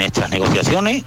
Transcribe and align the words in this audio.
en 0.00 0.06
estas 0.06 0.30
negociaciones 0.30 1.04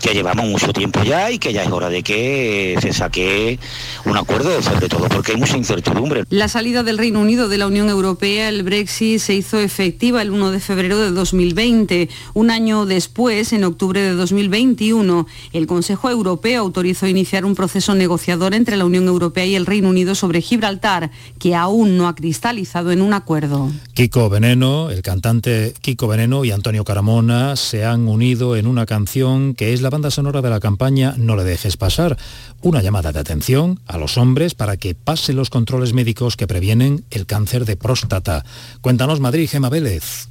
que 0.00 0.14
llevamos 0.14 0.46
mucho 0.46 0.72
tiempo 0.72 1.02
ya 1.02 1.30
y 1.30 1.38
que 1.38 1.52
ya 1.52 1.62
es 1.62 1.70
hora 1.70 1.88
de 1.88 2.02
que 2.02 2.76
se 2.80 2.92
saque 2.92 3.58
un 4.04 4.16
acuerdo, 4.16 4.62
sobre 4.62 4.88
todo 4.88 5.08
porque 5.08 5.32
hay 5.32 5.38
mucha 5.38 5.56
incertidumbre. 5.56 6.24
La 6.30 6.48
salida 6.48 6.82
del 6.82 6.98
Reino 6.98 7.20
Unido 7.20 7.48
de 7.48 7.58
la 7.58 7.66
Unión 7.66 7.88
Europea, 7.88 8.48
el 8.48 8.62
Brexit, 8.62 9.20
se 9.20 9.34
hizo 9.34 9.58
efectiva 9.58 10.22
el 10.22 10.30
1 10.30 10.50
de 10.50 10.60
febrero 10.60 10.98
de 10.98 11.10
2020. 11.10 12.08
Un 12.34 12.50
año 12.50 12.86
después, 12.86 13.52
en 13.52 13.64
octubre 13.64 14.00
de 14.00 14.14
2021, 14.14 15.26
el 15.52 15.66
Consejo 15.66 16.10
Europeo 16.10 16.60
autorizó 16.60 17.06
iniciar 17.06 17.44
un 17.44 17.54
proceso 17.54 17.94
negociador 17.94 18.54
entre 18.54 18.76
la 18.76 18.84
Unión 18.84 19.06
Europea 19.06 19.46
y 19.46 19.54
el 19.54 19.66
Reino 19.66 19.88
Unido 19.88 20.14
sobre 20.14 20.40
Gibraltar, 20.40 21.10
que 21.38 21.54
aún 21.54 21.96
no 21.96 22.08
ha 22.08 22.14
cristalizado 22.14 22.92
en 22.92 23.02
un 23.02 23.12
acuerdo. 23.12 23.70
Kiko 23.94 24.28
Veneno, 24.28 24.90
el 24.90 25.02
cantante 25.02 25.74
Kiko 25.80 26.08
Veneno 26.08 26.44
y 26.44 26.50
Antonio 26.50 26.84
Caramona 26.84 27.56
se 27.56 27.84
han 27.84 28.08
unido 28.08 28.56
en 28.56 28.66
una 28.66 28.86
canción 28.86 29.54
que 29.54 29.72
es 29.72 29.82
la 29.82 29.87
banda 29.90 30.10
sonora 30.10 30.42
de 30.42 30.50
la 30.50 30.60
campaña 30.60 31.14
No 31.16 31.36
le 31.36 31.44
dejes 31.44 31.76
pasar, 31.76 32.16
una 32.62 32.82
llamada 32.82 33.12
de 33.12 33.20
atención 33.20 33.80
a 33.86 33.98
los 33.98 34.18
hombres 34.18 34.54
para 34.54 34.76
que 34.76 34.94
pasen 34.94 35.36
los 35.36 35.50
controles 35.50 35.92
médicos 35.92 36.36
que 36.36 36.46
previenen 36.46 37.04
el 37.10 37.26
cáncer 37.26 37.64
de 37.64 37.76
próstata. 37.76 38.44
Cuéntanos 38.80 39.20
Madrid, 39.20 39.48
Gema 39.48 39.68
Vélez. 39.68 40.28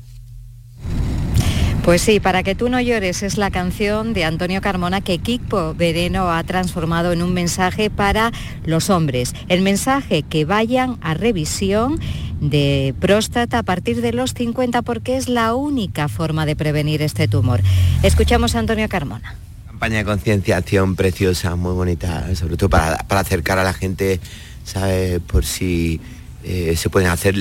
Pues 1.87 2.01
sí, 2.01 2.19
para 2.19 2.43
que 2.43 2.53
tú 2.53 2.67
no 2.67 2.81
llores 2.81 3.23
es 3.23 3.37
la 3.37 3.49
canción 3.49 4.11
de 4.11 4.25
Antonio 4.25 4.59
Carmona 4.59 4.99
que 4.99 5.19
Kiko 5.19 5.73
Vereno 5.73 6.29
ha 6.29 6.43
transformado 6.43 7.13
en 7.13 7.21
un 7.21 7.33
mensaje 7.33 7.89
para 7.89 8.33
los 8.65 8.89
hombres. 8.89 9.33
El 9.47 9.61
mensaje 9.61 10.23
que 10.23 10.43
vayan 10.43 10.97
a 10.99 11.13
revisión 11.13 11.97
de 12.41 12.93
próstata 12.99 13.59
a 13.59 13.63
partir 13.63 14.01
de 14.01 14.11
los 14.11 14.33
50 14.33 14.81
porque 14.81 15.15
es 15.15 15.29
la 15.29 15.55
única 15.55 16.09
forma 16.09 16.45
de 16.45 16.57
prevenir 16.57 17.01
este 17.01 17.29
tumor. 17.29 17.61
Escuchamos 18.03 18.55
a 18.55 18.59
Antonio 18.59 18.89
Carmona 18.89 19.37
campaña 19.67 19.99
de 19.99 20.03
concienciación 20.03 20.97
preciosa, 20.97 21.55
muy 21.55 21.71
bonita, 21.71 22.35
sobre 22.35 22.57
todo 22.57 22.67
para, 22.67 22.95
acercar 22.95 23.59
a 23.59 23.63
la 23.63 23.73
gente, 23.73 24.19
¿sabes? 24.65 25.21
Por 25.21 25.45
si 25.45 26.01
eh, 26.43 26.75
se 26.75 26.89
pueden 26.89 27.09
hacer 27.09 27.35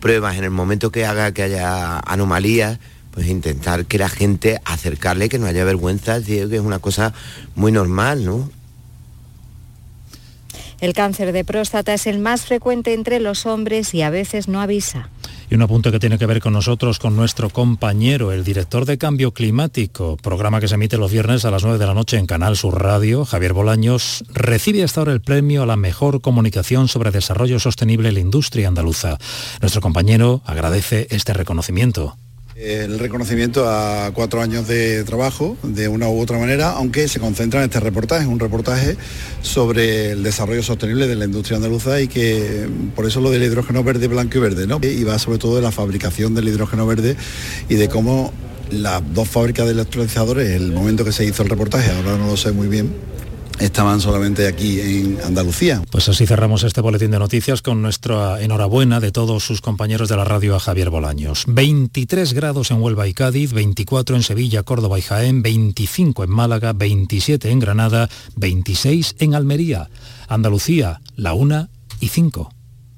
pruebas 0.00 0.36
en 0.36 0.42
el 0.42 0.50
momento 0.50 0.90
que 0.90 1.06
haga 1.06 1.30
que 1.30 1.44
haya 1.44 2.00
anomalías, 2.00 2.80
pues 3.14 3.28
intentar 3.28 3.86
que 3.86 3.96
la 3.96 4.08
gente 4.08 4.60
acercarle, 4.64 5.28
que 5.28 5.38
no 5.38 5.46
haya 5.46 5.64
vergüenza, 5.64 6.20
que 6.20 6.42
es 6.42 6.60
una 6.60 6.80
cosa 6.80 7.14
muy 7.54 7.70
normal, 7.70 8.24
¿no? 8.24 8.50
El 10.80 10.92
cáncer 10.92 11.32
de 11.32 11.44
próstata 11.44 11.94
es 11.94 12.08
el 12.08 12.18
más 12.18 12.42
frecuente 12.42 12.92
entre 12.92 13.20
los 13.20 13.46
hombres 13.46 13.94
y 13.94 14.02
a 14.02 14.10
veces 14.10 14.48
no 14.48 14.60
avisa. 14.60 15.08
Y 15.48 15.54
un 15.54 15.62
apunte 15.62 15.92
que 15.92 16.00
tiene 16.00 16.18
que 16.18 16.26
ver 16.26 16.40
con 16.40 16.54
nosotros, 16.54 16.98
con 16.98 17.14
nuestro 17.14 17.50
compañero, 17.50 18.32
el 18.32 18.42
director 18.42 18.84
de 18.84 18.98
Cambio 18.98 19.30
Climático, 19.32 20.16
programa 20.16 20.58
que 20.58 20.66
se 20.66 20.74
emite 20.74 20.96
los 20.96 21.12
viernes 21.12 21.44
a 21.44 21.52
las 21.52 21.62
9 21.62 21.78
de 21.78 21.86
la 21.86 21.94
noche 21.94 22.18
en 22.18 22.26
Canal 22.26 22.56
Sur 22.56 22.82
Radio, 22.82 23.24
Javier 23.24 23.52
Bolaños, 23.52 24.24
recibe 24.28 24.82
hasta 24.82 25.00
ahora 25.00 25.12
el 25.12 25.20
premio 25.20 25.62
a 25.62 25.66
la 25.66 25.76
mejor 25.76 26.20
comunicación 26.20 26.88
sobre 26.88 27.12
desarrollo 27.12 27.60
sostenible 27.60 28.08
en 28.08 28.14
la 28.14 28.20
industria 28.20 28.66
andaluza. 28.66 29.18
Nuestro 29.60 29.80
compañero 29.80 30.42
agradece 30.44 31.06
este 31.10 31.32
reconocimiento. 31.32 32.16
El 32.56 33.00
reconocimiento 33.00 33.68
a 33.68 34.12
cuatro 34.14 34.40
años 34.40 34.68
de 34.68 35.02
trabajo, 35.02 35.56
de 35.64 35.88
una 35.88 36.08
u 36.08 36.20
otra 36.20 36.38
manera, 36.38 36.70
aunque 36.70 37.08
se 37.08 37.18
concentra 37.18 37.58
en 37.58 37.64
este 37.64 37.80
reportaje, 37.80 38.28
un 38.28 38.38
reportaje 38.38 38.96
sobre 39.42 40.12
el 40.12 40.22
desarrollo 40.22 40.62
sostenible 40.62 41.08
de 41.08 41.16
la 41.16 41.24
industria 41.24 41.56
andaluza 41.56 42.00
y 42.00 42.06
que 42.06 42.68
por 42.94 43.06
eso 43.06 43.20
lo 43.20 43.32
del 43.32 43.42
hidrógeno 43.42 43.82
verde, 43.82 44.06
blanco 44.06 44.38
y 44.38 44.40
verde, 44.40 44.68
¿no? 44.68 44.78
Y 44.80 45.02
va 45.02 45.18
sobre 45.18 45.38
todo 45.38 45.56
de 45.56 45.62
la 45.62 45.72
fabricación 45.72 46.36
del 46.36 46.46
hidrógeno 46.46 46.86
verde 46.86 47.16
y 47.68 47.74
de 47.74 47.88
cómo 47.88 48.32
las 48.70 49.02
dos 49.12 49.28
fábricas 49.28 49.66
de 49.66 49.72
electrolizadores, 49.72 50.50
el 50.50 50.70
momento 50.70 51.04
que 51.04 51.10
se 51.10 51.24
hizo 51.24 51.42
el 51.42 51.48
reportaje, 51.48 51.90
ahora 51.90 52.16
no 52.18 52.28
lo 52.28 52.36
sé 52.36 52.52
muy 52.52 52.68
bien, 52.68 52.94
estaban 53.58 54.00
solamente 54.00 54.46
aquí 54.46 54.80
en 54.80 55.18
Andalucía. 55.24 55.82
Pues 55.90 56.08
así 56.08 56.26
cerramos 56.26 56.64
este 56.64 56.80
boletín 56.80 57.10
de 57.10 57.18
noticias 57.18 57.62
con 57.62 57.82
nuestra 57.82 58.40
enhorabuena 58.42 59.00
de 59.00 59.12
todos 59.12 59.44
sus 59.44 59.60
compañeros 59.60 60.08
de 60.08 60.16
la 60.16 60.24
radio 60.24 60.56
a 60.56 60.60
Javier 60.60 60.90
Bolaños. 60.90 61.44
23 61.46 62.32
grados 62.32 62.70
en 62.70 62.80
Huelva 62.80 63.06
y 63.06 63.14
Cádiz, 63.14 63.52
24 63.52 64.16
en 64.16 64.22
Sevilla, 64.22 64.62
Córdoba 64.62 64.98
y 64.98 65.02
Jaén, 65.02 65.42
25 65.42 66.24
en 66.24 66.30
Málaga, 66.30 66.72
27 66.72 67.50
en 67.50 67.60
Granada, 67.60 68.08
26 68.36 69.16
en 69.18 69.34
Almería. 69.34 69.88
Andalucía, 70.28 71.00
la 71.16 71.34
1 71.34 71.68
y 72.00 72.08
5. 72.08 72.50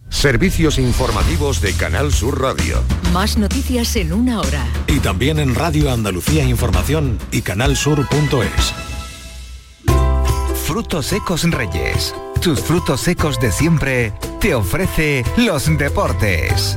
Servicios 0.08 0.78
informativos 0.78 1.60
de 1.60 1.72
Canal 1.72 2.12
Sur 2.12 2.40
Radio. 2.40 2.80
Más 3.12 3.36
noticias 3.36 3.96
en 3.96 4.12
una 4.12 4.40
hora. 4.40 4.64
Y 4.86 5.00
también 5.00 5.38
en 5.38 5.54
Radio 5.54 5.90
Andalucía 5.90 6.44
Información 6.44 7.18
y 7.32 7.42
canalsur.es. 7.42 8.85
Frutos 10.66 11.06
secos 11.06 11.48
Reyes. 11.48 12.12
Tus 12.42 12.60
frutos 12.60 13.00
secos 13.00 13.38
de 13.38 13.52
siempre 13.52 14.12
te 14.40 14.52
ofrece 14.52 15.24
los 15.36 15.64
deportes. 15.78 16.76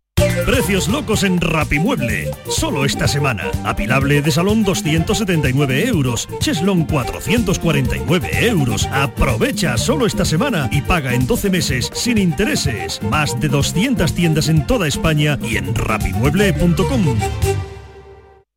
Precios 0.45 0.87
locos 0.87 1.23
en 1.23 1.39
Rapimueble. 1.39 2.31
Solo 2.49 2.85
esta 2.85 3.07
semana. 3.07 3.49
Apilable 3.63 4.21
de 4.21 4.31
salón 4.31 4.63
279 4.63 5.87
euros. 5.87 6.27
Cheslon 6.39 6.85
449 6.85 8.47
euros. 8.47 8.87
Aprovecha 8.91 9.77
solo 9.77 10.05
esta 10.05 10.25
semana 10.25 10.69
y 10.71 10.81
paga 10.81 11.13
en 11.13 11.27
12 11.27 11.49
meses 11.49 11.89
sin 11.93 12.17
intereses. 12.17 13.01
Más 13.03 13.39
de 13.39 13.47
200 13.47 14.13
tiendas 14.13 14.49
en 14.49 14.65
toda 14.67 14.87
España 14.87 15.37
y 15.41 15.57
en 15.57 15.73
rapimueble.com. 15.75 17.17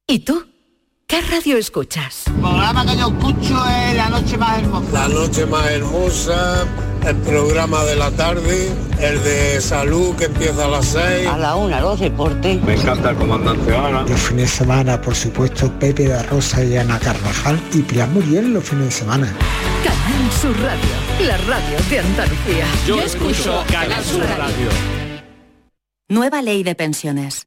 ¿Y 0.06 0.18
tú? 0.20 0.44
¿Qué 1.06 1.20
radio 1.20 1.56
escuchas? 1.58 2.26
El 2.26 2.34
programa 2.34 2.84
que 2.84 2.96
yo 2.96 3.08
escucho 3.08 3.64
es 3.68 3.94
La 3.94 4.08
Noche 4.08 4.36
Más 4.36 4.58
Hermosa. 4.58 4.92
La 4.92 5.08
Noche 5.08 5.46
Más 5.46 5.70
Hermosa, 5.70 6.66
el 7.06 7.16
programa 7.16 7.84
de 7.84 7.96
la 7.96 8.10
tarde, 8.10 8.68
el 9.00 9.22
de 9.22 9.60
salud 9.60 10.14
que 10.16 10.24
empieza 10.24 10.64
a 10.64 10.68
las 10.68 10.86
6. 10.86 11.28
A 11.28 11.36
la 11.36 11.56
1, 11.56 11.80
los 11.80 12.00
deportes. 12.00 12.62
Me 12.62 12.74
encanta 12.74 13.10
el 13.10 13.16
comandante 13.16 13.76
Ana. 13.76 14.02
Los 14.02 14.20
fines 14.20 14.50
de 14.50 14.56
semana, 14.56 15.00
por 15.00 15.14
supuesto, 15.14 15.70
Pepe 15.78 16.08
de 16.08 16.22
Rosa 16.24 16.64
y 16.64 16.76
Ana 16.76 16.98
Carvajal 16.98 17.60
y 17.72 17.82
Pilar 17.82 18.08
Muriel 18.08 18.54
los 18.54 18.64
fines 18.64 18.86
de 18.86 18.90
semana. 18.90 19.34
Canal 19.84 20.32
Sur 20.40 20.56
Radio, 20.62 21.26
la 21.26 21.36
radio 21.38 21.78
de 21.90 21.98
Andalucía. 21.98 22.66
Yo, 22.86 23.00
escucho 23.00 23.62
Canal 23.70 24.02
Sur 24.02 24.22
Radio. 24.38 24.68
Nueva 26.08 26.42
ley 26.42 26.62
de 26.62 26.74
pensiones. 26.74 27.46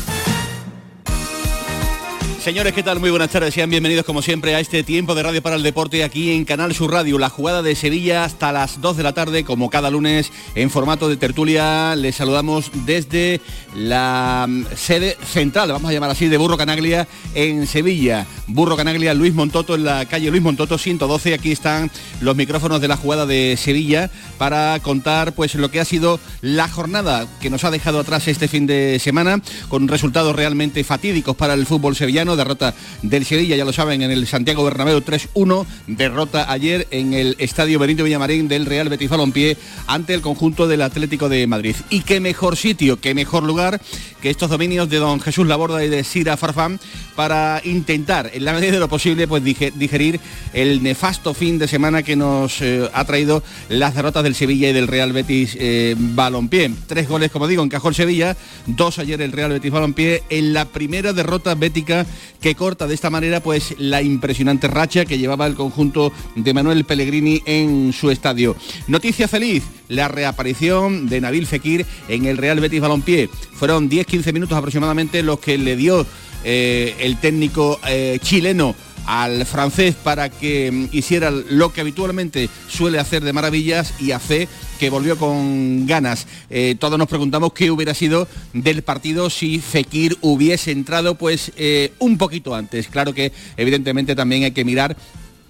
Señores, 2.41 2.73
¿qué 2.73 2.81
tal? 2.81 2.99
Muy 2.99 3.11
buenas 3.11 3.29
tardes. 3.29 3.53
Sean 3.53 3.69
bienvenidos 3.69 4.03
como 4.03 4.23
siempre 4.23 4.55
a 4.55 4.59
este 4.59 4.81
tiempo 4.81 5.13
de 5.13 5.21
Radio 5.21 5.43
para 5.43 5.57
el 5.57 5.61
Deporte 5.61 6.03
aquí 6.03 6.31
en 6.31 6.43
Canal 6.43 6.73
Sur 6.73 6.91
Radio. 6.91 7.19
La 7.19 7.29
jugada 7.29 7.61
de 7.61 7.75
Sevilla 7.75 8.23
hasta 8.23 8.51
las 8.51 8.81
2 8.81 8.97
de 8.97 9.03
la 9.03 9.13
tarde, 9.13 9.43
como 9.43 9.69
cada 9.69 9.91
lunes, 9.91 10.31
en 10.55 10.71
formato 10.71 11.07
de 11.07 11.17
tertulia. 11.17 11.95
Les 11.95 12.15
saludamos 12.15 12.71
desde 12.83 13.41
la 13.75 14.47
mm, 14.49 14.65
sede 14.75 15.17
central, 15.23 15.71
vamos 15.71 15.91
a 15.91 15.93
llamar 15.93 16.09
así, 16.09 16.29
de 16.29 16.37
Burro 16.37 16.57
Canaglia 16.57 17.07
en 17.35 17.67
Sevilla. 17.67 18.25
Burro 18.47 18.75
Canaglia, 18.75 19.13
Luis 19.13 19.35
Montoto 19.35 19.75
en 19.75 19.83
la 19.83 20.05
calle 20.05 20.31
Luis 20.31 20.41
Montoto 20.41 20.79
112. 20.79 21.35
Aquí 21.35 21.51
están 21.51 21.91
los 22.21 22.35
micrófonos 22.35 22.81
de 22.81 22.87
la 22.87 22.97
jugada 22.97 23.27
de 23.27 23.55
Sevilla 23.55 24.09
para 24.39 24.79
contar 24.79 25.33
pues 25.33 25.53
lo 25.53 25.69
que 25.69 25.79
ha 25.79 25.85
sido 25.85 26.19
la 26.41 26.67
jornada 26.67 27.27
que 27.39 27.51
nos 27.51 27.63
ha 27.65 27.69
dejado 27.69 27.99
atrás 27.99 28.27
este 28.27 28.47
fin 28.47 28.65
de 28.65 28.97
semana 28.97 29.39
con 29.69 29.87
resultados 29.87 30.35
realmente 30.35 30.83
fatídicos 30.83 31.35
para 31.35 31.53
el 31.53 31.67
fútbol 31.67 31.95
sevillano 31.95 32.30
derrota 32.35 32.73
del 33.01 33.25
Sevilla, 33.25 33.55
ya 33.55 33.65
lo 33.65 33.73
saben, 33.73 34.01
en 34.01 34.11
el 34.11 34.27
Santiago 34.27 34.63
Bernabéu 34.63 35.01
3-1, 35.01 35.65
derrota 35.87 36.51
ayer 36.51 36.87
en 36.91 37.13
el 37.13 37.35
Estadio 37.39 37.79
Benito 37.79 38.03
Villamarín 38.03 38.47
del 38.47 38.65
Real 38.65 38.89
Betis 38.89 39.09
Balompié 39.09 39.57
ante 39.87 40.13
el 40.13 40.21
conjunto 40.21 40.67
del 40.67 40.81
Atlético 40.81 41.29
de 41.29 41.47
Madrid. 41.47 41.75
Y 41.89 42.01
qué 42.01 42.19
mejor 42.19 42.57
sitio, 42.57 42.99
qué 42.99 43.13
mejor 43.13 43.43
lugar 43.43 43.81
que 44.21 44.29
estos 44.29 44.49
dominios 44.49 44.89
de 44.89 44.97
don 44.97 45.19
Jesús 45.19 45.47
Laborda 45.47 45.83
y 45.83 45.89
de 45.89 46.03
Sira 46.03 46.37
Farfán 46.37 46.79
para 47.15 47.61
intentar, 47.65 48.31
en 48.33 48.45
la 48.45 48.53
medida 48.53 48.71
de 48.71 48.79
lo 48.79 48.87
posible, 48.87 49.27
pues 49.27 49.43
digerir 49.43 50.19
el 50.53 50.81
nefasto 50.83 51.33
fin 51.33 51.57
de 51.57 51.67
semana 51.67 52.03
que 52.03 52.15
nos 52.15 52.61
eh, 52.61 52.89
ha 52.93 53.05
traído 53.05 53.43
las 53.69 53.95
derrotas 53.95 54.23
del 54.23 54.35
Sevilla 54.35 54.69
y 54.69 54.73
del 54.73 54.87
Real 54.87 55.11
Betis 55.11 55.57
eh, 55.59 55.95
Balompié. 55.97 56.71
Tres 56.87 57.07
goles, 57.07 57.31
como 57.31 57.47
digo, 57.47 57.63
encajó 57.63 57.89
el 57.89 57.95
Sevilla, 57.95 58.37
dos 58.67 58.99
ayer 58.99 59.21
el 59.21 59.31
Real 59.31 59.51
Betis 59.51 59.71
Balompié, 59.71 60.23
en 60.29 60.53
la 60.53 60.65
primera 60.65 61.13
derrota 61.13 61.55
bética 61.55 62.05
que 62.39 62.55
corta 62.55 62.87
de 62.87 62.95
esta 62.95 63.09
manera 63.09 63.41
pues 63.41 63.75
la 63.77 64.01
impresionante 64.01 64.67
racha 64.67 65.05
que 65.05 65.17
llevaba 65.17 65.47
el 65.47 65.55
conjunto 65.55 66.11
de 66.35 66.53
Manuel 66.53 66.85
Pellegrini 66.85 67.41
en 67.45 67.93
su 67.93 68.11
estadio. 68.11 68.55
Noticia 68.87 69.27
feliz, 69.27 69.63
la 69.91 70.07
reaparición 70.07 71.07
de 71.07 71.21
Nabil 71.21 71.45
Fekir 71.45 71.85
en 72.07 72.25
el 72.25 72.37
Real 72.37 72.59
Betis 72.59 72.81
Balompié. 72.81 73.29
Fueron 73.53 73.89
10-15 73.89 74.33
minutos 74.33 74.57
aproximadamente 74.57 75.21
los 75.21 75.39
que 75.39 75.57
le 75.57 75.75
dio 75.75 76.05
eh, 76.43 76.95
el 76.99 77.17
técnico 77.17 77.79
eh, 77.87 78.17
chileno 78.21 78.73
al 79.05 79.45
francés 79.45 79.95
para 79.95 80.29
que 80.29 80.71
mm, 80.71 80.95
hiciera 80.95 81.29
lo 81.31 81.73
que 81.73 81.81
habitualmente 81.81 82.49
suele 82.67 82.99
hacer 82.99 83.23
de 83.23 83.33
maravillas 83.33 83.93
y 83.99 84.11
a 84.11 84.19
fe 84.19 84.47
que 84.79 84.89
volvió 84.89 85.17
con 85.17 85.85
ganas. 85.85 86.25
Eh, 86.49 86.75
todos 86.79 86.97
nos 86.97 87.09
preguntamos 87.09 87.51
qué 87.53 87.69
hubiera 87.69 87.93
sido 87.93 88.27
del 88.53 88.83
partido 88.83 89.29
si 89.29 89.59
Fekir 89.59 90.17
hubiese 90.21 90.71
entrado 90.71 91.15
pues 91.15 91.51
un 91.99 92.17
poquito 92.17 92.55
antes. 92.55 92.87
Claro 92.87 93.13
que 93.13 93.31
evidentemente 93.57 94.15
también 94.15 94.43
hay 94.43 94.51
que 94.51 94.65
mirar 94.65 94.95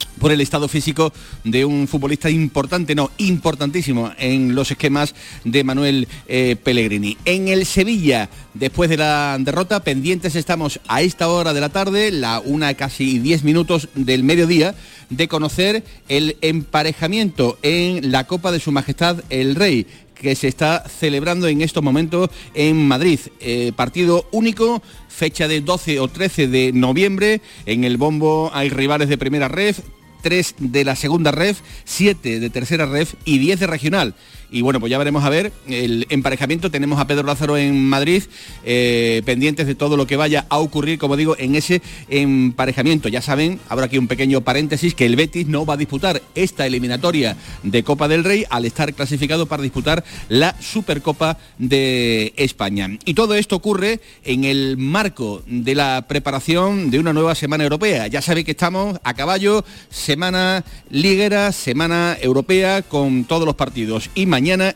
por 0.05 0.31
el 0.31 0.41
estado 0.41 0.67
físico 0.67 1.13
de 1.43 1.65
un 1.65 1.87
futbolista 1.87 2.29
importante, 2.29 2.95
no, 2.95 3.11
importantísimo 3.17 4.11
en 4.17 4.55
los 4.55 4.71
esquemas 4.71 5.15
de 5.43 5.63
Manuel 5.63 6.07
eh, 6.27 6.55
Pellegrini. 6.61 7.17
En 7.25 7.47
el 7.47 7.65
Sevilla, 7.65 8.29
después 8.53 8.89
de 8.89 8.97
la 8.97 9.37
derrota, 9.39 9.83
pendientes 9.83 10.35
estamos 10.35 10.79
a 10.87 11.01
esta 11.01 11.27
hora 11.27 11.53
de 11.53 11.61
la 11.61 11.69
tarde, 11.69 12.11
la 12.11 12.39
una 12.39 12.73
casi 12.73 13.19
diez 13.19 13.43
minutos 13.43 13.89
del 13.95 14.23
mediodía, 14.23 14.75
de 15.09 15.27
conocer 15.27 15.83
el 16.07 16.37
emparejamiento 16.41 17.57
en 17.61 18.11
la 18.11 18.25
Copa 18.25 18.51
de 18.51 18.59
Su 18.59 18.71
Majestad 18.71 19.23
el 19.29 19.55
Rey 19.55 19.85
que 20.21 20.35
se 20.35 20.47
está 20.47 20.87
celebrando 20.87 21.47
en 21.47 21.61
estos 21.61 21.83
momentos 21.83 22.29
en 22.53 22.87
Madrid. 22.87 23.19
Eh, 23.39 23.71
partido 23.75 24.27
único, 24.31 24.81
fecha 25.09 25.47
de 25.47 25.61
12 25.61 25.99
o 25.99 26.07
13 26.07 26.47
de 26.47 26.71
noviembre. 26.71 27.41
En 27.65 27.83
el 27.83 27.97
bombo 27.97 28.51
hay 28.53 28.69
rivales 28.69 29.09
de 29.09 29.17
primera 29.17 29.47
red, 29.47 29.75
3 30.21 30.55
de 30.59 30.85
la 30.85 30.95
segunda 30.95 31.31
ref, 31.31 31.61
7 31.85 32.39
de 32.39 32.49
tercera 32.49 32.85
ref 32.85 33.15
y 33.25 33.39
10 33.39 33.61
de 33.61 33.67
regional. 33.67 34.15
Y 34.51 34.61
bueno, 34.61 34.81
pues 34.81 34.91
ya 34.91 34.97
veremos 34.97 35.23
a 35.23 35.29
ver 35.29 35.53
el 35.67 36.05
emparejamiento. 36.09 36.69
Tenemos 36.69 36.99
a 36.99 37.07
Pedro 37.07 37.23
Lázaro 37.23 37.57
en 37.57 37.85
Madrid, 37.85 38.23
eh, 38.65 39.21
pendientes 39.25 39.65
de 39.65 39.75
todo 39.75 39.95
lo 39.95 40.05
que 40.05 40.17
vaya 40.17 40.45
a 40.49 40.59
ocurrir, 40.59 40.99
como 40.99 41.15
digo, 41.15 41.37
en 41.39 41.55
ese 41.55 41.81
emparejamiento. 42.09 43.07
Ya 43.07 43.21
saben, 43.21 43.61
habrá 43.69 43.85
aquí 43.85 43.97
un 43.97 44.09
pequeño 44.09 44.41
paréntesis, 44.41 44.93
que 44.93 45.05
el 45.05 45.15
Betis 45.15 45.47
no 45.47 45.65
va 45.65 45.75
a 45.75 45.77
disputar 45.77 46.21
esta 46.35 46.67
eliminatoria 46.67 47.37
de 47.63 47.83
Copa 47.83 48.09
del 48.09 48.25
Rey 48.25 48.43
al 48.49 48.65
estar 48.65 48.93
clasificado 48.93 49.45
para 49.45 49.63
disputar 49.63 50.03
la 50.27 50.55
Supercopa 50.59 51.37
de 51.57 52.33
España. 52.35 52.89
Y 53.05 53.13
todo 53.13 53.35
esto 53.35 53.55
ocurre 53.55 54.01
en 54.25 54.43
el 54.43 54.75
marco 54.75 55.43
de 55.47 55.75
la 55.75 56.05
preparación 56.09 56.91
de 56.91 56.99
una 56.99 57.13
nueva 57.13 57.35
semana 57.35 57.63
europea. 57.63 58.07
Ya 58.07 58.21
saben 58.21 58.43
que 58.43 58.51
estamos 58.51 58.99
a 59.03 59.13
caballo, 59.13 59.63
semana 59.89 60.65
liguera, 60.89 61.53
semana 61.53 62.17
europea 62.21 62.81
con 62.81 63.23
todos 63.23 63.45
los 63.45 63.55
partidos. 63.55 64.09
Y 64.13 64.25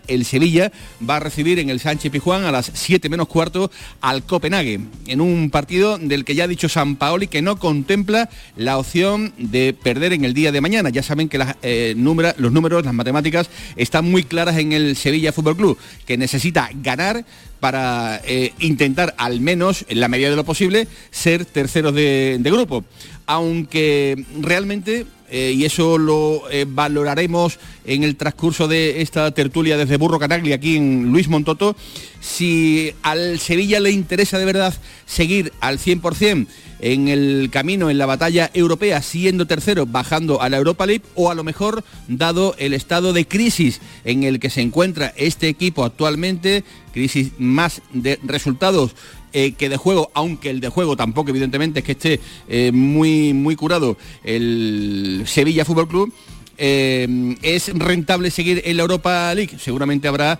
el 0.07 0.25
Sevilla 0.25 0.71
va 1.07 1.17
a 1.17 1.19
recibir 1.19 1.59
en 1.59 1.69
el 1.69 1.79
Sánchez 1.79 2.11
Pijuán 2.11 2.45
a 2.45 2.51
las 2.51 2.71
7 2.73 3.09
menos 3.09 3.27
cuarto 3.27 3.71
al 4.01 4.23
Copenhague, 4.23 4.79
en 5.07 5.21
un 5.21 5.49
partido 5.49 5.97
del 5.97 6.23
que 6.23 6.35
ya 6.35 6.43
ha 6.43 6.47
dicho 6.47 6.69
San 6.69 6.95
Paoli 6.95 7.27
que 7.27 7.41
no 7.41 7.57
contempla 7.57 8.29
la 8.55 8.77
opción 8.77 9.33
de 9.37 9.73
perder 9.73 10.13
en 10.13 10.23
el 10.23 10.33
día 10.33 10.51
de 10.51 10.61
mañana. 10.61 10.89
Ya 10.89 11.03
saben 11.03 11.29
que 11.29 11.37
las, 11.37 11.55
eh, 11.63 11.95
los 11.95 12.51
números, 12.51 12.85
las 12.85 12.93
matemáticas 12.93 13.49
están 13.75 14.09
muy 14.09 14.23
claras 14.23 14.57
en 14.57 14.71
el 14.71 14.95
Sevilla 14.95 15.33
Fútbol 15.33 15.57
Club, 15.57 15.77
que 16.05 16.17
necesita 16.17 16.69
ganar 16.73 17.25
para 17.59 18.21
eh, 18.25 18.53
intentar 18.59 19.15
al 19.17 19.41
menos, 19.41 19.85
en 19.89 19.99
la 19.99 20.07
medida 20.07 20.29
de 20.29 20.35
lo 20.35 20.43
posible, 20.43 20.87
ser 21.11 21.45
terceros 21.45 21.95
de 21.95 22.39
grupo. 22.43 22.83
Aunque 23.25 24.23
realmente 24.39 25.07
eh, 25.29 25.53
y 25.55 25.65
eso 25.65 25.97
lo 25.97 26.49
eh, 26.49 26.65
valoraremos 26.67 27.59
en 27.85 28.03
el 28.03 28.15
transcurso 28.15 28.67
de 28.67 29.01
esta 29.01 29.31
tertulia 29.31 29.77
desde 29.77 29.97
Burro 29.97 30.19
Canagli 30.19 30.53
aquí 30.53 30.77
en 30.77 31.11
Luis 31.11 31.27
Montoto, 31.27 31.75
si 32.19 32.93
al 33.01 33.39
Sevilla 33.39 33.79
le 33.79 33.91
interesa 33.91 34.37
de 34.37 34.45
verdad 34.45 34.73
seguir 35.05 35.51
al 35.59 35.79
100% 35.79 36.47
en 36.79 37.07
el 37.07 37.49
camino, 37.51 37.89
en 37.89 37.97
la 37.97 38.05
batalla 38.05 38.51
europea, 38.53 39.01
siendo 39.01 39.47
tercero, 39.47 39.85
bajando 39.85 40.41
a 40.41 40.49
la 40.49 40.57
Europa 40.57 40.85
League, 40.85 41.03
o 41.15 41.31
a 41.31 41.35
lo 41.35 41.43
mejor, 41.43 41.83
dado 42.07 42.55
el 42.57 42.73
estado 42.73 43.13
de 43.13 43.27
crisis 43.27 43.81
en 44.03 44.23
el 44.23 44.39
que 44.39 44.49
se 44.49 44.61
encuentra 44.61 45.13
este 45.15 45.47
equipo 45.47 45.83
actualmente, 45.85 46.63
crisis 46.93 47.31
más 47.37 47.81
de 47.93 48.19
resultados 48.23 48.95
eh, 49.37 49.51
que 49.51 49.67
de 49.67 49.75
juego, 49.75 50.11
aunque 50.13 50.49
el 50.49 50.61
de 50.61 50.69
juego 50.69 50.95
tampoco 50.95 51.29
evidentemente 51.29 51.79
es 51.79 51.85
que 51.85 51.91
esté 51.91 52.21
eh, 52.47 52.71
muy, 52.71 53.33
muy 53.33 53.57
curado 53.57 53.97
el 54.23 55.23
Sevilla 55.25 55.65
Fútbol 55.65 55.89
Club, 55.89 56.13
eh, 56.57 57.35
¿es 57.41 57.67
rentable 57.77 58.31
seguir 58.31 58.61
en 58.63 58.77
la 58.77 58.83
Europa 58.83 59.33
League? 59.35 59.57
Seguramente 59.59 60.07
habrá 60.07 60.39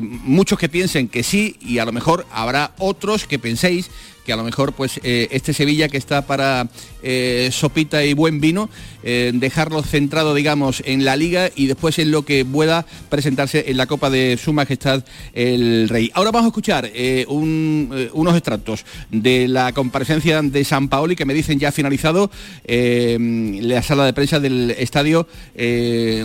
muchos 0.00 0.58
que 0.58 0.70
piensen 0.70 1.08
que 1.08 1.22
sí 1.22 1.56
y 1.60 1.76
a 1.76 1.84
lo 1.84 1.92
mejor 1.92 2.24
habrá 2.32 2.72
otros 2.78 3.26
que 3.26 3.38
penséis 3.38 3.90
que 4.24 4.32
a 4.32 4.36
lo 4.36 4.44
mejor 4.44 4.72
pues 4.72 5.00
eh, 5.02 5.28
este 5.30 5.52
Sevilla 5.52 5.88
que 5.88 5.96
está 5.96 6.26
para 6.26 6.68
eh, 7.02 7.48
sopita 7.52 8.04
y 8.04 8.14
buen 8.14 8.40
vino, 8.40 8.70
eh, 9.02 9.32
dejarlo 9.34 9.82
centrado 9.82 10.34
digamos 10.34 10.82
en 10.86 11.04
la 11.04 11.16
liga 11.16 11.50
y 11.54 11.66
después 11.66 11.98
en 11.98 12.10
lo 12.10 12.24
que 12.24 12.44
pueda 12.44 12.86
presentarse 13.08 13.64
en 13.68 13.76
la 13.76 13.86
Copa 13.86 14.10
de 14.10 14.38
Su 14.42 14.52
Majestad 14.52 15.04
el 15.34 15.88
Rey. 15.88 16.10
Ahora 16.14 16.30
vamos 16.30 16.46
a 16.46 16.48
escuchar 16.48 16.90
unos 17.28 18.36
extractos 18.36 18.84
de 19.10 19.48
la 19.48 19.72
comparecencia 19.72 20.40
de 20.42 20.64
San 20.64 20.88
Paoli 20.88 21.16
que 21.16 21.24
me 21.24 21.34
dicen 21.34 21.58
ya 21.58 21.72
finalizado 21.72 22.30
la 22.66 23.82
sala 23.82 24.04
de 24.04 24.12
prensa 24.12 24.40
del 24.40 24.70
estadio 24.72 25.26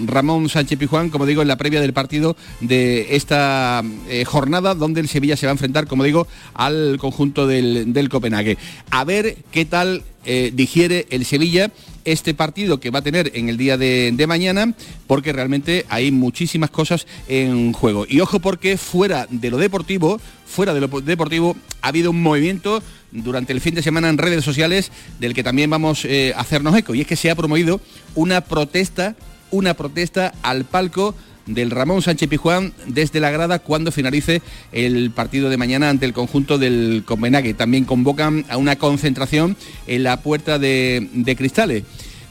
Ramón 0.06 0.50
Sánchez 0.50 0.78
Pijuán, 0.78 1.10
como 1.10 1.26
digo, 1.26 1.42
en 1.42 1.48
la 1.48 1.58
previa 1.58 1.82
del 1.82 1.94
partido 1.94 2.36
de 2.62 3.16
esta 3.16 3.84
jornada 4.26 4.76
donde 4.76 5.02
el 5.02 5.08
Sevilla 5.08 5.38
se 5.38 5.46
va 5.46 5.52
a 5.52 5.54
enfrentar, 5.54 5.88
como 5.88 6.04
digo, 6.04 6.28
al 6.54 6.98
conjunto 7.00 7.48
del, 7.48 7.87
del 7.94 8.10
Copenhague. 8.10 8.58
A 8.92 9.04
ver 9.04 9.38
qué 9.52 9.66
tal 9.66 10.04
eh, 10.26 10.52
digiere 10.54 11.08
el 11.10 11.26
Sevilla 11.26 11.72
este 12.08 12.34
partido 12.34 12.80
que 12.80 12.90
va 12.90 13.00
a 13.00 13.02
tener 13.02 13.32
en 13.34 13.50
el 13.50 13.58
día 13.58 13.78
de, 13.78 14.26
mañana, 14.28 14.74
porque 15.08 15.34
realmente 15.34 15.86
hay 15.90 16.12
muchísimas 16.12 16.70
cosas 16.70 17.06
en 17.28 17.74
juego. 17.74 18.06
Y 18.08 18.22
ojo 18.22 18.40
porque 18.40 18.78
fuera 18.78 19.28
de 19.30 19.52
lo 19.52 19.58
deportivo, 19.58 20.20
fuera 20.46 20.74
de 20.74 20.80
lo 20.80 20.88
deportivo, 20.88 21.58
ha 21.82 21.90
habido 21.90 22.12
un 22.12 22.22
movimiento 22.22 22.82
durante 23.12 23.52
el 23.52 23.60
fin 23.60 23.76
de 23.76 23.84
semana 23.84 24.08
en 24.08 24.18
redes 24.18 24.44
sociales 24.46 24.92
del 25.20 25.34
que 25.34 25.44
también 25.44 25.70
vamos 25.70 26.06
eh, 26.06 26.34
a 26.36 26.42
hacernos 26.42 26.78
eco. 26.78 26.96
Y 26.96 27.02
es 27.02 27.08
que 27.08 27.18
se 27.18 27.30
ha 27.30 27.36
promovido 27.36 27.82
una 28.16 28.40
protesta, 28.42 29.16
una 29.52 29.74
protesta 29.74 30.34
al 30.44 30.64
palco 30.64 31.14
del 31.48 31.72
Ramón 31.72 32.02
Sánchez 32.02 32.30
Pijuán 32.30 32.74
desde 32.86 33.20
la 33.20 33.32
grada 33.32 33.60
cuando 33.60 33.92
finalice 33.92 34.42
el 34.72 35.12
partido 35.12 35.50
de 35.50 35.58
mañana 35.58 35.90
ante 35.90 36.06
el 36.06 36.14
conjunto 36.14 36.58
del 36.58 37.04
Copenhague. 37.06 37.54
También 37.54 37.86
convocan 37.86 38.46
a 38.50 38.58
una 38.58 38.76
concentración 38.76 39.58
en 39.88 40.04
la 40.04 40.22
puerta 40.22 40.60
de, 40.60 41.36
Cristales 41.38 41.84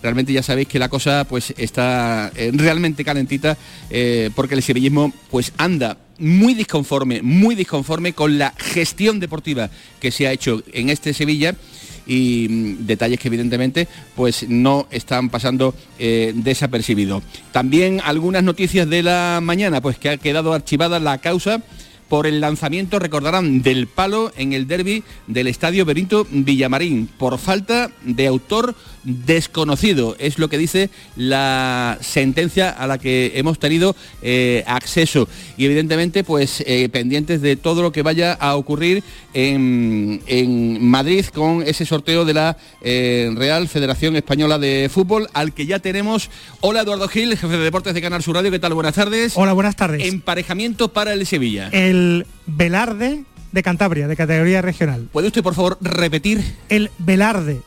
realmente 0.02 0.32
ya 0.32 0.42
sabéis 0.42 0.68
que 0.68 0.78
la 0.78 0.88
cosa 0.88 1.24
pues 1.28 1.52
está 1.56 2.30
eh, 2.36 2.52
realmente 2.54 3.04
calentita 3.04 3.56
eh, 3.90 4.30
porque 4.36 4.54
el 4.54 4.62
sevillismo 4.62 5.12
pues 5.30 5.52
anda 5.56 5.96
muy 6.18 6.54
disconforme, 6.54 7.22
muy 7.22 7.54
disconforme 7.54 8.12
con 8.12 8.38
la 8.38 8.52
gestión 8.56 9.20
deportiva 9.20 9.70
que 10.00 10.10
se 10.10 10.26
ha 10.26 10.32
hecho 10.32 10.62
en 10.72 10.90
este 10.90 11.12
Sevilla 11.12 11.54
y 12.06 12.46
mm, 12.48 12.86
detalles 12.86 13.20
que 13.20 13.28
evidentemente 13.28 13.88
pues 14.14 14.48
no 14.48 14.86
están 14.90 15.28
pasando 15.28 15.74
eh, 15.98 16.32
desapercibidos. 16.34 17.22
También 17.52 18.00
algunas 18.04 18.42
noticias 18.42 18.88
de 18.88 19.02
la 19.02 19.40
mañana, 19.42 19.80
pues 19.80 19.98
que 19.98 20.10
ha 20.10 20.16
quedado 20.16 20.52
archivada 20.52 21.00
la 21.00 21.18
causa 21.18 21.62
por 22.08 22.26
el 22.26 22.40
lanzamiento, 22.40 22.98
recordarán, 22.98 23.62
del 23.62 23.86
palo 23.86 24.32
en 24.36 24.52
el 24.52 24.66
derby 24.66 25.02
del 25.26 25.46
Estadio 25.46 25.84
Benito 25.84 26.26
Villamarín, 26.30 27.08
por 27.18 27.38
falta 27.38 27.90
de 28.02 28.26
autor 28.26 28.74
desconocido. 29.04 30.16
Es 30.18 30.38
lo 30.38 30.48
que 30.48 30.58
dice 30.58 30.90
la 31.16 31.98
sentencia 32.00 32.70
a 32.70 32.86
la 32.86 32.98
que 32.98 33.32
hemos 33.36 33.58
tenido 33.58 33.94
eh, 34.22 34.64
acceso. 34.66 35.28
Y 35.56 35.64
evidentemente, 35.64 36.24
pues 36.24 36.62
eh, 36.66 36.88
pendientes 36.88 37.40
de 37.40 37.56
todo 37.56 37.82
lo 37.82 37.92
que 37.92 38.02
vaya 38.02 38.32
a 38.32 38.56
ocurrir 38.56 39.02
en, 39.32 40.86
Madrid 40.86 41.24
con 41.26 41.62
ese 41.62 41.84
sorteo 41.84 42.24
de 42.24 42.34
la 42.34 42.56
eh, 42.82 43.30
Real 43.34 43.68
Federación 43.68 44.16
Española 44.16 44.58
de 44.58 44.90
Fútbol, 44.92 45.28
al 45.32 45.52
que 45.52 45.66
ya 45.66 45.78
tenemos. 45.78 46.30
Hola 46.60 46.82
Eduardo 46.82 47.08
Gil, 47.08 47.36
jefe 47.36 47.56
de 47.56 47.64
deportes 47.64 47.94
de 47.94 48.02
Canal 48.02 48.22
Sur 48.22 48.36
Radio. 48.36 48.50
¿Qué 48.50 48.58
tal? 48.58 48.74
Buenas 48.74 48.94
tardes. 48.94 49.32
Hola, 49.36 49.52
buenas 49.52 49.76
tardes. 49.76 50.06
Emparejamiento 50.06 50.88
para 50.88 51.12
el 51.12 51.26
Sevilla 51.26 51.70
el 51.72 51.95
Velarde 52.46 53.24
de 53.52 53.62
Cantabria, 53.62 54.08
de 54.08 54.16
categoría 54.16 54.62
regional. 54.62 55.08
¿Puede 55.12 55.28
usted, 55.28 55.42
por 55.42 55.54
favor, 55.54 55.78
repetir? 55.80 56.44
El 56.68 56.90
Velarde. 56.98 57.62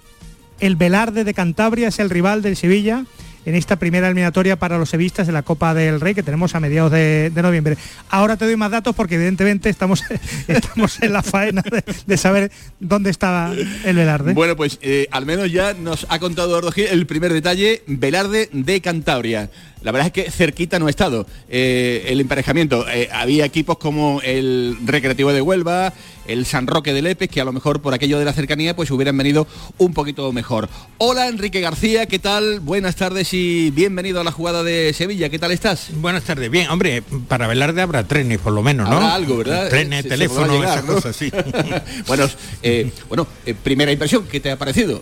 El 0.60 0.76
Velarde 0.76 1.24
de 1.24 1.34
Cantabria 1.34 1.88
es 1.88 2.00
el 2.00 2.10
rival 2.10 2.42
del 2.42 2.56
Sevilla 2.56 3.06
en 3.46 3.56
esta 3.56 3.78
primera 3.78 4.08
eliminatoria 4.08 4.58
para 4.58 4.78
los 4.78 4.90
sevistas 4.90 5.26
de 5.26 5.34
la 5.34 5.42
Copa 5.42 5.74
del 5.74 6.00
Rey 6.00 6.14
que 6.14 6.24
tenemos 6.24 6.56
a 6.56 6.60
mediados 6.60 6.92
de, 6.92 7.32
noviembre. 7.36 7.78
Ahora 8.10 8.38
te 8.38 8.46
doy 8.46 8.56
más 8.56 8.72
datos 8.72 8.96
porque 8.96 9.16
evidentemente 9.16 9.70
estamos, 9.70 10.04
estamos 10.48 11.02
en 11.02 11.14
la 11.14 11.24
faena 11.24 11.64
de, 12.06 12.18
saber 12.18 12.52
dónde 12.80 13.10
está 13.10 13.52
el 13.86 13.96
Velarde. 13.96 14.34
Bueno, 14.34 14.56
pues 14.56 14.78
eh, 14.82 15.08
al 15.12 15.26
menos 15.26 15.52
ya 15.52 15.74
nos 15.74 16.06
ha 16.10 16.20
contado 16.20 16.60
Gil 16.72 16.88
el 16.88 17.08
primer 17.08 17.34
detalle, 17.34 17.84
Velarde 17.88 18.50
de 18.52 18.82
Cantabria 18.82 19.50
la 19.82 19.92
verdad 19.92 20.08
es 20.08 20.14
que 20.14 20.32
cerquita 20.32 20.78
no 20.80 20.88
ha 20.88 20.90
estado 20.90 21.26
eh, 21.48 22.06
el 22.08 22.20
emparejamiento. 22.20 22.86
Eh, 22.90 23.10
había 23.12 23.46
equipos 23.46 23.78
como 23.78 24.22
el 24.24 24.78
Recreativo 24.86 25.32
de 25.32 25.42
Huelva, 25.42 25.94
el 26.28 26.46
San 26.46 26.68
Roque 26.68 26.94
de 26.94 27.02
Lepes, 27.02 27.30
que 27.30 27.40
a 27.40 27.46
lo 27.46 27.54
mejor 27.54 27.82
por 27.82 27.94
aquello 27.94 28.20
de 28.20 28.26
la 28.26 28.34
cercanía 28.34 28.76
pues 28.76 28.92
hubieran 28.92 29.18
venido 29.18 29.48
un 29.78 29.94
poquito 29.94 30.32
mejor. 30.34 30.70
Hola 30.98 31.28
Enrique 31.28 31.62
García, 31.62 32.08
¿qué 32.08 32.20
tal? 32.20 32.60
Buenas 32.60 32.98
tardes 32.98 33.34
y 33.34 33.72
bienvenido 33.72 34.20
a 34.20 34.24
la 34.24 34.32
jugada 34.32 34.64
de 34.64 34.94
Sevilla. 34.94 35.30
¿Qué 35.30 35.40
tal 35.40 35.52
estás? 35.52 35.90
Buenas 35.96 36.24
tardes. 36.24 36.52
Bien, 36.52 36.70
hombre, 36.70 37.02
para 37.28 37.48
Velarde 37.48 37.82
habrá 37.82 38.06
trenes 38.06 38.40
por 38.40 38.54
lo 38.54 38.62
menos, 38.62 38.90
¿no? 38.90 38.98
Habrá 38.98 39.16
algo, 39.16 39.38
¿verdad? 39.38 39.70
Trenes, 39.70 40.08
teléfono, 40.08 40.62
esas 40.62 40.84
cosas, 40.84 41.16
sí. 41.16 41.32
bueno, 42.08 42.28
eh, 42.64 42.92
bueno 43.08 43.28
primera 43.64 43.92
impresión, 43.92 44.26
¿qué 44.30 44.40
te 44.40 44.52
ha 44.52 44.58
parecido? 44.58 45.02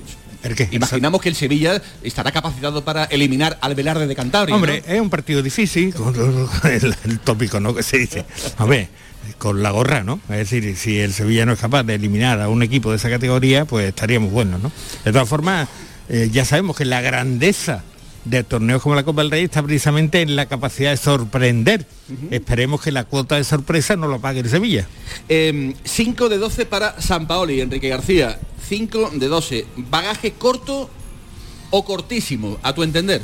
Imaginamos 0.72 1.22
que 1.22 1.30
el 1.30 1.36
Sevilla 1.36 1.82
estará 2.04 2.32
capacitado 2.32 2.84
para 2.84 3.06
eliminar 3.06 3.58
al 3.62 3.76
Velarde 3.76 4.08
de 4.08 4.16
Cantabria. 4.16 4.56
Hombre, 4.56 4.84
es 4.88 5.02
un 5.02 5.10
partido 5.10 5.42
difícil, 5.42 5.94
el, 6.64 7.20
tópico 7.20 7.60
¿no? 7.60 7.74
que 7.74 7.84
se 7.84 7.98
dice. 7.98 8.26
A 8.58 8.66
ver, 8.66 8.88
con 9.38 9.62
la 9.62 9.72
gorra, 9.72 10.04
¿no? 10.04 10.20
Es 10.30 10.50
decir, 10.50 10.76
si 10.78 11.00
el 11.00 11.14
Sevilla 11.14 11.46
no 11.46 11.54
es 11.54 11.60
capaz 11.60 11.84
de 11.84 11.96
eliminar 11.96 12.40
a 12.42 12.50
un 12.50 12.64
equipo 12.64 12.92
de 12.92 12.98
esa 12.98 13.10
categoría, 13.10 13.66
pues 13.66 13.88
estaríamos 13.88 14.32
buenos, 14.32 14.62
¿no? 14.62 14.72
De 15.04 15.12
todas 15.12 15.28
formas, 15.28 15.68
eh, 16.10 16.30
ya 16.32 16.46
sabemos 16.46 16.78
que 16.78 16.86
la 16.86 17.02
grandeza 17.02 17.84
de 18.30 18.44
torneos 18.44 18.82
como 18.82 18.96
la 18.96 19.04
Copa 19.04 19.22
del 19.22 19.32
Rey 19.32 19.44
está 19.44 19.64
precisamente 19.64 20.22
en 20.22 20.36
la 20.36 20.48
capacidad 20.48 20.92
de 20.92 20.98
sorprender. 20.98 21.86
Esperemos 22.32 22.82
que 22.82 22.92
la 22.92 23.04
cuota 23.04 23.36
de 23.36 23.44
sorpresa 23.44 23.96
no 23.96 24.08
lo 24.08 24.20
pague 24.20 24.40
el 24.40 24.50
Sevilla. 24.50 24.88
5 25.28 25.30
em, 25.30 26.30
de 26.30 26.38
12 26.38 26.66
para 26.66 27.02
San 27.02 27.28
Paoli, 27.28 27.62
Enrique 27.62 27.90
García. 27.90 28.40
5 28.68 29.12
de 29.16 29.28
12. 29.28 29.66
¿Bagaje 29.90 30.34
corto 30.34 30.90
o 31.70 31.86
cortísimo, 31.86 32.58
a 32.64 32.74
tu 32.74 32.84
entender? 32.84 33.22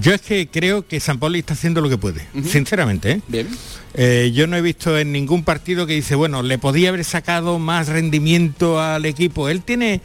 Yo 0.00 0.12
es 0.12 0.20
que 0.20 0.48
creo 0.48 0.86
que 0.86 1.00
San 1.00 1.18
Paoli 1.18 1.38
está 1.38 1.54
haciendo 1.54 1.80
lo 1.80 1.88
que 1.88 1.96
puede, 1.96 2.26
sinceramente. 2.44 3.12
¿eh? 3.12 3.20
Bien. 3.26 3.48
Eh, 3.94 4.32
yo 4.34 4.46
no 4.46 4.56
he 4.56 4.60
visto 4.60 4.98
en 4.98 5.12
ningún 5.12 5.44
partido 5.44 5.86
que 5.86 5.94
dice, 5.94 6.14
bueno, 6.14 6.42
le 6.42 6.58
podía 6.58 6.90
haber 6.90 7.04
sacado 7.04 7.58
más 7.58 7.88
rendimiento 7.88 8.80
al 8.80 9.06
equipo. 9.06 9.48
Él 9.48 9.62
tiene 9.62 10.02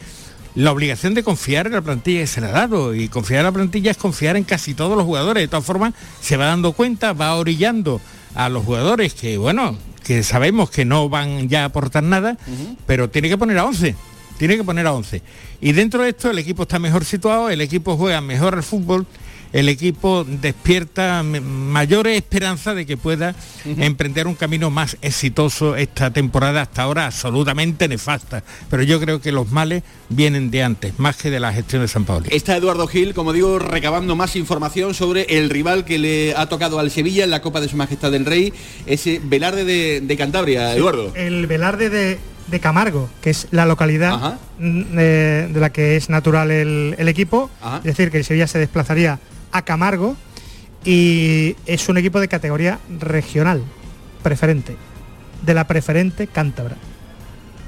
la 0.56 0.72
obligación 0.72 1.14
de 1.14 1.24
confiar 1.24 1.68
en 1.68 1.74
la 1.74 1.82
plantilla 1.82 2.22
que 2.22 2.28
se 2.28 2.42
le 2.42 2.48
ha 2.48 2.52
dado 2.52 2.94
y 2.94 3.08
confiar 3.08 3.40
en 3.40 3.46
la 3.46 3.52
plantilla 3.52 3.92
es 3.92 3.98
confiar 3.98 4.38
en 4.38 4.44
casi 4.44 4.74
todos 4.74 4.96
los 4.96 5.06
jugadores. 5.06 5.44
De 5.44 5.48
todas 5.48 5.66
formas, 5.66 5.94
se 6.22 6.38
va 6.38 6.46
dando 6.46 6.74
cuenta, 6.74 7.14
va 7.14 7.36
orillando 7.36 8.00
a 8.36 8.50
los 8.50 8.64
jugadores 8.64 9.14
que, 9.14 9.38
bueno, 9.38 9.78
que 10.04 10.24
sabemos 10.24 10.70
que 10.70 10.86
no 10.86 11.10
van 11.10 11.50
ya 11.50 11.64
a 11.64 11.66
aportar 11.66 12.04
nada, 12.04 12.38
pero 12.86 13.10
tiene 13.10 13.30
que 13.30 13.38
poner 13.38 13.58
a 13.58 13.66
11. 13.66 13.96
Tiene 14.38 14.58
que 14.58 14.64
poner 14.64 14.86
a 14.88 14.94
11. 14.94 15.22
Y 15.62 15.72
dentro 15.72 16.04
de 16.04 16.10
esto 16.10 16.30
el 16.30 16.40
equipo 16.40 16.64
está 16.64 16.80
mejor 16.80 17.06
situado, 17.06 17.50
el 17.50 17.62
equipo 17.62 17.98
juega 17.98 18.22
mejor 18.22 18.56
al 18.56 18.64
fútbol 18.64 19.06
el 19.54 19.70
equipo 19.70 20.26
despierta 20.28 21.24
mayores 21.24 22.18
esperanzas 22.18 22.76
de 22.76 22.86
que 22.86 22.98
pueda 22.98 23.36
emprender 23.66 24.28
un 24.28 24.34
camino 24.34 24.72
más 24.72 24.98
exitoso 25.02 25.76
esta 25.76 26.12
temporada 26.12 26.64
hasta 26.64 26.82
ahora 26.82 27.06
absolutamente 27.06 27.88
nefasta. 27.88 28.44
Pero 28.70 28.82
yo 28.84 29.00
creo 29.00 29.22
que 29.22 29.32
los 29.32 29.52
males 29.52 29.84
vienen 30.10 30.50
de 30.50 30.64
antes, 30.64 31.00
más 31.00 31.18
que 31.18 31.30
de 31.30 31.40
la 31.40 31.54
gestión 31.54 31.84
de 31.84 31.88
San 31.88 32.04
Pablo. 32.04 32.28
Está 32.32 32.58
Eduardo 32.58 32.88
Gil, 32.88 33.14
como 33.14 33.32
digo, 33.32 33.60
recabando 33.60 34.16
más 34.16 34.36
información 34.36 34.96
sobre 34.96 35.38
el 35.38 35.52
rival 35.52 35.86
que 35.86 36.00
le 36.00 36.36
ha 36.36 36.48
tocado 36.48 36.80
al 36.80 36.90
Sevilla 36.90 37.24
en 37.24 37.30
la 37.30 37.42
Copa 37.42 37.62
de 37.62 37.70
Su 37.70 37.78
Majestad 37.78 38.12
del 38.12 38.26
Rey, 38.26 38.54
ese 38.88 39.22
Velarde 39.24 40.02
de, 40.02 40.18
Cantabria, 40.18 40.76
Eduardo. 40.76 41.14
El 41.16 41.46
Velarde 41.46 41.90
de, 41.90 42.60
Camargo, 42.60 43.10
que 43.22 43.30
es 43.32 43.48
la 43.52 43.66
localidad 43.66 44.40
de, 44.60 45.50
la 45.56 45.72
que 45.72 45.96
es 45.96 46.10
natural 46.10 46.50
el, 46.50 47.08
equipo. 47.08 47.52
Es 47.78 47.84
decir, 47.84 48.10
que 48.10 48.18
el 48.18 48.24
Sevilla 48.24 48.48
se 48.48 48.60
desplazaría 48.60 49.20
a 49.54 49.62
Camargo 49.62 50.18
y 50.84 51.56
es 51.66 51.88
un 51.88 51.98
equipo 51.98 52.20
de 52.20 52.28
categoría 52.28 52.80
regional, 53.00 53.64
preferente, 54.22 54.76
de 55.46 55.54
la 55.54 55.66
preferente 55.66 56.28
cántabra. 56.28 56.76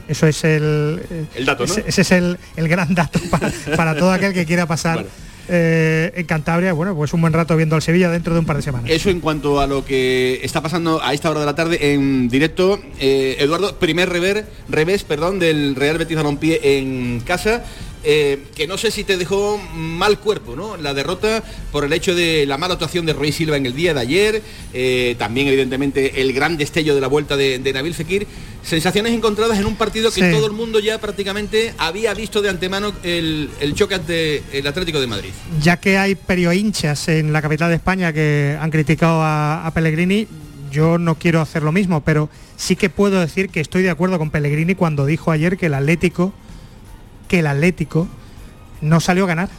Eso 0.07 0.27
es 0.27 0.43
el, 0.43 1.01
dato, 1.45 1.63
ese, 1.63 2.01
es 2.01 2.11
el, 2.11 2.37
gran 2.57 2.93
dato 2.93 3.19
para, 3.75 3.95
todo 3.95 4.11
aquel 4.11 4.33
que 4.33 4.45
quiera 4.45 4.67
pasar 4.67 5.05
eh, 5.47 6.11
en 6.15 6.25
Cantabria, 6.25 6.73
bueno, 6.73 6.95
pues 6.95 7.13
un 7.13 7.21
buen 7.21 7.33
rato 7.33 7.55
viendo 7.55 7.75
al 7.75 7.81
Sevilla 7.81 8.09
dentro 8.09 8.33
de 8.33 8.39
un 8.39 8.45
par 8.45 8.55
de 8.57 8.61
semanas. 8.61 8.89
Eso 8.89 9.09
en 9.09 9.19
cuanto 9.19 9.59
a 9.59 9.67
lo 9.67 9.83
que 9.83 10.41
está 10.43 10.61
pasando 10.61 11.01
a 11.03 11.13
esta 11.13 11.31
hora 11.31 11.39
de 11.39 11.45
la 11.45 11.55
tarde 11.55 11.93
en 11.93 12.29
directo. 12.29 12.79
Eh, 12.99 13.37
Eduardo, 13.39 13.77
primer 13.77 14.09
rever, 14.09 14.45
revés 14.69 15.03
perdón, 15.03 15.39
del 15.39 15.75
Real 15.75 15.97
Betis 15.97 16.17
Balompié 16.17 16.77
en 16.77 17.19
casa. 17.21 17.63
Eh, 18.05 18.39
que 18.55 18.67
no 18.67 18.77
sé 18.77 18.91
si 18.91 19.03
te 19.03 19.17
dejó 19.17 19.59
mal 19.73 20.19
cuerpo, 20.19 20.55
¿no? 20.55 20.77
La 20.77 20.93
derrota 20.93 21.43
por 21.71 21.85
el 21.85 21.93
hecho 21.93 22.15
de 22.15 22.45
la 22.45 22.57
mala 22.57 22.75
actuación 22.75 23.05
de 23.05 23.13
Roy 23.13 23.31
Silva 23.31 23.57
en 23.57 23.65
el 23.65 23.75
día 23.75 23.93
de 23.93 23.99
ayer, 23.99 24.41
eh, 24.73 25.15
también 25.17 25.47
evidentemente 25.47 26.21
el 26.21 26.33
gran 26.33 26.57
destello 26.57 26.95
de 26.95 27.01
la 27.01 27.07
vuelta 27.07 27.35
de, 27.35 27.59
Nabil 27.73 27.93
Fekir, 27.93 28.27
sensaciones 28.63 29.13
encontradas 29.13 29.59
en 29.59 29.65
un 29.65 29.75
partido 29.75 30.11
que 30.11 30.31
todo 30.31 30.45
el 30.45 30.53
mundo 30.53 30.79
ya 30.79 30.99
prácticamente 30.99 31.73
había 31.77 32.13
visto 32.13 32.41
de 32.41 32.49
antemano 32.49 32.93
el, 33.03 33.49
choque 33.75 33.95
ante 33.95 34.43
el 34.51 34.65
Atlético 34.67 34.99
de 34.99 35.07
Madrid. 35.07 35.29
Ya 35.61 35.77
que 35.77 35.97
hay 35.97 36.17
hinchas 36.53 37.07
en 37.07 37.33
la 37.33 37.41
capital 37.41 37.69
de 37.69 37.75
España 37.75 38.13
que 38.13 38.57
han 38.59 38.71
criticado 38.71 39.21
a 39.23 39.69
Pellegrini, 39.73 40.27
yo 40.75 40.97
no 40.97 41.15
quiero 41.15 41.39
hacer 41.39 41.63
lo 41.63 41.71
mismo, 41.71 42.01
pero 42.01 42.29
sí 42.57 42.75
que 42.75 42.89
puedo 42.89 43.21
decir 43.21 43.49
que 43.49 43.61
estoy 43.61 43.81
de 43.81 43.89
acuerdo 43.89 44.17
con 44.17 44.29
Pellegrini 44.29 44.75
cuando 44.75 45.05
dijo 45.05 45.31
ayer 45.31 45.57
que 45.57 45.67
el 45.67 45.73
Atlético, 45.73 46.33
que 47.27 47.39
el 47.39 47.47
Atlético 47.47 48.07
no 48.81 48.99
salió 48.99 49.25
a 49.25 49.27
ganar. 49.27 49.49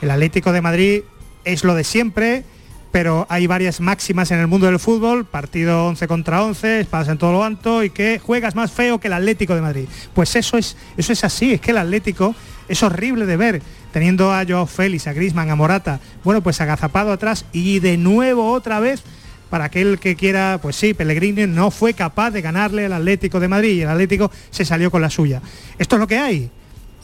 El 0.00 0.10
Atlético 0.10 0.52
de 0.52 0.60
Madrid 0.60 1.02
es 1.44 1.64
lo 1.64 1.74
de 1.74 1.84
siempre, 1.84 2.44
pero 2.92 3.26
hay 3.28 3.46
varias 3.46 3.80
máximas 3.80 4.30
en 4.30 4.38
el 4.38 4.46
mundo 4.46 4.66
del 4.66 4.78
fútbol, 4.78 5.24
partido 5.24 5.86
11 5.86 6.08
contra 6.08 6.42
11, 6.42 6.80
espadas 6.80 7.08
en 7.08 7.18
todo 7.18 7.32
lo 7.32 7.44
alto 7.44 7.82
y 7.84 7.90
que 7.90 8.18
juegas 8.18 8.54
más 8.54 8.72
feo 8.72 8.98
que 8.98 9.08
el 9.08 9.14
Atlético 9.14 9.54
de 9.54 9.60
Madrid. 9.60 9.88
Pues 10.14 10.34
eso 10.36 10.56
es, 10.56 10.76
eso 10.96 11.12
es 11.12 11.24
así, 11.24 11.52
es 11.52 11.60
que 11.60 11.72
el 11.72 11.78
Atlético 11.78 12.34
es 12.68 12.82
horrible 12.82 13.26
de 13.26 13.36
ver, 13.36 13.62
teniendo 13.92 14.32
a 14.32 14.44
Joao 14.46 14.66
Félix, 14.66 15.06
a 15.06 15.12
Grisman, 15.12 15.50
a 15.50 15.56
Morata, 15.56 16.00
bueno, 16.24 16.42
pues 16.42 16.60
agazapado 16.60 17.12
atrás 17.12 17.44
y 17.52 17.80
de 17.80 17.96
nuevo 17.96 18.52
otra 18.52 18.80
vez 18.80 19.02
para 19.50 19.64
aquel 19.64 19.98
que 19.98 20.14
quiera, 20.14 20.58
pues 20.60 20.76
sí, 20.76 20.92
Pellegrini 20.94 21.46
no 21.46 21.70
fue 21.70 21.94
capaz 21.94 22.30
de 22.30 22.42
ganarle 22.42 22.84
al 22.84 22.92
Atlético 22.92 23.40
de 23.40 23.48
Madrid 23.48 23.72
y 23.72 23.82
el 23.82 23.88
Atlético 23.88 24.30
se 24.50 24.64
salió 24.64 24.90
con 24.90 25.00
la 25.00 25.10
suya. 25.10 25.40
Esto 25.78 25.96
es 25.96 26.00
lo 26.00 26.06
que 26.06 26.18
hay, 26.18 26.50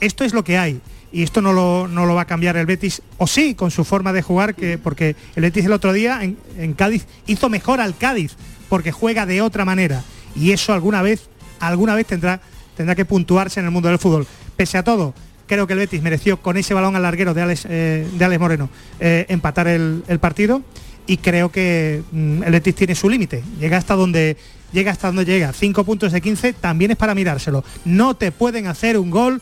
esto 0.00 0.24
es 0.24 0.32
lo 0.32 0.44
que 0.44 0.58
hay. 0.58 0.80
Y 1.12 1.22
esto 1.22 1.40
no 1.40 1.52
lo, 1.52 1.86
no 1.86 2.06
lo 2.06 2.16
va 2.16 2.22
a 2.22 2.26
cambiar 2.26 2.56
el 2.56 2.66
Betis, 2.66 3.00
o 3.18 3.28
sí, 3.28 3.54
con 3.54 3.70
su 3.70 3.84
forma 3.84 4.12
de 4.12 4.20
jugar, 4.20 4.56
que, 4.56 4.78
porque 4.78 5.14
el 5.36 5.42
Betis 5.42 5.64
el 5.64 5.72
otro 5.72 5.92
día 5.92 6.20
en, 6.22 6.72
Cádiz 6.74 7.06
hizo 7.26 7.48
mejor 7.48 7.80
al 7.80 7.96
Cádiz, 7.96 8.32
porque 8.68 8.90
juega 8.90 9.24
de 9.24 9.40
otra 9.40 9.64
manera. 9.64 10.02
Y 10.34 10.50
eso 10.50 10.72
alguna 10.72 11.02
vez, 11.02 11.28
alguna 11.60 11.94
vez 11.94 12.06
tendrá, 12.06 12.40
tendrá 12.76 12.96
que 12.96 13.04
puntuarse 13.04 13.60
en 13.60 13.66
el 13.66 13.72
mundo 13.72 13.88
del 13.88 14.00
fútbol. 14.00 14.26
Pese 14.56 14.76
a 14.76 14.82
todo, 14.82 15.14
creo 15.46 15.68
que 15.68 15.74
el 15.74 15.78
Betis 15.78 16.02
mereció 16.02 16.42
con 16.42 16.56
ese 16.56 16.74
balón 16.74 16.96
al 16.96 17.02
larguero 17.02 17.32
de 17.32 17.42
Alex, 17.42 17.66
eh, 17.68 18.08
de 18.12 18.24
Alex 18.24 18.40
Moreno 18.40 18.68
eh, 18.98 19.26
empatar 19.28 19.68
el, 19.68 20.02
partido 20.20 20.62
y 21.06 21.18
creo 21.18 21.52
que 21.52 22.02
mm, 22.10 22.42
el 22.42 22.50
Betis 22.50 22.74
tiene 22.74 22.96
su 22.96 23.08
límite. 23.08 23.44
Llega 23.60 23.76
hasta 23.76 23.94
donde 23.94 24.36
llega 24.72 24.92
hasta 24.92 25.06
donde 25.06 25.24
llega. 25.24 25.52
Cinco 25.52 25.84
puntos 25.84 26.12
de 26.12 26.20
15 26.20 26.54
también 26.54 26.90
es 26.90 26.96
para 26.96 27.14
mirárselo. 27.14 27.64
No 27.84 28.14
te 28.14 28.32
pueden 28.32 28.66
hacer 28.66 28.98
un 28.98 29.10
gol, 29.10 29.40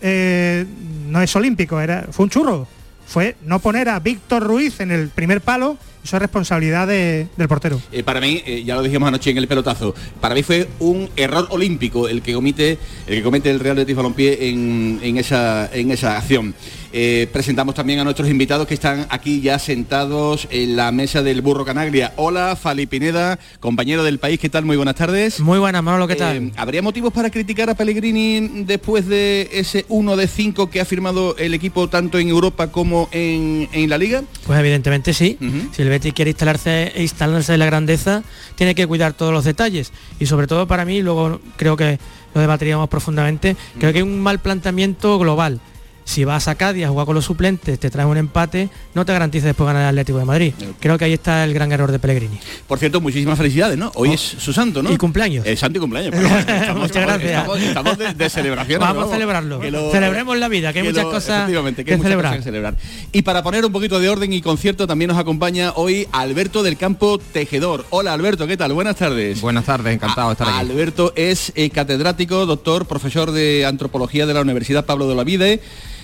eh, 0.00 0.64
no 1.08 1.20
es 1.22 1.34
olímpico, 1.36 1.80
era, 1.80 2.06
fue 2.10 2.24
un 2.24 2.30
churro. 2.30 2.66
Fue 3.06 3.36
no 3.44 3.58
poner 3.58 3.88
a 3.88 4.00
Víctor 4.00 4.42
Ruiz 4.42 4.80
en 4.80 4.90
el 4.90 5.08
primer 5.08 5.40
palo 5.40 5.78
eso 6.08 6.16
es 6.16 6.22
responsabilidad 6.22 6.88
del 6.88 7.48
portero. 7.48 7.78
Eh, 7.92 8.02
para 8.02 8.18
mí, 8.18 8.42
eh, 8.46 8.64
ya 8.64 8.76
lo 8.76 8.82
dijimos 8.82 9.08
anoche 9.08 9.30
en 9.30 9.36
el 9.36 9.46
pelotazo, 9.46 9.94
para 10.22 10.34
mí 10.34 10.42
fue 10.42 10.66
un 10.78 11.10
error 11.16 11.48
olímpico 11.50 12.08
el 12.08 12.22
que 12.22 12.32
comete 12.32 12.78
el, 13.06 13.16
que 13.16 13.22
comete 13.22 13.50
el 13.50 13.60
Real 13.60 13.76
Betis 13.76 13.94
Balompié 13.94 14.48
en, 14.48 15.00
en, 15.02 15.18
esa, 15.18 15.68
en 15.70 15.90
esa 15.90 16.16
acción. 16.16 16.54
Eh, 16.92 17.28
presentamos 17.32 17.74
también 17.74 17.98
a 17.98 18.04
nuestros 18.04 18.28
invitados 18.30 18.66
que 18.66 18.74
están 18.74 19.06
aquí 19.10 19.40
ya 19.40 19.58
sentados 19.58 20.48
en 20.50 20.74
la 20.74 20.90
mesa 20.90 21.22
del 21.22 21.42
Burro 21.42 21.64
Canaglia. 21.64 22.14
Hola, 22.16 22.56
Fali 22.56 22.86
Pineda, 22.86 23.38
compañero 23.60 24.04
del 24.04 24.18
país, 24.18 24.40
¿qué 24.40 24.48
tal? 24.48 24.64
Muy 24.64 24.76
buenas 24.76 24.94
tardes. 24.94 25.38
Muy 25.40 25.58
buenas, 25.58 25.82
Manolo, 25.82 26.08
¿qué 26.08 26.16
tal? 26.16 26.52
¿Habría 26.56 26.80
motivos 26.80 27.12
para 27.12 27.30
criticar 27.30 27.68
a 27.68 27.74
Pellegrini 27.74 28.64
después 28.64 29.06
de 29.06 29.50
ese 29.52 29.84
1 29.88 30.16
de 30.16 30.26
5 30.26 30.70
que 30.70 30.80
ha 30.80 30.84
firmado 30.86 31.36
el 31.36 31.52
equipo 31.52 31.88
tanto 31.88 32.18
en 32.18 32.28
Europa 32.28 32.68
como 32.68 33.08
en, 33.12 33.68
la 33.88 33.98
Liga? 33.98 34.22
Pues 34.46 34.58
evidentemente 34.58 35.12
sí 35.12 35.38
el 35.78 35.88
Betis 35.88 36.12
quiere 36.12 36.30
instalarse, 36.30 36.92
instalarse 36.96 37.52
en 37.54 37.60
la 37.60 37.66
grandeza, 37.66 38.22
tiene 38.56 38.74
que 38.74 38.86
cuidar 38.86 39.12
todos 39.12 39.32
los 39.32 39.44
detalles. 39.44 39.92
Y 40.18 40.26
sobre 40.26 40.46
todo 40.46 40.66
para 40.66 40.84
mí, 40.84 41.02
luego 41.02 41.40
creo 41.56 41.76
que 41.76 41.98
lo 42.34 42.40
debatiríamos 42.40 42.88
profundamente, 42.88 43.56
creo 43.78 43.92
que 43.92 43.98
hay 43.98 44.02
un 44.02 44.20
mal 44.20 44.38
planteamiento 44.40 45.18
global 45.18 45.60
si 46.08 46.24
vas 46.24 46.48
a 46.48 46.54
Cádiz 46.54 46.86
a 46.86 46.88
jugar 46.88 47.04
con 47.04 47.14
los 47.14 47.26
suplentes, 47.26 47.78
te 47.78 47.90
traes 47.90 48.08
un 48.08 48.16
empate, 48.16 48.70
no 48.94 49.04
te 49.04 49.12
garantiza 49.12 49.46
después 49.46 49.66
ganar 49.66 49.82
el 49.82 49.88
Atlético 49.88 50.18
de 50.18 50.24
Madrid. 50.24 50.54
Creo 50.80 50.96
que 50.96 51.04
ahí 51.04 51.12
está 51.12 51.44
el 51.44 51.52
gran 51.52 51.70
error 51.70 51.92
de 51.92 51.98
Pellegrini. 51.98 52.40
Por 52.66 52.78
cierto, 52.78 53.02
muchísimas 53.02 53.36
felicidades, 53.36 53.76
¿no? 53.76 53.92
Hoy 53.94 54.08
oh. 54.08 54.14
es 54.14 54.20
su 54.20 54.54
santo, 54.54 54.82
¿no? 54.82 54.90
Y 54.90 54.96
cumpleaños. 54.96 55.44
El 55.44 55.58
santo 55.58 55.76
y 55.76 55.80
cumpleaños. 55.82 56.14
muchas 56.76 57.02
gracias. 57.02 57.46
Estamos, 57.60 57.98
de, 57.98 58.30
celebración. 58.30 58.80
Vamos 58.80 59.08
a 59.08 59.12
celebrarlo. 59.12 59.60
Celebremos 59.92 60.38
la 60.38 60.48
vida, 60.48 60.72
que 60.72 60.78
hay 60.78 60.86
muchas 60.86 61.04
cosas 61.04 61.50
que, 61.50 61.98
celebrar. 61.98 62.74
Y 63.12 63.20
para 63.20 63.42
poner 63.42 63.66
un 63.66 63.72
poquito 63.72 64.00
de 64.00 64.08
orden 64.08 64.32
y 64.32 64.40
concierto, 64.40 64.86
también 64.86 65.10
nos 65.10 65.18
acompaña 65.18 65.72
hoy 65.74 66.08
Alberto 66.12 66.62
del 66.62 66.78
Campo 66.78 67.18
Tejedor. 67.18 67.84
Hola 67.90 68.14
Alberto, 68.14 68.46
¿qué 68.46 68.56
tal? 68.56 68.72
Buenas 68.72 68.96
tardes. 68.96 69.42
Buenas 69.42 69.66
tardes, 69.66 69.92
encantado 69.92 70.28
de 70.28 70.32
estar 70.32 70.48
aquí. 70.48 70.58
Alberto 70.58 71.12
es 71.16 71.52
eh, 71.54 71.68
catedrático, 71.68 72.46
doctor, 72.46 72.86
profesor 72.86 73.30
de 73.30 73.66
antropología 73.66 74.24
de 74.24 74.32
la 74.32 74.40
Universidad 74.40 74.86
Pablo 74.86 75.06
de 75.06 75.14
la 75.14 75.24
Vide 75.24 75.60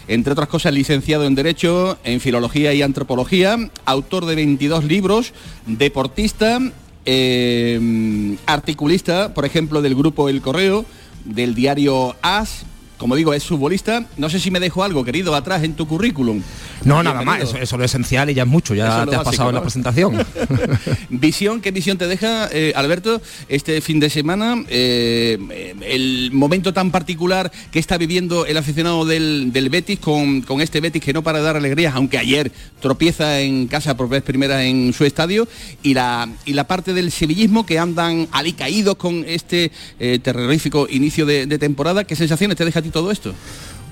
entre 0.09 0.33
otras 0.33 0.49
cosas 0.49 0.73
licenciado 0.73 1.25
en 1.25 1.35
Derecho, 1.35 1.99
en 2.05 2.21
Filología 2.21 2.73
y 2.75 2.83
Antropología, 2.83 3.71
autor 3.85 4.27
de 4.27 4.35
22 4.35 4.85
libros, 4.85 5.33
deportista, 5.67 6.61
eh, 7.07 8.37
articulista, 8.47 9.35
por 9.35 9.45
ejemplo, 9.45 9.83
del 9.83 9.95
grupo 9.95 10.29
El 10.29 10.41
Correo, 10.41 10.85
del 11.25 11.55
diario 11.55 12.17
AS, 12.23 12.67
como 12.99 13.17
digo, 13.17 13.35
es 13.35 13.45
futbolista. 13.45 14.07
No 14.17 14.31
sé 14.31 14.39
si 14.41 14.51
me 14.51 14.61
dejo 14.61 14.83
algo, 14.83 15.05
querido, 15.05 15.35
atrás 15.35 15.63
en 15.65 15.75
tu 15.75 15.87
currículum. 15.87 16.43
No, 16.85 17.03
nada 17.03 17.23
más, 17.23 17.41
eso, 17.43 17.57
es 17.59 17.73
lo 17.73 17.85
esencial 17.85 18.31
y 18.31 18.35
ya 18.35 18.43
es 18.43 18.49
mucho, 18.49 18.75
ya 18.75 19.07
te 19.07 19.17
has 19.17 19.25
pasado 19.25 19.49
en 19.49 19.55
la 19.55 19.63
presentación. 19.63 20.25
visión, 21.11 21.61
¿qué 21.61 21.71
visión 21.71 21.99
te 21.99 22.07
deja, 22.07 22.49
eh, 22.53 22.73
Alberto, 22.77 23.21
este 23.49 23.81
fin 23.81 24.01
de 24.01 24.11
semana? 24.11 24.63
Eh, 24.69 25.75
el 25.83 26.31
momento 26.33 26.73
tan 26.73 26.91
particular 26.91 27.51
que 27.71 27.79
está 27.79 27.97
viviendo 27.99 28.47
el 28.47 28.57
aficionado 28.57 29.05
del, 29.05 29.51
Betis 29.71 29.99
con, 29.99 30.43
con, 30.43 30.61
este 30.61 30.81
Betis 30.81 31.03
que 31.03 31.13
no 31.13 31.23
para 31.23 31.39
de 31.39 31.45
dar 31.45 31.57
alegrías, 31.57 31.95
aunque 31.95 32.19
ayer 32.19 32.53
tropieza 32.81 33.41
en 33.41 33.67
casa 33.67 33.97
por 33.97 34.09
vez 34.09 34.23
primera 34.23 34.65
en 34.65 34.93
su 34.93 35.05
estadio, 35.05 35.49
y 35.83 35.95
la, 35.95 36.29
y 36.45 36.53
la 36.53 36.67
parte 36.67 36.93
del 36.93 37.11
sevillismo 37.11 37.65
que 37.65 37.79
andan 37.79 38.29
alicaídos 38.31 38.97
con 38.97 39.25
este 39.27 39.73
eh, 39.99 40.19
terrorífico 40.23 40.87
inicio 40.91 41.27
de, 41.27 41.47
de 41.47 41.59
temporada. 41.59 42.05
¿Qué 42.05 42.17
sensaciones 42.17 42.57
te 42.57 42.65
deja 42.65 42.81
a 42.81 42.83
ti 42.83 42.91
todo 42.91 43.11
esto? 43.11 43.35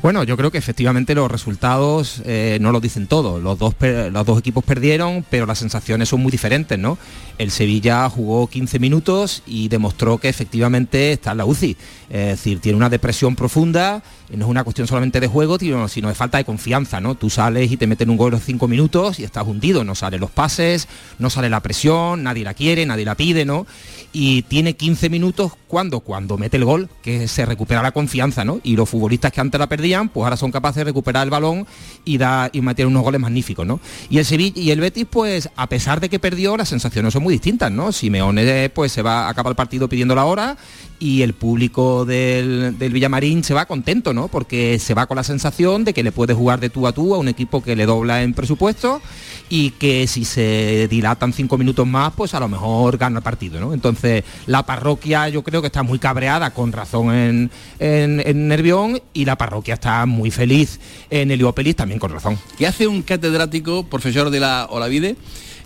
Bueno, 0.03 0.25
yo 0.25 0.37
creo 0.37 0.51
que 0.51 0.59
efectivamente 0.59 1.15
los 1.15 1.31
resultados 1.31 2.23
eh, 2.25 2.59
no 2.61 2.73
lo 2.73 2.81
dicen 2.81 3.07
todo. 3.07 3.39
Los 3.39 3.57
dos, 3.57 3.77
los 3.81 4.27
dos 4.27 4.41
equipos 4.41 4.65
perdieron, 4.65 5.25
pero 5.31 5.47
las 5.47 5.61
sensaciones 5.61 6.09
son 6.09 6.21
muy 6.21 6.33
diferentes, 6.33 6.77
¿no? 6.77 6.99
El 7.39 7.53
Sevilla 7.53 8.11
jugó 8.11 8.49
15 8.49 8.81
minutos 8.81 9.45
y 9.47 9.69
demostró 9.69 10.19
que 10.19 10.29
efectivamente 10.29 11.13
está 11.13 11.31
en 11.31 11.39
la 11.39 11.45
UCI. 11.45 11.77
Es 12.11 12.27
decir, 12.27 12.59
tiene 12.59 12.77
una 12.77 12.91
depresión 12.91 13.37
profunda, 13.37 14.03
no 14.29 14.45
es 14.45 14.51
una 14.51 14.65
cuestión 14.65 14.89
solamente 14.89 15.21
de 15.21 15.29
juego, 15.29 15.57
sino 15.89 16.09
de 16.09 16.15
falta 16.15 16.39
de 16.39 16.45
confianza, 16.45 17.01
¿no? 17.01 17.15
Tú 17.15 17.31
sales 17.31 17.71
y 17.71 17.77
te 17.77 17.87
meten 17.87 18.11
un 18.11 18.17
gol 18.17 18.33
en 18.33 18.39
los 18.39 18.43
5 18.43 18.67
minutos 18.67 19.21
y 19.21 19.25
estás 19.25 19.47
hundido, 19.47 19.85
no 19.85 19.95
salen 19.95 20.21
los 20.21 20.33
pases, 20.33 20.89
no 21.21 21.31
sale 21.31 21.49
la 21.49 21.61
presión, 21.61 22.25
nadie 22.25 22.43
la 22.43 22.55
quiere, 22.55 22.87
nadie 22.87 23.05
la 23.05 23.15
pide, 23.15 23.45
¿no? 23.45 23.69
Y 24.13 24.43
tiene 24.43 24.75
15 24.75 25.09
minutos 25.11 25.53
cuando, 25.69 26.01
cuando 26.01 26.37
mete 26.37 26.57
el 26.57 26.65
gol, 26.65 26.89
que 27.03 27.29
se 27.29 27.47
recupera 27.47 27.83
la 27.83 27.93
confianza, 27.93 28.45
¿no? 28.45 28.61
Y 28.63 28.77
los 28.77 28.89
futbolistas 28.89 29.33
que 29.33 29.41
antes 29.41 29.59
la 29.59 29.69
perdían 29.69 29.92
pues 30.13 30.25
ahora 30.25 30.37
son 30.37 30.51
capaces 30.51 30.77
de 30.77 30.85
recuperar 30.85 31.25
el 31.25 31.31
balón 31.31 31.67
y, 32.05 32.19
da, 32.19 32.51
y 32.53 32.61
meter 32.61 32.87
unos 32.87 33.03
goles 33.03 33.21
magníficos, 33.21 33.67
¿no? 33.67 33.81
Y 34.11 34.19
el 34.19 34.25
Sevilla 34.25 34.61
y 34.61 34.71
el 34.71 34.81
Betis, 34.81 35.07
pues 35.09 35.49
a 35.57 35.69
pesar 35.69 36.01
de 36.01 36.09
que 36.09 36.19
perdió, 36.19 36.57
las 36.57 36.69
sensaciones 36.69 37.13
son 37.13 37.23
muy 37.23 37.33
distintas, 37.33 37.71
¿no? 37.71 37.93
Simeone 37.93 38.71
pues 38.71 38.93
se 38.93 39.03
va 39.03 39.27
a 39.27 39.29
acabar 39.29 39.51
el 39.51 39.57
partido 39.57 39.89
pidiendo 39.89 40.15
la 40.15 40.25
hora 40.25 40.57
y 41.03 41.23
el 41.23 41.33
público 41.33 42.05
del, 42.05 42.77
Villamarín 42.79 43.43
se 43.43 43.55
va 43.55 43.67
contento, 43.67 44.15
¿no? 44.15 44.29
Porque 44.29 44.79
se 44.79 44.95
va 44.95 45.07
con 45.07 45.17
la 45.17 45.25
sensación 45.25 45.83
de 45.83 45.93
que 45.93 46.05
le 46.05 46.13
puede 46.13 46.33
jugar 46.33 46.61
de 46.61 46.71
tú 46.71 46.87
a 46.87 46.93
tú 46.93 47.17
a 47.17 47.19
un 47.19 47.27
equipo 47.27 47.61
que 47.61 47.75
le 47.75 47.87
dobla 47.87 48.23
en 48.23 48.35
presupuesto 48.35 49.03
y 49.51 49.71
que 49.71 50.07
si 50.07 50.25
se 50.25 50.87
dilatan 50.89 51.33
cinco 51.33 51.59
minutos 51.59 51.89
más, 51.89 52.13
pues 52.13 52.35
a 52.35 52.41
lo 52.41 52.47
mejor 52.47 52.99
gana 52.99 53.19
el 53.19 53.25
partido, 53.25 53.59
¿no? 53.59 53.75
Entonces 53.75 54.23
la 54.47 54.65
parroquia 54.65 55.29
yo 55.29 55.43
creo 55.43 55.61
que 55.61 55.67
está 55.67 55.83
muy 55.83 55.99
cabreada, 55.99 56.55
con 56.55 56.71
razón 56.71 57.13
en, 57.13 57.51
en, 57.81 58.47
Nervión, 58.47 59.03
y 59.13 59.25
la 59.25 59.35
parroquia 59.35 59.75
está 59.75 60.07
muy 60.07 60.31
feliz 60.31 60.79
en 61.11 61.33
Heliópolis, 61.33 61.75
también 61.75 61.99
con 61.99 62.13
razón. 62.13 62.39
¿Qué 62.57 62.69
hace 62.69 62.87
un 62.87 63.03
catedrático, 63.03 63.83
profesor 63.87 64.31
de 64.31 64.39
la 64.39 64.69
Olavide, 64.71 65.17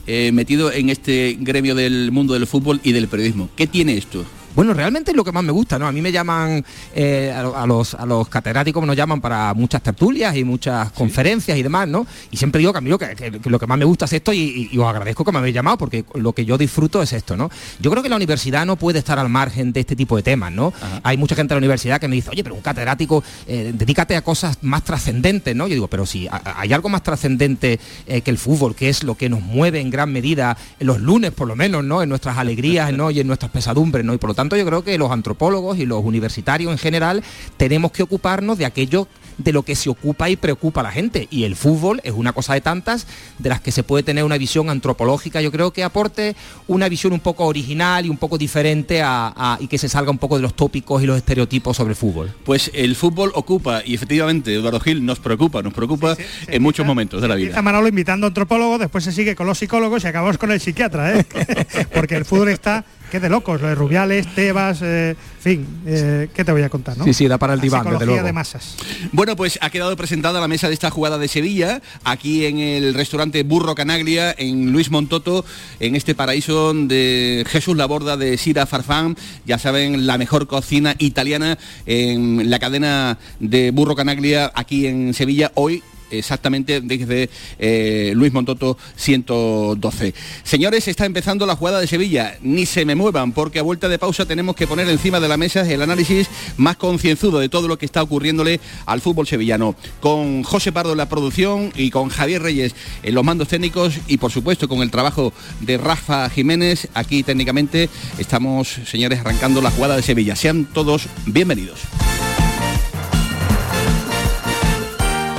eh, 0.07 0.31
metido 0.33 0.73
en 0.73 0.89
este 0.89 1.37
gremio 1.39 1.75
del 1.75 2.11
mundo 2.11 2.33
del 2.33 2.47
fútbol 2.47 2.81
y 2.83 2.93
del 2.93 3.07
periodismo? 3.07 3.51
¿Qué 3.55 3.67
tiene 3.67 3.99
esto? 3.99 4.25
Bueno, 4.57 4.73
realmente 4.73 5.11
es 5.11 5.17
lo 5.17 5.23
que 5.23 5.33
más 5.33 5.45
me 5.45 5.53
gusta, 5.53 5.79
¿no? 5.79 5.87
A 5.87 5.93
mí 5.93 6.01
me 6.01 6.11
llaman, 6.11 6.65
eh, 6.95 7.31
a, 7.31 7.67
los, 7.67 7.93
a 7.93 8.07
los 8.07 8.27
catedráticos 8.29 8.87
nos 8.87 8.97
llaman 8.97 9.21
para 9.21 9.53
muchas 9.53 9.83
tertulias 9.83 10.35
y 10.35 10.45
muchas 10.45 10.93
conferencias 10.93 11.59
y 11.59 11.63
demás, 11.63 11.87
¿no? 11.87 12.07
Y 12.31 12.39
siempre 12.39 12.61
digo, 12.61 12.73
que, 12.73 13.15
que, 13.15 13.51
lo 13.51 13.59
que 13.59 13.67
más 13.67 13.77
me 13.77 13.85
gusta 13.85 14.07
es 14.07 14.15
esto 14.15 14.33
y, 14.33 14.71
os 14.79 14.87
agradezco 14.87 15.27
que 15.27 15.33
me 15.33 15.41
habéis 15.41 15.55
llamado 15.55 15.77
porque 15.77 16.07
lo 16.15 16.33
que 16.33 16.47
yo 16.47 16.57
disfruto 16.57 17.03
es 17.03 17.13
esto, 17.13 17.37
¿no? 17.37 17.51
Yo 17.81 17.91
creo 17.91 18.03
que 18.03 18.09
la 18.09 18.17
universidad 18.17 18.65
no 18.65 18.77
puede 18.77 19.01
estar 19.01 19.19
al 19.19 19.29
margen 19.29 19.75
de 19.75 19.81
este 19.81 19.95
tipo 19.95 20.17
de 20.17 20.23
temas, 20.23 20.51
¿no? 20.53 20.73
Hay 21.03 21.19
mucha 21.19 21.35
gente 21.35 21.53
en 21.53 21.57
la 21.57 21.59
universidad 21.59 22.01
que 22.01 22.09
me 22.09 22.17
dice, 22.17 22.31
oye, 22.31 22.43
pero 22.43 22.55
un 22.55 22.63
catedrático, 22.63 23.23
eh, 23.47 23.75
dedícate 23.75 24.17
a 24.17 24.23
cosas 24.23 24.57
más 24.63 24.85
trascendentes, 24.85 25.55
¿no? 25.55 25.67
Yo 25.69 25.75
digo, 25.75 25.89
pero 25.89 26.07
si 26.07 26.29
hay 26.31 26.73
algo 26.73 26.89
más 26.89 27.03
trascendente 27.03 27.79
eh, 28.07 28.23
que 28.23 28.31
el 28.31 28.39
fútbol, 28.39 28.75
que 28.75 28.89
es 28.89 29.05
lo 29.05 29.17
que 29.17 29.29
nos 29.29 29.43
mueve 29.43 29.81
en 29.81 29.91
gran 29.91 30.11
medida, 30.11 30.57
los 30.81 30.99
lunes 30.99 31.33
por 31.33 31.47
lo 31.47 31.57
menos, 31.57 31.85
¿no? 31.85 32.03
En 32.03 32.09
nuestras 32.09 32.39
alegrías, 32.39 32.91
¿no? 32.95 33.11
Y 33.11 33.21
en 33.21 33.27
nuestras 33.27 33.51
pesadumbres, 33.51 34.03
¿no? 34.03 34.15
Y 34.15 34.17
por 34.19 34.31
lo 34.31 34.35
tanto 34.35 34.46
yo 34.55 34.65
creo 34.65 34.85
que 34.85 34.97
los 34.99 35.11
antropólogos 35.11 35.79
y 35.79 35.87
los 35.87 36.05
universitarios 36.05 36.71
en 36.71 36.79
general 36.79 37.25
tenemos 37.57 37.91
que 37.91 38.05
ocuparnos 38.05 38.59
de 38.59 38.67
aquello 38.67 39.09
de 39.39 39.53
lo 39.53 39.63
que 39.63 39.75
se 39.75 39.91
ocupa 39.91 40.31
y 40.31 40.37
preocupa 40.37 40.81
a 40.81 40.85
la 40.85 40.91
gente. 40.91 41.29
Y 41.31 41.45
el 41.45 41.57
fútbol 41.57 42.01
es 42.05 42.13
una 42.13 42.33
cosa 42.33 42.55
de 42.55 42.61
tantas 42.61 43.07
de 43.39 43.49
las 43.49 43.61
que 43.61 43.73
se 43.73 43.83
puede 43.83 44.03
tener 44.03 44.25
una 44.25 44.39
visión 44.39 44.71
antropológica, 44.71 45.41
yo 45.41 45.53
creo 45.53 45.73
que 45.73 45.85
aporte 45.85 46.37
una 46.67 46.89
visión 46.89 47.13
un 47.13 47.21
poco 47.21 47.45
original 47.47 48.07
y 48.07 48.09
un 48.09 48.17
poco 48.17 48.39
diferente 48.39 49.03
a, 49.03 49.59
y 49.61 49.67
que 49.67 49.79
se 49.79 49.89
salga 49.89 50.11
un 50.11 50.19
poco 50.19 50.37
de 50.37 50.43
los 50.43 50.55
tópicos 50.55 51.03
y 51.03 51.07
los 51.07 51.17
estereotipos 51.17 51.77
sobre 51.77 51.91
el 51.91 51.97
fútbol. 51.97 52.33
Pues 52.45 52.71
el 52.75 52.97
fútbol 52.97 53.33
ocupa 53.35 53.83
y 53.85 53.95
efectivamente 53.95 54.55
Eduardo 54.55 54.81
Gil 54.81 55.05
nos 55.05 55.19
preocupa, 55.19 55.63
nos 55.63 55.73
preocupa 55.73 56.17
en 56.47 56.63
muchos 56.63 56.87
momentos 56.87 57.21
de 57.21 57.29
la 57.29 57.35
vida. 57.35 57.61
Manolo 57.63 57.89
invitando 57.89 58.27
a 58.27 58.29
antropólogos, 58.29 58.79
después 58.79 59.05
se 59.05 59.13
sigue 59.13 59.35
con 59.35 59.47
los 59.47 59.59
psicólogos 59.59 60.05
y 60.05 60.07
acabamos 60.07 60.39
con 60.39 60.51
el 60.53 60.61
psiquiatra, 60.61 61.19
¿eh? 61.19 61.27
porque 61.95 62.17
el 62.17 62.25
fútbol 62.25 62.49
está 62.49 62.85
qué 63.11 63.21
de 63.21 63.29
locos, 63.29 63.61
lo 63.61 63.69
de 63.69 63.75
Rubiales, 63.75 64.27
Tebas, 64.35 64.81
eh, 64.83 65.11
en 65.11 65.43
fin, 65.43 65.67
eh, 65.87 66.29
¿qué 66.35 66.45
te 66.45 66.53
voy 66.53 66.63
a 66.63 66.69
contar? 66.69 66.97
¿no? 66.97 67.05
Sí, 67.05 67.15
sí, 67.15 67.29
da 67.29 67.39
para 67.39 67.55
el 67.55 67.61
diván, 67.61 67.89
desde 67.89 68.07
luego. 68.07 68.23
de 68.23 68.33
masas. 68.33 68.77
Bueno, 69.13 69.37
pues 69.37 69.59
ha 69.61 69.71
quedado 69.71 69.97
presentada 69.97 70.41
la 70.41 70.49
mesa 70.49 70.69
de 70.69 70.75
esta 70.75 70.91
jugada 70.91 71.19
de 71.19 71.29
Sevilla, 71.29 71.81
aquí 72.05 72.47
en 72.47 72.59
el 72.59 72.95
restaurante 72.95 73.43
Burro 73.43 73.75
Canaglia, 73.75 74.35
en 74.37 74.73
Luis 74.73 74.91
Montoto, 74.91 75.45
en 75.81 75.95
este 75.95 76.15
paraíso 76.15 76.75
de 76.75 77.45
Jesús 77.49 77.77
Laborda 77.77 78.17
de 78.17 78.37
Sira 78.39 78.67
Farfán, 78.67 79.17
ya 79.45 79.59
saben, 79.59 80.07
la 80.07 80.19
mejor 80.19 80.47
cocina 80.47 80.95
italiana 80.99 81.59
en 81.87 82.51
la 82.51 82.59
cadena 82.59 83.19
de 83.41 83.71
Burro 83.71 83.95
Canaglia, 83.95 84.51
aquí 84.55 84.87
en 84.87 85.15
Sevilla, 85.15 85.53
hoy 85.55 85.83
exactamente 86.11 86.81
desde 86.81 87.31
eh, 87.59 88.13
Luis 88.15 88.33
Montoto 88.33 88.77
112. 88.97 90.15
Señores, 90.43 90.89
está 90.89 91.07
empezando 91.07 91.47
la 91.47 91.57
jugada 91.57 91.81
de 91.81 91.87
Sevilla. 91.87 92.39
Ni 92.43 92.67
se 92.67 92.85
me 92.85 92.95
muevan 92.95 93.33
porque 93.33 93.59
a 93.59 93.63
vuelta 93.63 93.89
de 93.89 93.99
pausa 93.99 94.27
tenemos 94.27 94.57
que 94.57 94.67
poner 94.67 94.89
encima 94.89 95.21
de 95.21 95.29
la 95.29 95.37
mesa 95.37 95.69
el 95.71 95.83
análisis 95.83 96.29
más 96.57 96.77
concienzudo 96.77 97.39
de 97.39 97.49
todo 97.49 97.69
lo 97.69 97.79
que 97.79 97.87
está 97.87 98.03
ocurriéndole 98.03 98.61
al 98.87 99.01
fútbol 99.01 99.27
sevillano. 99.27 99.75
Con 100.01 100.43
José 100.43 100.73
Pardo 100.73 100.93
en 100.93 100.99
la 100.99 101.09
producción 101.09 101.73
y 101.75 101.91
con 101.91 102.09
Javier 102.09 102.43
Reyes 102.43 102.75
en 103.03 103.15
los 103.15 103.25
mandos 103.25 103.49
técnicos 103.49 103.95
y 104.07 104.19
por 104.19 104.33
supuesto 104.33 104.69
con 104.69 104.83
el 104.83 104.91
trabajo 104.91 105.33
de 105.61 105.79
Rafa 105.79 106.29
Jiménez. 106.31 106.89
Aquí 106.95 107.23
técnicamente 107.23 107.89
estamos, 108.19 108.81
señores, 108.87 109.21
arrancando 109.21 109.61
la 109.61 109.71
jugada 109.71 109.97
de 109.97 110.03
Sevilla. 110.03 110.37
Sean 110.37 110.67
todos 110.67 111.09
bienvenidos. 111.27 111.81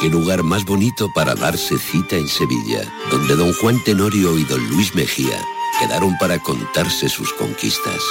Qué 0.00 0.10
lugar 0.10 0.42
más 0.42 0.64
bonito 0.66 1.10
para 1.14 1.34
darse 1.34 1.78
cita 1.78 2.16
en 2.16 2.28
Sevilla, 2.28 2.82
donde 3.10 3.34
don 3.34 3.52
Juan 3.54 3.82
Tenorio 3.82 4.36
y 4.36 4.44
don 4.44 4.62
Luis 4.68 4.94
Mejía 4.94 5.40
quedaron 5.80 6.16
para 6.18 6.38
contarse 6.38 7.08
sus 7.08 7.32
conquistas. 7.32 8.02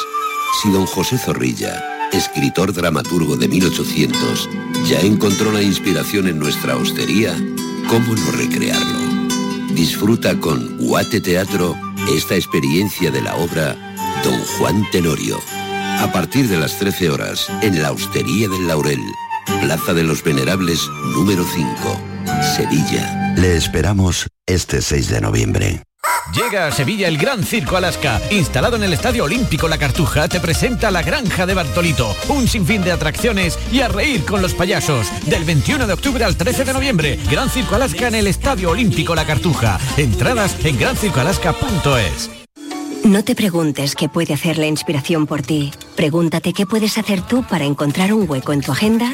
Si 0.61 0.71
don 0.71 0.87
José 0.87 1.19
Zorrilla, 1.19 1.83
escritor 2.11 2.73
dramaturgo 2.73 3.37
de 3.37 3.47
1800, 3.47 4.49
ya 4.87 4.99
encontró 5.01 5.51
la 5.51 5.61
inspiración 5.61 6.27
en 6.27 6.39
nuestra 6.39 6.75
hostería, 6.75 7.35
¿cómo 7.87 8.15
no 8.15 8.31
recrearlo? 8.31 8.99
Disfruta 9.75 10.39
con 10.39 10.77
Guate 10.77 11.21
Teatro 11.21 11.75
esta 12.09 12.35
experiencia 12.35 13.11
de 13.11 13.21
la 13.21 13.35
obra 13.35 13.75
Don 14.23 14.39
Juan 14.57 14.85
Tenorio. 14.91 15.39
A 15.99 16.11
partir 16.11 16.47
de 16.47 16.57
las 16.57 16.79
13 16.79 17.11
horas, 17.11 17.47
en 17.61 17.81
la 17.81 17.91
Hostería 17.91 18.49
del 18.49 18.67
Laurel, 18.67 19.01
Plaza 19.45 19.93
de 19.93 20.03
los 20.03 20.23
Venerables 20.23 20.88
número 21.13 21.43
5, 21.43 22.01
Sevilla. 22.55 23.34
Le 23.36 23.55
esperamos 23.55 24.27
este 24.45 24.81
6 24.81 25.10
de 25.10 25.21
noviembre. 25.21 25.84
Llega 26.34 26.67
a 26.67 26.71
Sevilla 26.71 27.08
el 27.08 27.17
Gran 27.17 27.43
Circo 27.43 27.77
Alaska. 27.77 28.19
Instalado 28.31 28.75
en 28.75 28.84
el 28.84 28.93
Estadio 28.93 29.25
Olímpico 29.25 29.67
La 29.67 29.77
Cartuja, 29.77 30.27
te 30.27 30.39
presenta 30.39 30.91
la 30.91 31.01
Granja 31.01 31.45
de 31.45 31.53
Bartolito. 31.53 32.15
Un 32.29 32.47
sinfín 32.47 32.84
de 32.84 32.91
atracciones 32.91 33.58
y 33.71 33.81
a 33.81 33.88
reír 33.88 34.25
con 34.25 34.41
los 34.41 34.53
payasos. 34.53 35.08
Del 35.27 35.43
21 35.43 35.88
de 35.88 35.93
octubre 35.93 36.23
al 36.23 36.36
13 36.36 36.65
de 36.65 36.73
noviembre. 36.73 37.19
Gran 37.29 37.49
Circo 37.49 37.75
Alaska 37.75 38.08
en 38.08 38.15
el 38.15 38.27
Estadio 38.27 38.71
Olímpico 38.71 39.15
La 39.15 39.25
Cartuja. 39.25 39.79
Entradas 39.97 40.58
en 40.65 40.77
grancircoalaska.es. 40.77 42.31
No 43.03 43.23
te 43.23 43.36
preguntes 43.36 43.93
qué 43.93 44.10
puede 44.10 44.34
hacer 44.34 44.58
la 44.58 44.65
inspiración 44.65 45.27
por 45.27 45.43
ti. 45.43 45.71
Pregúntate 45.95 46.53
qué 46.53 46.65
puedes 46.65 46.97
hacer 46.97 47.21
tú 47.21 47.43
para 47.43 47.63
encontrar 47.63 48.12
un 48.13 48.27
hueco 48.27 48.51
en 48.51 48.62
tu 48.62 48.71
agenda 48.71 49.13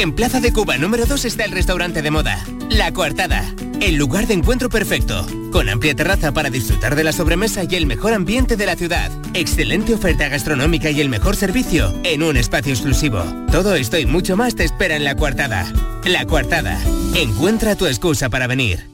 En 0.00 0.14
Plaza 0.14 0.40
de 0.40 0.50
Cuba 0.50 0.78
número 0.78 1.04
2 1.04 1.26
está 1.26 1.44
el 1.44 1.52
restaurante 1.52 2.00
de 2.00 2.10
moda, 2.10 2.42
La 2.70 2.90
Coartada, 2.90 3.44
el 3.82 3.96
lugar 3.96 4.26
de 4.26 4.32
encuentro 4.32 4.70
perfecto, 4.70 5.26
con 5.52 5.68
amplia 5.68 5.94
terraza 5.94 6.32
para 6.32 6.48
disfrutar 6.48 6.96
de 6.96 7.04
la 7.04 7.12
sobremesa 7.12 7.64
y 7.64 7.74
el 7.74 7.84
mejor 7.84 8.14
ambiente 8.14 8.56
de 8.56 8.64
la 8.64 8.76
ciudad, 8.76 9.12
excelente 9.34 9.92
oferta 9.92 10.26
gastronómica 10.30 10.90
y 10.90 11.02
el 11.02 11.10
mejor 11.10 11.36
servicio 11.36 11.92
en 12.02 12.22
un 12.22 12.38
espacio 12.38 12.72
exclusivo. 12.72 13.22
Todo 13.52 13.74
esto 13.74 13.98
y 13.98 14.06
mucho 14.06 14.38
más 14.38 14.54
te 14.54 14.64
espera 14.64 14.96
en 14.96 15.04
La 15.04 15.16
Coartada. 15.16 15.70
La 16.06 16.24
Coartada, 16.24 16.80
encuentra 17.14 17.76
tu 17.76 17.84
excusa 17.84 18.30
para 18.30 18.46
venir. 18.46 18.88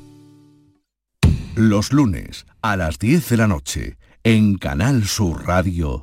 Los 1.54 1.92
lunes 1.92 2.46
a 2.62 2.76
las 2.76 2.98
10 2.98 3.28
de 3.28 3.36
la 3.36 3.46
noche, 3.46 3.96
en 4.24 4.56
Canal 4.56 5.06
Sur 5.06 5.46
Radio, 5.46 6.02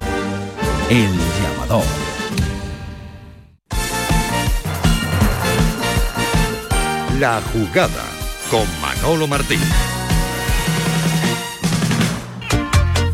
El 0.89 1.11
Llamador. 1.41 2.12
La 7.19 7.39
jugada 7.53 8.03
con 8.49 8.65
Manolo 8.81 9.27
Martín. 9.27 9.59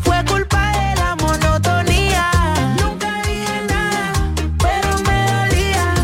Fue 0.02 0.24
culpa 0.24 0.72
de 0.72 1.00
la 1.00 1.16
monotonía. 1.16 2.30
Nunca 2.80 3.22
dije 3.26 3.66
nada, 3.68 4.12
pero 4.58 4.98
me 5.00 5.20
dolía. 5.32 5.94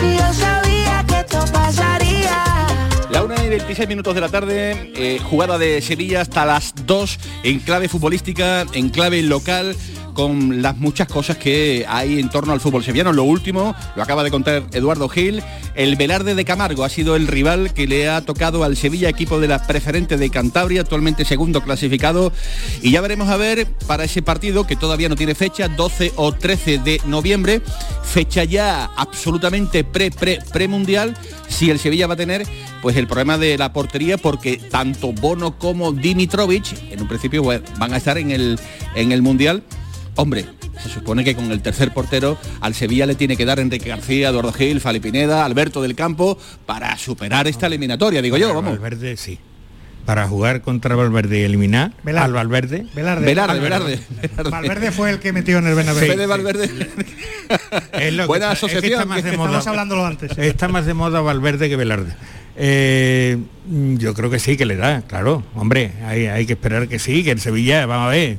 Y 0.00 0.16
yo 0.16 0.32
sabía 0.32 1.04
que 1.08 1.20
esto 1.20 1.44
pasaría. 1.52 2.66
La 3.10 3.24
1 3.24 3.34
y 3.44 3.48
26 3.48 3.88
minutos 3.88 4.14
de 4.14 4.20
la 4.20 4.28
tarde, 4.28 4.92
eh, 4.94 5.18
jugada 5.18 5.58
de 5.58 5.82
Sevilla 5.82 6.20
hasta 6.20 6.46
las 6.46 6.72
2 6.86 7.18
en 7.42 7.58
clave 7.58 7.88
futbolística, 7.88 8.64
en 8.72 8.90
clave 8.90 9.22
local 9.22 9.76
con 10.16 10.62
las 10.62 10.78
muchas 10.78 11.08
cosas 11.08 11.36
que 11.36 11.84
hay 11.86 12.18
en 12.18 12.30
torno 12.30 12.54
al 12.54 12.60
fútbol 12.60 12.82
sevillano. 12.82 13.12
Lo 13.12 13.24
último, 13.24 13.74
lo 13.94 14.02
acaba 14.02 14.24
de 14.24 14.30
contar 14.30 14.62
Eduardo 14.72 15.10
Gil, 15.10 15.42
el 15.74 15.94
Velarde 15.96 16.34
de 16.34 16.46
Camargo 16.46 16.84
ha 16.84 16.88
sido 16.88 17.16
el 17.16 17.26
rival 17.26 17.74
que 17.74 17.86
le 17.86 18.08
ha 18.08 18.22
tocado 18.22 18.64
al 18.64 18.78
Sevilla, 18.78 19.10
equipo 19.10 19.38
de 19.40 19.48
la 19.48 19.66
preferente 19.66 20.16
de 20.16 20.30
Cantabria, 20.30 20.80
actualmente 20.80 21.26
segundo 21.26 21.62
clasificado. 21.62 22.32
Y 22.80 22.92
ya 22.92 23.02
veremos 23.02 23.28
a 23.28 23.36
ver 23.36 23.66
para 23.86 24.04
ese 24.04 24.22
partido, 24.22 24.66
que 24.66 24.74
todavía 24.74 25.10
no 25.10 25.16
tiene 25.16 25.34
fecha, 25.34 25.68
12 25.68 26.14
o 26.16 26.32
13 26.32 26.78
de 26.78 26.98
noviembre, 27.04 27.60
fecha 28.02 28.42
ya 28.44 28.86
absolutamente 28.96 29.84
pre, 29.84 30.10
pre, 30.10 30.38
pre-mundial, 30.50 31.14
si 31.46 31.70
el 31.70 31.78
Sevilla 31.78 32.06
va 32.06 32.14
a 32.14 32.16
tener 32.16 32.46
pues 32.80 32.96
el 32.96 33.06
problema 33.06 33.36
de 33.36 33.58
la 33.58 33.74
portería, 33.74 34.16
porque 34.16 34.56
tanto 34.56 35.12
Bono 35.12 35.58
como 35.58 35.92
Dimitrovic, 35.92 36.90
en 36.90 37.02
un 37.02 37.08
principio 37.08 37.42
pues, 37.42 37.60
van 37.78 37.92
a 37.92 37.98
estar 37.98 38.16
en 38.16 38.30
el, 38.30 38.58
en 38.94 39.12
el 39.12 39.20
Mundial. 39.20 39.62
Hombre, 40.16 40.46
se 40.82 40.88
supone 40.88 41.24
que 41.24 41.34
con 41.34 41.52
el 41.52 41.60
tercer 41.60 41.92
portero 41.92 42.38
al 42.60 42.74
Sevilla 42.74 43.06
le 43.06 43.14
tiene 43.14 43.36
que 43.36 43.44
dar 43.44 43.58
Enrique 43.60 43.88
García, 43.88 44.30
Eduardo 44.30 44.52
Gil, 44.52 44.80
Fali 44.80 44.98
Pineda, 44.98 45.44
Alberto 45.44 45.82
del 45.82 45.94
Campo 45.94 46.38
para 46.64 46.96
superar 46.96 47.46
esta 47.46 47.66
eliminatoria, 47.66 48.22
digo 48.22 48.36
yo, 48.38 48.54
vamos. 48.54 48.72
Valverde 48.72 49.16
sí. 49.16 49.38
Para 50.06 50.28
jugar 50.28 50.62
contra 50.62 50.94
Valverde 50.94 51.40
y 51.40 51.42
eliminar 51.42 51.92
al 52.16 52.32
Valverde. 52.32 52.86
Velarde. 52.94 53.26
Velarde, 53.26 53.58
Velarde. 53.60 54.00
Valverde 54.50 54.92
fue 54.92 55.10
el 55.10 55.18
que 55.18 55.32
metió 55.32 55.58
en 55.58 55.66
el 55.66 55.74
Bernabéu. 55.74 56.06
Fede 56.06 56.26
Valverde. 56.26 56.70
Es 57.92 58.12
lo 58.14 58.22
que 58.24 58.26
Buena 58.28 58.52
está- 58.52 58.66
es 58.66 58.72
que 58.72 58.78
asociación. 58.78 58.92
está 59.00 59.04
más 59.04 59.22
de 59.24 59.32
moda. 59.36 59.46
Estamos 59.48 59.66
hablándolo 59.66 60.06
antes. 60.06 60.38
Está 60.38 60.68
más 60.68 60.86
de 60.86 60.94
moda 60.94 61.20
Valverde 61.20 61.68
que 61.68 61.76
Velarde. 61.76 62.12
Eh, 62.56 63.36
yo 63.98 64.14
creo 64.14 64.30
que 64.30 64.38
sí, 64.38 64.56
que 64.56 64.64
le 64.64 64.76
da, 64.76 65.02
claro. 65.02 65.42
Hombre, 65.54 65.92
hay, 66.06 66.26
hay 66.26 66.46
que 66.46 66.52
esperar 66.54 66.86
que 66.88 66.98
sí, 66.98 67.22
que 67.24 67.32
el 67.32 67.40
Sevilla, 67.40 67.84
vamos 67.86 68.06
a 68.06 68.10
ver, 68.10 68.38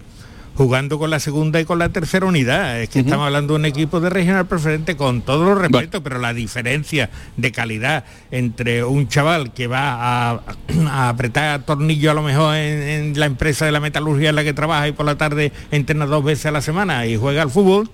jugando 0.57 0.97
con 0.97 1.11
la 1.11 1.19
segunda 1.19 1.61
y 1.61 1.65
con 1.65 1.77
la 1.77 1.89
tercera 1.89 2.25
unidad. 2.25 2.81
Es 2.81 2.89
que 2.89 2.99
estamos 2.99 3.27
hablando 3.27 3.53
de 3.53 3.59
un 3.59 3.65
equipo 3.65 3.99
de 3.99 4.09
regional 4.09 4.47
preferente 4.47 4.97
con 4.97 5.21
todos 5.21 5.47
los 5.47 5.57
respetos, 5.57 6.01
pero 6.03 6.17
la 6.17 6.33
diferencia 6.33 7.11
de 7.37 7.51
calidad 7.51 8.05
entre 8.31 8.83
un 8.83 9.07
chaval 9.07 9.53
que 9.53 9.67
va 9.67 10.31
a, 10.31 10.41
a 10.89 11.09
apretar 11.09 11.63
tornillo 11.63 12.09
a 12.09 12.15
lo 12.15 12.23
mejor 12.23 12.55
en, 12.55 12.81
en 12.81 13.19
la 13.19 13.27
empresa 13.27 13.65
de 13.65 13.71
la 13.71 13.79
metalurgia 13.79 14.29
en 14.29 14.35
la 14.35 14.43
que 14.43 14.53
trabaja 14.53 14.87
y 14.87 14.93
por 14.93 15.05
la 15.05 15.15
tarde 15.15 15.51
entrena 15.69 16.07
dos 16.07 16.23
veces 16.23 16.47
a 16.47 16.51
la 16.51 16.61
semana 16.61 17.05
y 17.05 17.17
juega 17.17 17.43
al 17.43 17.51
fútbol 17.51 17.89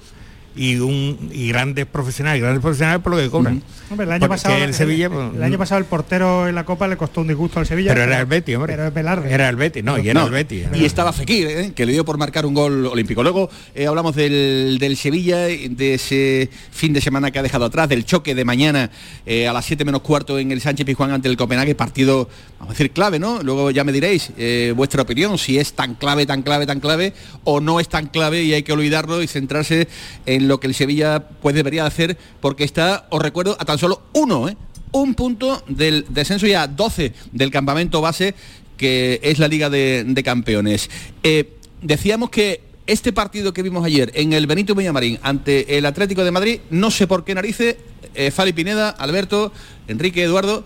y 0.56 0.78
un 0.78 1.30
y 1.34 1.50
grandes 1.50 1.86
profesionales, 1.86 2.42
grandes 2.42 2.62
profesionales 2.62 3.02
por 3.02 3.13
lo 3.13 3.20
que 3.20 3.30
cobran. 3.30 3.63
Hombre, 3.89 4.06
el 4.06 4.12
año 4.12 4.20
Porque 4.22 4.30
pasado 4.30 4.56
el 4.56 4.74
Sevilla, 4.74 5.06
el, 5.06 5.12
pues, 5.12 5.36
el 5.36 5.44
año 5.44 5.58
pasado 5.58 5.80
el 5.80 5.86
portero 5.86 6.48
en 6.48 6.56
la 6.56 6.66
Copa 6.66 6.88
le 6.88 6.98
costó 6.98 7.22
un 7.22 7.28
disgusto 7.28 7.60
al 7.60 7.66
Sevilla. 7.66 7.92
Pero 7.94 8.04
era 8.04 8.20
el 8.20 8.26
Betis, 8.26 8.56
hombre. 8.56 8.74
Pero 8.74 8.88
es 8.88 8.94
Velarde. 8.94 9.34
Era 9.34 9.50
el 9.50 9.56
Betis, 9.56 9.84
no, 9.84 9.98
y 9.98 10.10
era 10.10 10.24
el 10.24 10.32
Betis. 10.32 10.66
Y 10.74 10.86
estaba 10.86 11.13
Fekir, 11.13 11.48
¿eh? 11.48 11.72
que 11.76 11.86
le 11.86 11.92
dio 11.92 12.06
por 12.06 12.18
marcar 12.18 12.46
un 12.46 12.54
gol 12.54 12.86
olímpico. 12.88 13.24
Luego 13.24 13.50
eh, 13.76 13.88
hablamos 13.88 14.16
del, 14.16 14.78
del 14.80 14.98
Sevilla, 14.98 15.38
de 15.46 15.94
ese 15.94 16.50
fin 16.72 16.94
de 16.94 17.02
semana 17.02 17.32
que 17.32 17.39
ha 17.39 17.44
dejado 17.44 17.66
atrás, 17.66 17.89
del 17.89 18.06
choque 18.06 18.36
de 18.36 18.46
mañana 18.46 18.89
eh, 19.26 19.48
a 19.48 19.54
las 19.54 19.66
7 19.66 19.86
menos 19.86 20.02
cuarto 20.02 20.39
en 20.39 20.52
el 20.52 20.62
Sánchez 20.62 20.86
Pizjuán 20.86 21.12
ante 21.12 21.28
el 21.28 21.38
Copenhague, 21.38 21.76
partido, 21.76 22.30
vamos 22.60 22.72
a 22.72 22.78
decir, 22.78 22.92
clave, 22.92 23.20
¿no? 23.20 23.42
Luego 23.44 23.72
ya 23.72 23.84
me 23.84 23.92
diréis 23.92 24.32
eh, 24.38 24.74
vuestra 24.76 25.02
opinión, 25.02 25.38
si 25.38 25.58
es 25.58 25.74
tan 25.74 25.96
clave, 25.96 26.26
tan 26.26 26.42
clave, 26.42 26.66
tan 26.66 26.80
clave, 26.80 27.13
o 27.44 27.60
no 27.60 27.80
es 27.80 27.89
tan 27.89 28.08
clave 28.08 28.44
y 28.44 28.54
hay 28.54 28.63
que 28.63 28.74
olvidarlo 28.74 29.22
y 29.22 29.28
centrarse 29.28 29.88
en 30.26 30.43
lo 30.48 30.60
que 30.60 30.68
el 30.68 30.74
Sevilla 30.74 31.28
pues 31.42 31.56
debería 31.56 31.86
hacer, 31.86 32.18
porque 32.42 32.64
está, 32.64 33.08
os 33.10 33.22
recuerdo, 33.22 33.56
a 33.60 33.66
tan 33.66 33.78
solo 33.78 34.02
uno, 34.14 34.50
¿eh? 34.50 34.58
un 34.92 35.16
punto 35.16 35.64
del 35.68 36.06
descenso 36.10 36.46
y 36.48 36.54
a 36.54 36.68
12 36.68 37.14
del 37.32 37.52
campamento 37.52 38.00
base 38.02 38.36
que 38.78 39.20
es 39.24 39.40
la 39.40 39.48
Liga 39.48 39.70
de, 39.70 40.22
Campeones. 40.24 40.90
Eh, 41.24 41.58
decíamos 41.82 42.30
que 42.30 42.62
este 42.86 43.14
partido 43.14 43.54
que 43.54 43.62
vimos 43.62 43.86
ayer 43.86 44.12
en 44.14 44.34
el 44.34 44.46
Benito 44.46 44.76
Villamarín 44.76 45.20
ante 45.22 45.78
el 45.78 45.86
Atlético 45.86 46.24
de 46.24 46.32
Madrid, 46.32 46.60
no 46.70 46.92
sé 46.92 47.08
por 47.08 47.24
qué 47.24 47.34
narices, 47.34 47.78
eh, 48.16 48.32
Fali 48.32 48.54
Pineda, 48.54 48.90
Alberto, 48.90 49.52
Enrique, 49.88 50.24
Eduardo, 50.24 50.66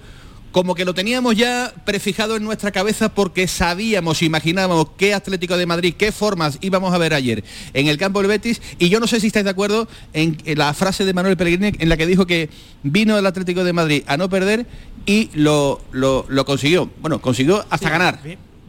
como 0.52 0.76
que 0.76 0.86
lo 0.86 0.94
teníamos 0.94 1.36
ya 1.36 1.74
prefijado 1.86 2.36
en 2.36 2.44
nuestra 2.44 2.72
cabeza 2.72 3.14
porque 3.14 3.48
sabíamos, 3.48 4.22
imaginábamos 4.22 4.88
qué 4.98 5.14
Atlético 5.14 5.58
de 5.58 5.66
Madrid, 5.66 5.96
qué 5.98 6.12
formas 6.12 6.58
íbamos 6.62 6.94
a 6.94 6.98
ver 6.98 7.14
ayer 7.14 7.44
en 7.74 7.88
el 7.88 7.98
campo 7.98 8.20
del 8.20 8.30
Betis. 8.30 8.62
Y 8.80 8.90
yo 8.90 9.00
no 9.00 9.08
sé 9.08 9.20
si 9.20 9.28
estáis 9.28 9.46
de 9.46 9.52
acuerdo 9.52 9.88
en, 10.14 10.38
la 10.46 10.74
frase 10.74 11.06
de 11.06 11.14
Manuel 11.14 11.38
Pellegrini 11.38 11.78
en 11.80 11.90
la 11.90 11.98
que 11.98 12.06
dijo 12.06 12.26
que 12.26 12.50
vino 12.84 13.18
el 13.18 13.26
Atlético 13.26 13.64
de 13.64 13.74
Madrid 13.74 14.04
a 14.08 14.18
no 14.18 14.30
perder 14.30 14.66
y 15.06 15.30
lo, 15.34 15.82
lo, 15.92 16.26
lo 16.28 16.46
consiguió. 16.46 16.90
Bueno, 17.02 17.22
consiguió 17.22 17.66
hasta 17.70 17.90
ganar. 17.90 18.20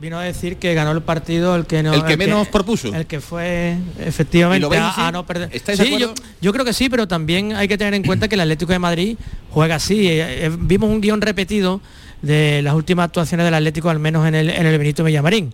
Vino 0.00 0.16
a 0.16 0.22
decir 0.22 0.58
que 0.58 0.74
ganó 0.74 0.92
el 0.92 1.02
partido 1.02 1.56
el 1.56 1.66
que 1.66 1.82
no 1.82 1.92
El 1.92 2.04
que 2.04 2.16
menos 2.16 2.46
propuso. 2.48 2.94
el 2.94 3.06
que 3.06 3.20
fue 3.20 3.76
¿Y 3.96 4.00
lo 4.00 4.06
efectivamente 4.06 4.76
a, 4.78 5.10
no 5.10 5.26
perder. 5.26 5.50
¿Estáis 5.52 5.78
de 5.78 5.86
Sí, 5.86 5.98
yo, 6.40 6.52
creo 6.52 6.64
que 6.64 6.72
sí 6.72 6.88
pero 6.88 7.08
también 7.08 7.56
hay 7.56 7.66
que 7.66 7.76
tener 7.76 7.94
en 7.94 8.04
cuenta 8.04 8.28
que 8.28 8.36
el 8.36 8.40
Atlético 8.42 8.72
de 8.72 8.78
Madrid 8.78 9.18
juega 9.50 9.74
así. 9.74 10.06
Eh, 10.06 10.46
eh, 10.46 10.56
vimos 10.56 10.88
un 10.88 11.00
guion 11.00 11.20
repetido 11.20 11.80
de 12.22 12.62
las 12.62 12.74
últimas 12.74 13.06
actuaciones 13.06 13.44
del 13.44 13.54
Atlético 13.54 13.90
al 13.90 13.98
menos 13.98 14.26
en 14.26 14.36
el, 14.36 14.50
en 14.50 14.66
el 14.66 14.78
Benito 14.78 15.02
Villamarín. 15.02 15.52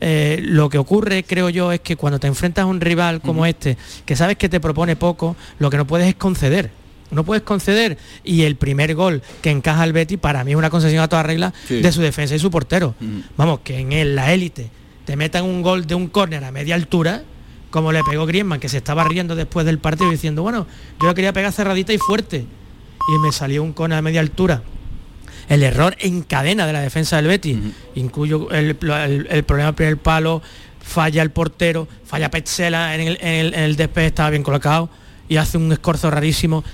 Eh, 0.00 0.40
lo 0.42 0.68
que 0.68 0.76
ocurre, 0.76 1.24
creo 1.24 1.48
yo, 1.48 1.72
es 1.72 1.80
que 1.80 1.96
cuando 1.96 2.20
te 2.20 2.26
enfrentas 2.26 2.64
a 2.64 2.66
un 2.66 2.82
rival 2.82 3.22
como 3.22 3.46
este, 3.46 3.78
que 4.04 4.14
sabes 4.14 4.36
que 4.36 4.50
te 4.50 4.60
propone 4.60 4.96
poco, 4.96 5.36
lo 5.58 5.70
que 5.70 5.78
no 5.78 5.86
puedes 5.86 6.06
es 6.06 6.16
conceder. 6.16 6.70
No 7.10 7.24
puedes 7.24 7.42
conceder. 7.44 7.98
Y 8.24 8.42
el 8.42 8.56
primer 8.56 8.94
gol 8.94 9.22
que 9.42 9.50
encaja 9.50 9.84
el 9.84 9.92
Betty, 9.92 10.16
para 10.16 10.42
mí 10.44 10.52
es 10.52 10.56
una 10.56 10.70
concesión 10.70 11.02
a 11.02 11.08
toda 11.08 11.22
regla 11.22 11.52
Sí. 11.68 11.80
de 11.80 11.92
su 11.92 12.00
defensa 12.00 12.34
y 12.34 12.38
su 12.38 12.50
portero. 12.50 12.94
Vamos, 13.36 13.60
que 13.60 13.78
en 13.78 13.92
el- 13.92 14.16
la 14.16 14.32
élite 14.32 14.70
te 15.04 15.16
metan 15.16 15.44
un 15.44 15.62
gol 15.62 15.86
de 15.86 15.94
un 15.94 16.08
córner 16.08 16.42
a 16.44 16.50
media 16.50 16.74
altura, 16.74 17.22
como 17.70 17.92
le 17.92 18.02
pegó 18.04 18.26
Griezmann, 18.26 18.58
que 18.58 18.68
se 18.68 18.78
estaba 18.78 19.04
riendo 19.04 19.34
después 19.36 19.66
del 19.66 19.78
partido 19.78 20.10
diciendo, 20.10 20.42
bueno, 20.42 20.66
yo 21.02 21.14
quería 21.14 21.32
pegar 21.32 21.52
cerradita 21.52 21.92
y 21.92 21.98
fuerte. 21.98 22.38
Y 23.14 23.18
me 23.24 23.30
salió 23.32 23.62
un 23.62 23.72
córner 23.72 23.98
a 23.98 24.02
media 24.02 24.20
altura. 24.20 24.62
El 25.48 25.62
error 25.62 25.94
en 26.00 26.22
cadena 26.22 26.66
de 26.66 26.72
la 26.72 26.80
defensa 26.80 27.16
del 27.16 27.28
Betis, 27.28 27.56
incluyo 27.94 28.50
el, 28.50 28.76
el- 28.80 29.28
el 29.30 29.44
problema 29.44 29.66
del 29.68 29.74
primer 29.76 29.96
palo, 29.98 30.42
falla 30.82 31.22
el 31.22 31.30
portero, 31.30 31.86
falla 32.04 32.30
Petzela 32.32 32.94
en 32.96 33.00
el, 33.02 33.18
en 33.20 33.28
el, 33.28 33.54
en 33.54 33.60
el 33.60 33.76
despeje, 33.76 34.08
estaba 34.08 34.30
bien 34.30 34.42
colocado 34.42 34.88
y 35.28 35.36
hace 35.36 35.56
un 35.56 35.70
escorzo 35.72 36.10
rarísimo. 36.10 36.64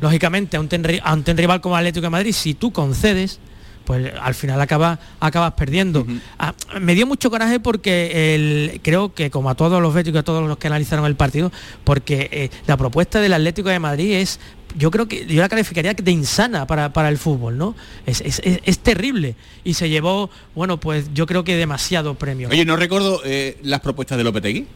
Lógicamente, 0.00 0.56
ante 0.56 0.76
un, 0.76 0.86
ante 1.02 1.30
un 1.30 1.36
rival 1.36 1.60
como 1.60 1.76
Atlético 1.76 2.04
de 2.06 2.10
Madrid, 2.10 2.32
si 2.32 2.54
tú 2.54 2.72
concedes, 2.72 3.38
pues 3.84 4.12
al 4.20 4.34
final 4.34 4.60
acaba, 4.60 4.98
acabas 5.20 5.52
perdiendo. 5.52 6.06
Ah, 6.38 6.54
me 6.80 6.94
dio 6.94 7.06
mucho 7.06 7.30
coraje 7.30 7.60
porque 7.60 8.34
el, 8.34 8.80
creo 8.82 9.12
que 9.14 9.30
como 9.30 9.50
a 9.50 9.54
todos 9.54 9.80
los 9.82 9.92
béticos, 9.94 10.20
a 10.20 10.22
todos 10.24 10.46
los 10.48 10.56
que 10.58 10.66
analizaron 10.68 11.04
el 11.06 11.16
partido, 11.16 11.52
porque 11.84 12.28
eh, 12.32 12.50
la 12.66 12.76
propuesta 12.76 13.20
del 13.20 13.32
Atlético 13.34 13.68
de 13.68 13.78
Madrid 13.78 14.12
es, 14.14 14.40
yo 14.76 14.90
creo 14.90 15.06
que 15.06 15.26
yo 15.26 15.40
la 15.40 15.48
calificaría 15.48 15.94
de 15.94 16.10
insana 16.10 16.66
para, 16.66 16.92
para 16.92 17.08
el 17.10 17.18
fútbol, 17.18 17.56
¿no? 17.58 17.76
Es, 18.06 18.20
es- 18.22 18.40
es- 18.42 18.60
es 18.64 18.78
terrible. 18.78 19.36
Y 19.64 19.74
se 19.74 19.88
llevó, 19.90 20.30
bueno, 20.54 20.80
pues 20.80 21.12
yo 21.14 21.26
creo 21.26 21.44
que 21.44 21.54
demasiado 21.56 22.14
premio. 22.14 22.48
Oye, 22.48 22.64
no 22.64 22.76
recuerdo 22.76 23.20
eh, 23.24 23.58
las 23.62 23.80
propuestas 23.80 24.16
de 24.18 24.24
Lopetegui. 24.24 24.66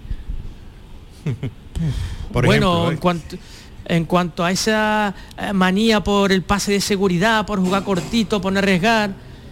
Por 2.33 2.45
bueno, 2.45 2.89
ejemplo, 2.89 2.91
en 2.91 2.97
¿eh? 2.97 3.01
cuanto 3.01 3.37
en 3.89 4.05
cuanto 4.05 4.45
a 4.45 4.53
esa 4.53 5.15
eh, 5.37 5.53
manía 5.53 6.05
por 6.05 6.31
el 6.31 6.43
pase 6.43 6.73
de 6.73 6.81
seguridad, 6.81 7.47
por 7.47 7.61
jugar 7.61 7.85
cortito, 7.85 8.41
por 8.41 8.53
no 8.53 8.59
arriesgar, 8.59 9.11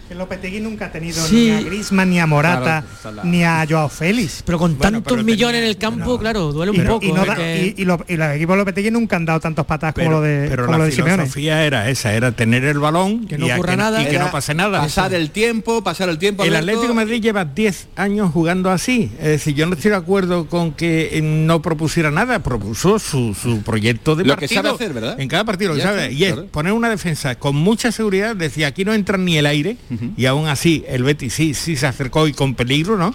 Que 0.09 0.15
Lopetegui 0.15 0.61
nunca 0.61 0.87
ha 0.87 0.93
tenido 0.93 1.21
Sí. 1.27 1.47
ni 1.47 1.51
a 1.51 1.61
Griezmann, 1.63 2.11
ni 2.11 2.21
a 2.21 2.27
Morata, 2.27 2.85
Claro, 3.03 3.17
la- 3.17 3.25
ni 3.25 3.43
a 3.43 3.67
Joao 3.69 3.89
Félix. 3.89 4.43
pero 4.47 4.57
con 4.57 4.79
Bueno, 4.79 4.99
tantos 4.99 5.13
pero 5.15 5.25
millones 5.25 5.63
en 5.63 5.67
el 5.67 5.77
campo, 5.79 6.17
claro, 6.19 6.53
duele 6.53 6.71
un 6.71 6.77
y, 6.77 6.81
poco. 6.83 7.05
y 7.05 7.11
no 7.13 7.25
¿eh? 7.25 7.27
da- 7.27 7.35
que- 7.35 7.75
y- 7.77 7.83
y 7.83 7.85
lo- 7.85 8.05
y 8.07 8.17
los 8.17 8.29
equipos 8.37 8.55
de 8.55 8.59
Lopetegui 8.59 8.91
nunca 8.93 9.17
han 9.17 9.25
dado 9.25 9.41
tantos 9.41 9.67
patadas 9.67 9.95
como 9.97 10.07
pero, 10.07 10.17
lo 10.19 10.23
de, 10.23 10.47
pero 10.49 10.67
como 10.67 10.73
la 10.79 10.79
lo 10.79 10.85
de 10.85 10.93
Simeone. 10.93 11.13
filosofía 11.15 11.65
era 11.65 11.91
esa, 11.91 12.15
era 12.15 12.31
tener 12.31 12.63
el 12.65 12.79
balón 12.79 13.27
Que 13.27 13.37
no 13.37 13.47
ocurra 13.47 13.73
que, 13.73 13.77
nada. 13.79 14.03
y 14.03 14.07
que 14.07 14.19
no 14.21 14.31
pase 14.31 14.55
nada. 14.55 14.81
Pasar 14.81 15.13
el 15.13 15.31
tiempo, 15.31 15.83
pasar 15.83 16.09
el 16.09 16.19
tiempo. 16.19 16.45
El 16.45 16.51
Alberto. 16.55 16.67
Atlético 16.83 16.89
de 16.89 17.05
Madrid 17.05 17.23
lleva 17.23 17.45
10 17.45 17.89
años 17.97 18.31
jugando 18.33 18.71
así. 18.71 19.11
Es 19.19 19.27
decir, 19.27 19.55
yo 19.57 19.67
no 19.67 19.75
estoy 19.75 19.91
de 19.91 19.97
acuerdo 19.97 20.47
con 20.47 20.71
que 20.73 21.19
eh, 21.19 21.21
no 21.23 21.63
propusiera 21.63 22.13
nada, 22.13 22.45
propuso 22.45 23.01
su, 23.01 23.35
su 23.35 23.63
proyecto 23.63 24.15
de 24.15 24.25
Lo 24.25 24.37
que 24.37 24.43
partido. 24.43 24.63
sabe 24.63 24.75
hacer, 24.77 24.93
¿verdad? 24.93 25.19
En 25.21 25.29
cada 25.29 25.43
partido, 25.45 25.71
lo 25.71 25.75
que 25.75 25.81
Ya 25.83 25.89
sabe. 25.89 26.03
está, 26.05 26.13
Y 26.13 26.25
es 26.25 26.33
claro. 26.35 26.49
poner 26.53 26.73
una 26.75 26.89
defensa 26.91 27.35
con 27.35 27.57
mucha 27.57 27.91
seguridad, 27.91 28.37
decía, 28.37 28.69
aquí 28.69 28.85
no 28.85 28.95
entra 28.95 29.19
ni 29.19 29.37
el 29.37 29.47
aire, 29.47 29.77
y 30.17 30.27
aún 30.27 30.49
así 30.49 30.85
el 30.89 31.03
Betis 31.03 31.33
sí, 31.35 31.55
sí 31.55 31.77
se 31.77 31.87
acercó 31.87 32.27
y 32.29 32.33
con 32.33 32.55
peligro, 32.55 32.97
¿no? 32.97 33.15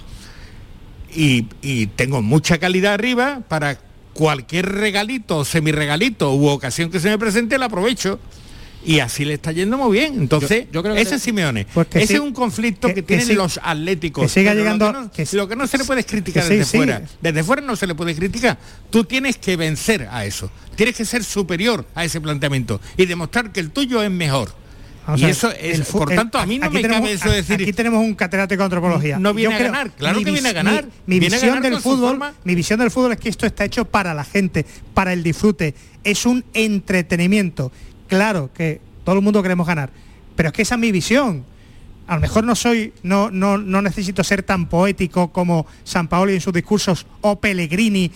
Y, 1.14 1.48
y 1.62 1.88
tengo 1.88 2.22
mucha 2.22 2.58
calidad 2.58 2.94
arriba 2.94 3.42
para 3.48 3.80
cualquier 4.14 4.68
regalito, 4.72 5.44
semi-regalito 5.46 6.34
u 6.34 6.48
ocasión 6.48 6.90
que 6.90 7.00
se 7.00 7.10
me 7.10 7.18
presente, 7.18 7.58
la 7.58 7.66
aprovecho. 7.66 8.20
Y 8.84 8.98
así 9.00 9.26
le 9.26 9.36
está 9.36 9.52
yendo 9.52 9.78
muy 9.78 10.00
bien. 10.00 10.16
Entonces, 10.20 10.66
Yo- 10.66 10.72
yo 10.72 10.84
creo 10.84 10.96
que 10.96 11.02
ese 11.02 11.16
es 11.16 11.22
Simeone. 11.22 11.68
Pues 11.72 11.86
que 11.88 12.00
ese 12.00 12.08
sí- 12.08 12.14
es 12.16 12.20
un 12.20 12.34
conflicto 12.34 12.88
que, 12.88 12.96
que- 12.96 13.02
que 13.02 13.08
tienen 13.08 13.28
sí- 13.28 13.34
los 13.36 13.60
atléticos. 13.62 14.24
que 14.24 14.30
siga 14.30 14.56
llegando- 14.56 14.88
Lo 14.92 15.12
que, 15.12 15.24
no, 15.24 15.30
lo 15.34 15.48
que 15.48 15.56
no 15.56 15.68
se 15.68 15.78
le 15.78 15.84
puede 15.86 16.04
criticar 16.04 16.44
desde 16.48 16.66
sí. 16.66 16.78
fuera. 16.78 17.04
Desde 17.22 17.44
fuera 17.44 17.62
no 17.62 17.76
se 17.76 17.86
le 17.86 17.94
puede 17.94 18.16
criticar. 18.16 18.58
Tú 18.90 19.04
tienes 19.04 19.38
que 19.38 19.56
vencer 19.56 20.08
a 20.12 20.26
eso. 20.26 20.50
Tienes 20.76 20.96
que 20.96 21.06
ser 21.06 21.24
superior 21.24 21.86
a 21.94 22.06
ese 22.06 22.20
planteamiento 22.22 22.82
y 22.98 23.06
demostrar 23.06 23.52
que 23.52 23.60
el 23.60 23.70
tuyo 23.70 24.02
es 24.02 24.10
mejor. 24.10 24.52
Y 25.16 25.26
eso 25.26 25.52
es, 25.52 25.82
por 25.90 26.14
tanto, 26.14 26.38
a 26.38 26.46
mí 26.46 26.60
no 26.60 26.70
me 26.70 26.82
cabe 26.82 27.14
eso 27.14 27.30
decir. 27.30 27.62
Aquí 27.62 27.74
tenemos 27.74 28.04
un 28.04 28.14
catedrático 28.14 28.60
de 28.60 28.66
antropología. 28.66 29.20
No 29.20 29.34
viene 29.34 29.56
a 29.56 29.60
ganar, 29.60 29.92
claro 29.92 30.20
que 30.24 30.32
viene 30.32 30.50
a 30.50 30.54
ganar. 30.54 30.86
Mi, 31.06 31.20
visión 31.20 31.62
del 31.62 31.78
fútbol, 31.80 32.20
mi 32.44 32.56
visión 32.56 32.80
del 32.80 32.92
fútbol 32.92 33.14
es 33.14 33.20
que 33.20 33.30
esto 33.30 33.46
está 33.46 33.66
hecho 33.66 33.86
para 33.86 34.14
la 34.14 34.24
gente, 34.24 34.66
para 34.94 35.14
el 35.14 35.24
disfrute. 35.24 35.76
Es 36.04 36.26
un 36.26 36.44
entretenimiento. 36.54 37.72
Claro 38.08 38.52
que 38.54 38.82
todo 39.04 39.16
el 39.16 39.22
mundo 39.22 39.42
queremos 39.42 39.66
ganar, 39.66 39.90
pero 40.36 40.50
es 40.50 40.54
que 40.54 40.62
esa 40.62 40.76
es 40.76 40.82
mi 40.82 40.92
visión. 40.92 41.46
A 42.08 42.16
lo 42.16 42.22
mejor 42.22 42.44
no 42.44 42.56
soy, 42.56 42.94
no, 43.04 43.32
no, 43.32 43.58
no 43.58 43.82
necesito 43.82 44.24
ser 44.24 44.44
tan 44.44 44.68
poético 44.68 45.32
como 45.32 45.66
San 45.84 46.08
Paolo 46.08 46.32
en 46.32 46.42
sus 46.42 46.54
discursos 46.54 47.06
o 47.22 47.40
Pellegrini 47.40 48.12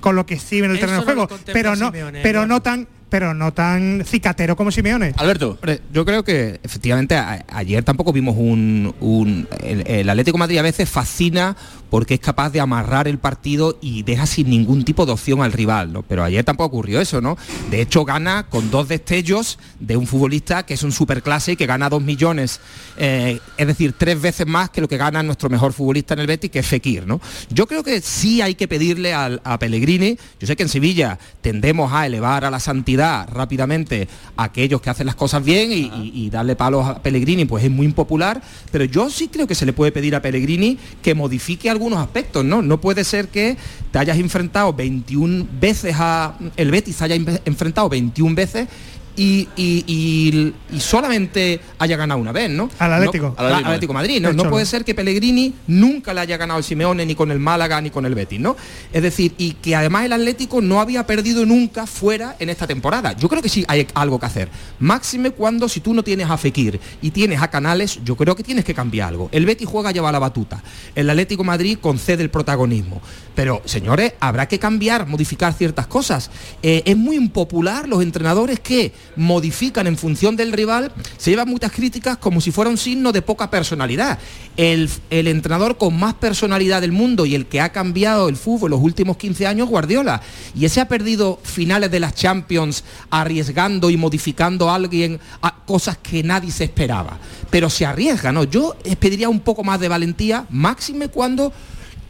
con 0.00 0.16
lo 0.16 0.26
que 0.26 0.34
escribe 0.34 0.66
en 0.66 0.72
el 0.72 0.80
terreno 0.80 0.98
de 0.98 1.04
juego, 1.04 1.28
pero 1.52 1.76
no, 1.76 1.92
pero 2.22 2.46
no 2.46 2.62
tan 2.62 2.88
pero 3.12 3.34
no 3.34 3.52
tan 3.52 4.04
cicatero 4.06 4.56
como 4.56 4.70
Simeone. 4.70 5.12
Alberto. 5.18 5.58
Yo 5.92 6.06
creo 6.06 6.24
que 6.24 6.58
efectivamente 6.62 7.14
ayer 7.14 7.84
tampoco 7.84 8.10
vimos 8.10 8.34
un... 8.38 9.46
el, 9.60 10.08
Atlético 10.08 10.38
Madrid 10.38 10.56
a 10.56 10.62
veces 10.62 10.88
fascina 10.88 11.54
porque 11.90 12.14
es 12.14 12.20
capaz 12.20 12.48
de 12.48 12.60
amarrar 12.60 13.08
el 13.08 13.18
partido 13.18 13.78
y 13.82 14.02
deja 14.02 14.24
sin 14.24 14.48
ningún 14.48 14.82
tipo 14.82 15.04
de 15.04 15.12
opción 15.12 15.42
al 15.42 15.52
rival, 15.52 15.92
¿no? 15.92 16.00
Pero 16.00 16.24
ayer 16.24 16.42
tampoco 16.42 16.68
ocurrió 16.68 17.02
eso, 17.02 17.20
¿no? 17.20 17.36
De 17.70 17.82
hecho 17.82 18.06
gana 18.06 18.46
con 18.48 18.70
dos 18.70 18.88
destellos 18.88 19.58
de 19.78 19.98
un 19.98 20.06
futbolista 20.06 20.64
que 20.64 20.72
es 20.72 20.82
un 20.82 20.90
superclase 20.90 21.52
y 21.52 21.56
que 21.56 21.66
gana 21.66 21.90
dos 21.90 22.02
millones, 22.02 22.60
eh, 22.96 23.40
es 23.58 23.66
decir, 23.66 23.92
tres 23.92 24.22
veces 24.22 24.46
más 24.46 24.70
que 24.70 24.80
lo 24.80 24.88
que 24.88 24.96
gana 24.96 25.22
nuestro 25.22 25.50
mejor 25.50 25.74
futbolista 25.74 26.14
en 26.14 26.20
el 26.20 26.26
Betis, 26.26 26.50
que 26.50 26.60
es 26.60 26.66
Fekir, 26.66 27.06
¿no? 27.06 27.20
Yo 27.50 27.66
creo 27.66 27.82
que 27.82 28.00
sí 28.00 28.40
hay 28.40 28.54
que 28.54 28.68
pedirle 28.68 29.12
a 29.12 29.58
Pellegrini, 29.58 30.16
yo 30.40 30.46
sé 30.46 30.56
que 30.56 30.62
en 30.62 30.70
Sevilla 30.70 31.18
tendemos 31.42 31.92
a 31.92 32.06
elevar 32.06 32.46
a 32.46 32.50
la 32.50 32.58
santidad 32.58 33.01
rápidamente 33.28 34.08
a 34.36 34.44
aquellos 34.44 34.80
que 34.80 34.90
hacen 34.90 35.06
las 35.06 35.14
cosas 35.14 35.44
bien 35.44 35.70
y, 35.72 36.30
darle 36.30 36.56
palos 36.56 36.86
a 36.86 37.02
Pellegrini, 37.02 37.44
pues 37.44 37.64
es 37.64 37.70
muy 37.70 37.86
impopular, 37.86 38.40
pero 38.70 38.84
yo 38.84 39.10
sí 39.10 39.28
creo 39.28 39.46
que 39.46 39.54
se 39.54 39.66
le 39.66 39.72
puede 39.72 39.92
pedir 39.92 40.14
a 40.14 40.22
Pellegrini 40.22 40.78
que 41.02 41.14
modifique 41.14 41.68
algunos 41.68 41.98
aspectos, 41.98 42.44
¿no? 42.44 42.62
No 42.62 42.80
puede 42.80 43.04
ser 43.04 43.28
que 43.28 43.56
te 43.90 43.98
hayas 43.98 44.18
enfrentado 44.18 44.72
21 44.72 45.46
veces 45.60 45.96
a 45.98 46.34
el 46.56 46.70
Betis 46.70 47.02
haya 47.02 47.16
enfrentado 47.44 47.88
21 47.88 48.34
veces 48.34 48.68
y, 49.16 50.52
solamente 50.78 51.60
haya 51.78 51.96
ganado 51.96 52.20
una 52.20 52.32
vez, 52.32 52.50
¿no? 52.50 52.70
Al 52.78 52.94
Atlético. 52.94 53.34
al 53.36 53.54
Atlético, 53.54 53.92
Madrid. 53.92 54.20
¿no? 54.20 54.32
no 54.32 54.48
puede 54.48 54.66
ser 54.66 54.84
que 54.84 54.94
Pellegrini 54.94 55.54
nunca 55.66 56.14
le 56.14 56.20
haya 56.20 56.36
ganado 56.36 56.58
el 56.58 56.64
Simeone 56.64 57.04
ni 57.06 57.14
con 57.14 57.30
el 57.30 57.38
Málaga 57.38 57.80
ni 57.80 57.90
con 57.90 58.06
el 58.06 58.14
Betis, 58.14 58.40
¿no? 58.40 58.56
Es 58.92 59.02
decir, 59.02 59.34
y 59.38 59.52
que 59.54 59.76
además 59.76 60.04
el 60.04 60.12
Atlético 60.12 60.60
no 60.60 60.80
había 60.80 61.06
perdido 61.06 61.44
nunca 61.46 61.86
fuera 61.86 62.36
en 62.38 62.48
esta 62.48 62.66
temporada. 62.66 63.12
Yo 63.12 63.28
creo 63.28 63.42
que 63.42 63.48
sí 63.48 63.64
hay 63.68 63.86
algo 63.94 64.18
que 64.18 64.26
hacer. 64.26 64.48
Máxime 64.78 65.30
cuando 65.30 65.68
si 65.68 65.80
tú 65.80 65.94
no 65.94 66.02
tienes 66.02 66.30
a 66.30 66.36
Fekir 66.36 66.80
y 67.00 67.10
tienes 67.10 67.42
a 67.42 67.48
Canales, 67.48 68.00
yo 68.04 68.16
creo 68.16 68.34
que 68.34 68.42
tienes 68.42 68.64
que 68.64 68.74
cambiar 68.74 69.08
algo. 69.08 69.28
El 69.32 69.46
Betis 69.46 69.68
juega 69.68 69.92
lleva 69.92 70.12
la 70.12 70.18
batuta. 70.18 70.62
El 70.94 71.08
Atlético 71.10 71.44
Madrid 71.44 71.78
concede 71.80 72.22
el 72.22 72.30
protagonismo. 72.30 73.00
Pero, 73.34 73.62
señores, 73.64 74.12
habrá 74.20 74.46
que 74.46 74.58
cambiar, 74.58 75.06
modificar 75.06 75.54
ciertas 75.54 75.86
cosas. 75.86 76.30
Eh, 76.62 76.82
es 76.84 76.96
muy 76.96 77.16
impopular 77.16 77.88
los 77.88 78.02
entrenadores 78.02 78.60
que 78.60 78.92
modifican 79.16 79.86
en 79.86 79.96
función 79.96 80.36
del 80.36 80.52
rival, 80.52 80.92
se 81.18 81.30
llevan 81.30 81.48
muchas 81.48 81.72
críticas 81.72 82.16
como 82.16 82.40
si 82.40 82.50
fuera 82.50 82.70
un 82.70 82.78
signo 82.78 83.12
de 83.12 83.22
poca 83.22 83.50
personalidad. 83.50 84.18
El, 84.56 84.90
entrenador 85.10 85.78
con 85.78 85.98
más 85.98 86.14
personalidad 86.14 86.80
del 86.80 86.92
mundo 86.92 87.26
y 87.26 87.34
el 87.34 87.46
que 87.46 87.60
ha 87.60 87.72
cambiado 87.72 88.28
el 88.28 88.36
fútbol 88.36 88.70
los 88.70 88.80
últimos 88.80 89.16
15 89.16 89.46
años, 89.46 89.68
Guardiola. 89.68 90.20
Y 90.54 90.64
ese 90.64 90.80
ha 90.80 90.88
perdido 90.88 91.38
finales 91.42 91.90
de 91.90 92.00
las 92.00 92.14
Champions 92.14 92.84
arriesgando 93.10 93.90
y 93.90 93.96
modificando 93.96 94.70
a 94.70 94.74
alguien 94.74 95.20
a 95.40 95.56
cosas 95.64 95.98
que 95.98 96.22
nadie 96.22 96.50
se 96.50 96.64
esperaba. 96.64 97.18
Pero 97.50 97.70
se 97.70 97.86
arriesga, 97.86 98.32
¿no? 98.32 98.44
Yo 98.44 98.76
pediría 98.98 99.28
un 99.28 99.40
poco 99.40 99.64
más 99.64 99.80
de 99.80 99.88
valentía, 99.88 100.46
máxime 100.50 101.08
cuando 101.08 101.52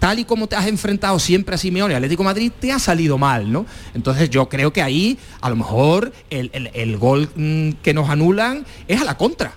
tal 0.02 0.18
y 0.18 0.24
como 0.24 0.48
te 0.48 0.56
has 0.56 0.66
enfrentado 0.66 1.16
siempre 1.20 1.54
a 1.54 1.58
Simeone 1.58 1.94
Atlético 1.94 2.24
Madrid, 2.24 2.50
te 2.58 2.72
ha 2.72 2.80
salido 2.80 3.18
mal, 3.18 3.52
¿no? 3.52 3.66
Entonces 3.94 4.30
yo 4.30 4.48
creo 4.48 4.72
que 4.72 4.82
ahí 4.82 5.16
a 5.40 5.48
lo 5.48 5.54
mejor 5.54 6.12
el, 6.28 6.96
gol 6.96 7.30
mm, 7.36 7.74
que 7.84 7.94
nos 7.94 8.10
anulan 8.10 8.66
es 8.88 9.00
a 9.00 9.04
la 9.04 9.16
contra. 9.16 9.54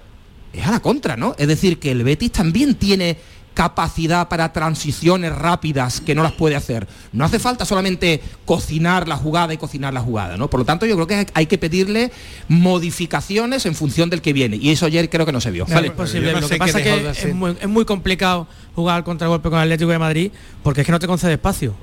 Es 0.54 0.68
a 0.68 0.70
la 0.70 0.82
contra, 0.82 1.18
¿no? 1.18 1.34
Es 1.40 1.48
decir, 1.48 1.80
que 1.80 1.90
el 1.90 2.04
Betis 2.04 2.32
también 2.32 2.76
tiene 2.76 3.18
capacidad 3.56 4.28
para 4.28 4.54
transiciones 4.54 5.34
rápidas 5.34 6.02
que 6.02 6.13
no 6.13 6.22
las 6.22 6.34
puede 6.34 6.56
hacer. 6.56 6.88
No 7.13 7.26
hace 7.26 7.39
falta 7.39 7.65
solamente 7.65 8.22
cocinar 8.46 9.08
la 9.08 9.15
jugada 9.15 9.54
y 9.54 9.58
cocinar 9.58 9.94
la 9.94 10.02
jugada, 10.02 10.38
¿no? 10.38 10.50
Por 10.50 10.60
lo 10.60 10.65
tanto, 10.65 10.86
yo 10.86 10.96
creo 10.96 11.08
que 11.08 11.26
hay 11.34 11.46
que 11.48 11.58
pedirle 11.58 12.12
modificaciones 12.50 13.65
en 13.65 13.74
función 13.74 14.12
del 14.12 14.22
que 14.22 14.34
viene. 14.34 14.58
Y 14.58 14.70
eso 14.70 14.86
ayer 14.86 15.10
creo 15.10 15.26
que 15.26 15.32
no 15.32 15.41
se 15.41 15.50
vio. 15.50 15.65
es 15.65 15.91
posible. 15.91 16.39
lo 16.39 16.48
que 16.48 16.58
pasa 16.58 16.80
es 16.80 17.18
que 17.18 17.30
es 17.30 17.34
muy, 17.34 17.58
es 17.60 17.68
muy 17.68 17.86
complicado 17.86 18.48
jugar 18.76 18.98
al 18.98 19.04
contragolpe 19.04 19.50
con 19.50 19.58
el 19.58 19.63
Atlético 19.63 19.89
de 19.89 20.00
Madrid 20.00 20.32
porque 20.62 20.82
es 20.82 20.86
que 20.86 20.91
no 20.91 21.00
te 21.00 21.08
concede 21.08 21.34
espacio. 21.34 21.74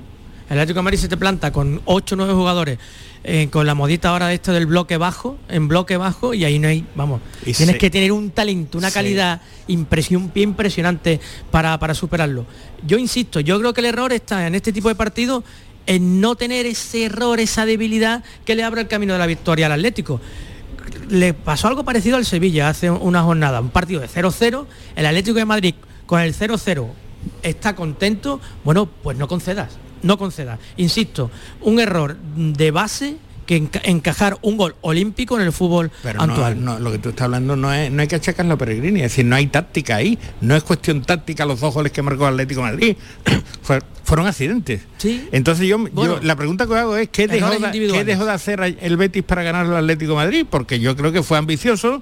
El 0.49 0.59
Atlético 0.59 0.79
de 0.79 0.83
Madrid 0.83 0.99
se 0.99 1.07
te 1.07 1.17
planta 1.17 1.51
con 1.51 1.81
8 1.85 2.13
o 2.13 2.17
9 2.17 2.33
jugadores 2.33 2.77
eh, 3.25 3.47
con 3.49 3.65
la 3.65 3.73
modita 3.73 4.09
ahora 4.09 4.27
de 4.27 4.35
esto 4.35 4.51
del 4.51 4.65
bloque 4.65 4.97
bajo, 4.97 5.37
en 5.47 5.69
bloque 5.69 5.95
bajo, 5.95 6.33
y 6.33 6.43
ahí 6.43 6.59
no 6.59 6.67
hay, 6.67 6.85
vamos, 6.93 7.21
tienes 7.43 7.77
que 7.77 7.89
tener 7.89 8.11
un 8.11 8.31
talento, 8.31 8.77
una 8.77 8.91
calidad 8.91 9.41
impresión, 9.67 10.29
impresionante 10.35 11.21
para, 11.49 11.79
para 11.79 11.93
superarlo. 11.93 12.45
Yo 12.85 12.97
insisto, 12.97 13.39
yo 13.39 13.57
creo 13.59 13.73
que 13.73 13.79
el 13.79 13.85
error 13.85 14.11
está 14.11 14.45
en 14.45 14.55
este 14.55 14.73
tipo 14.73 14.89
de 14.89 14.95
partidos 14.95 15.45
en 15.85 16.19
no 16.19 16.35
tener 16.35 16.65
ese 16.65 17.05
error, 17.05 17.39
esa 17.39 17.65
debilidad 17.65 18.25
que 18.43 18.55
le 18.55 18.63
abre 18.63 18.81
el 18.81 18.87
camino 18.89 19.13
de 19.13 19.19
la 19.19 19.25
victoria 19.25 19.67
al 19.67 19.71
Atlético. 19.71 20.19
Le 21.07 21.33
pasó 21.33 21.69
algo 21.69 21.85
parecido 21.85 22.17
al 22.17 22.25
Sevilla 22.25 22.67
hace 22.67 22.91
una 22.91 23.23
jornada, 23.23 23.61
un 23.61 23.69
partido 23.69 24.01
de 24.01 24.09
0-0, 24.09 24.65
el 24.97 25.05
Atlético 25.05 25.37
de 25.37 25.45
Madrid 25.45 25.75
con 26.05 26.19
el 26.19 26.35
0-0 26.35 26.87
está 27.41 27.73
contento, 27.73 28.41
bueno, 28.65 28.85
pues 28.85 29.17
no 29.17 29.29
concedas 29.29 29.77
no 30.03 30.17
conceda. 30.17 30.59
Insisto, 30.77 31.31
un 31.61 31.79
error 31.79 32.17
de 32.35 32.71
base 32.71 33.17
que 33.45 33.69
encajar 33.83 34.37
un 34.41 34.57
gol 34.57 34.75
olímpico 34.81 35.37
en 35.37 35.45
el 35.45 35.51
fútbol 35.51 35.91
actual. 36.03 36.63
No, 36.63 36.79
lo 36.79 36.91
que 36.91 36.97
tú 36.97 37.09
estás 37.09 37.25
hablando 37.25 37.55
no 37.55 37.73
es 37.73 37.91
no 37.91 38.01
hay 38.01 38.07
que 38.07 38.15
achacarlo 38.15 38.53
a 38.53 38.57
Peregrini, 38.57 39.01
es 39.01 39.11
decir, 39.11 39.25
no 39.25 39.35
hay 39.35 39.47
táctica 39.47 39.97
ahí, 39.97 40.17
no 40.41 40.55
es 40.55 40.63
cuestión 40.63 41.01
táctica 41.01 41.45
los 41.45 41.59
dos 41.59 41.73
goles 41.73 41.91
que 41.91 42.01
marcó 42.01 42.25
Atlético 42.25 42.61
Madrid. 42.61 42.95
fueron 44.03 44.27
accidentes. 44.27 44.81
¿Sí? 44.97 45.27
Entonces 45.31 45.67
yo, 45.67 45.77
la 46.21 46.35
pregunta 46.35 46.67
que 46.67 46.75
hago 46.75 46.97
es 46.97 47.09
¿qué 47.09 47.27
dejó, 47.27 47.49
¿qué 47.71 48.03
dejó 48.03 48.25
de 48.25 48.31
hacer 48.31 48.77
el 48.79 48.97
Betis 48.97 49.23
para 49.23 49.43
ganar 49.43 49.65
al 49.65 49.75
Atlético 49.75 50.15
Madrid? 50.15 50.45
Porque 50.49 50.79
yo 50.79 50.95
creo 50.95 51.11
que 51.11 51.23
fue 51.23 51.37
ambicioso 51.37 52.01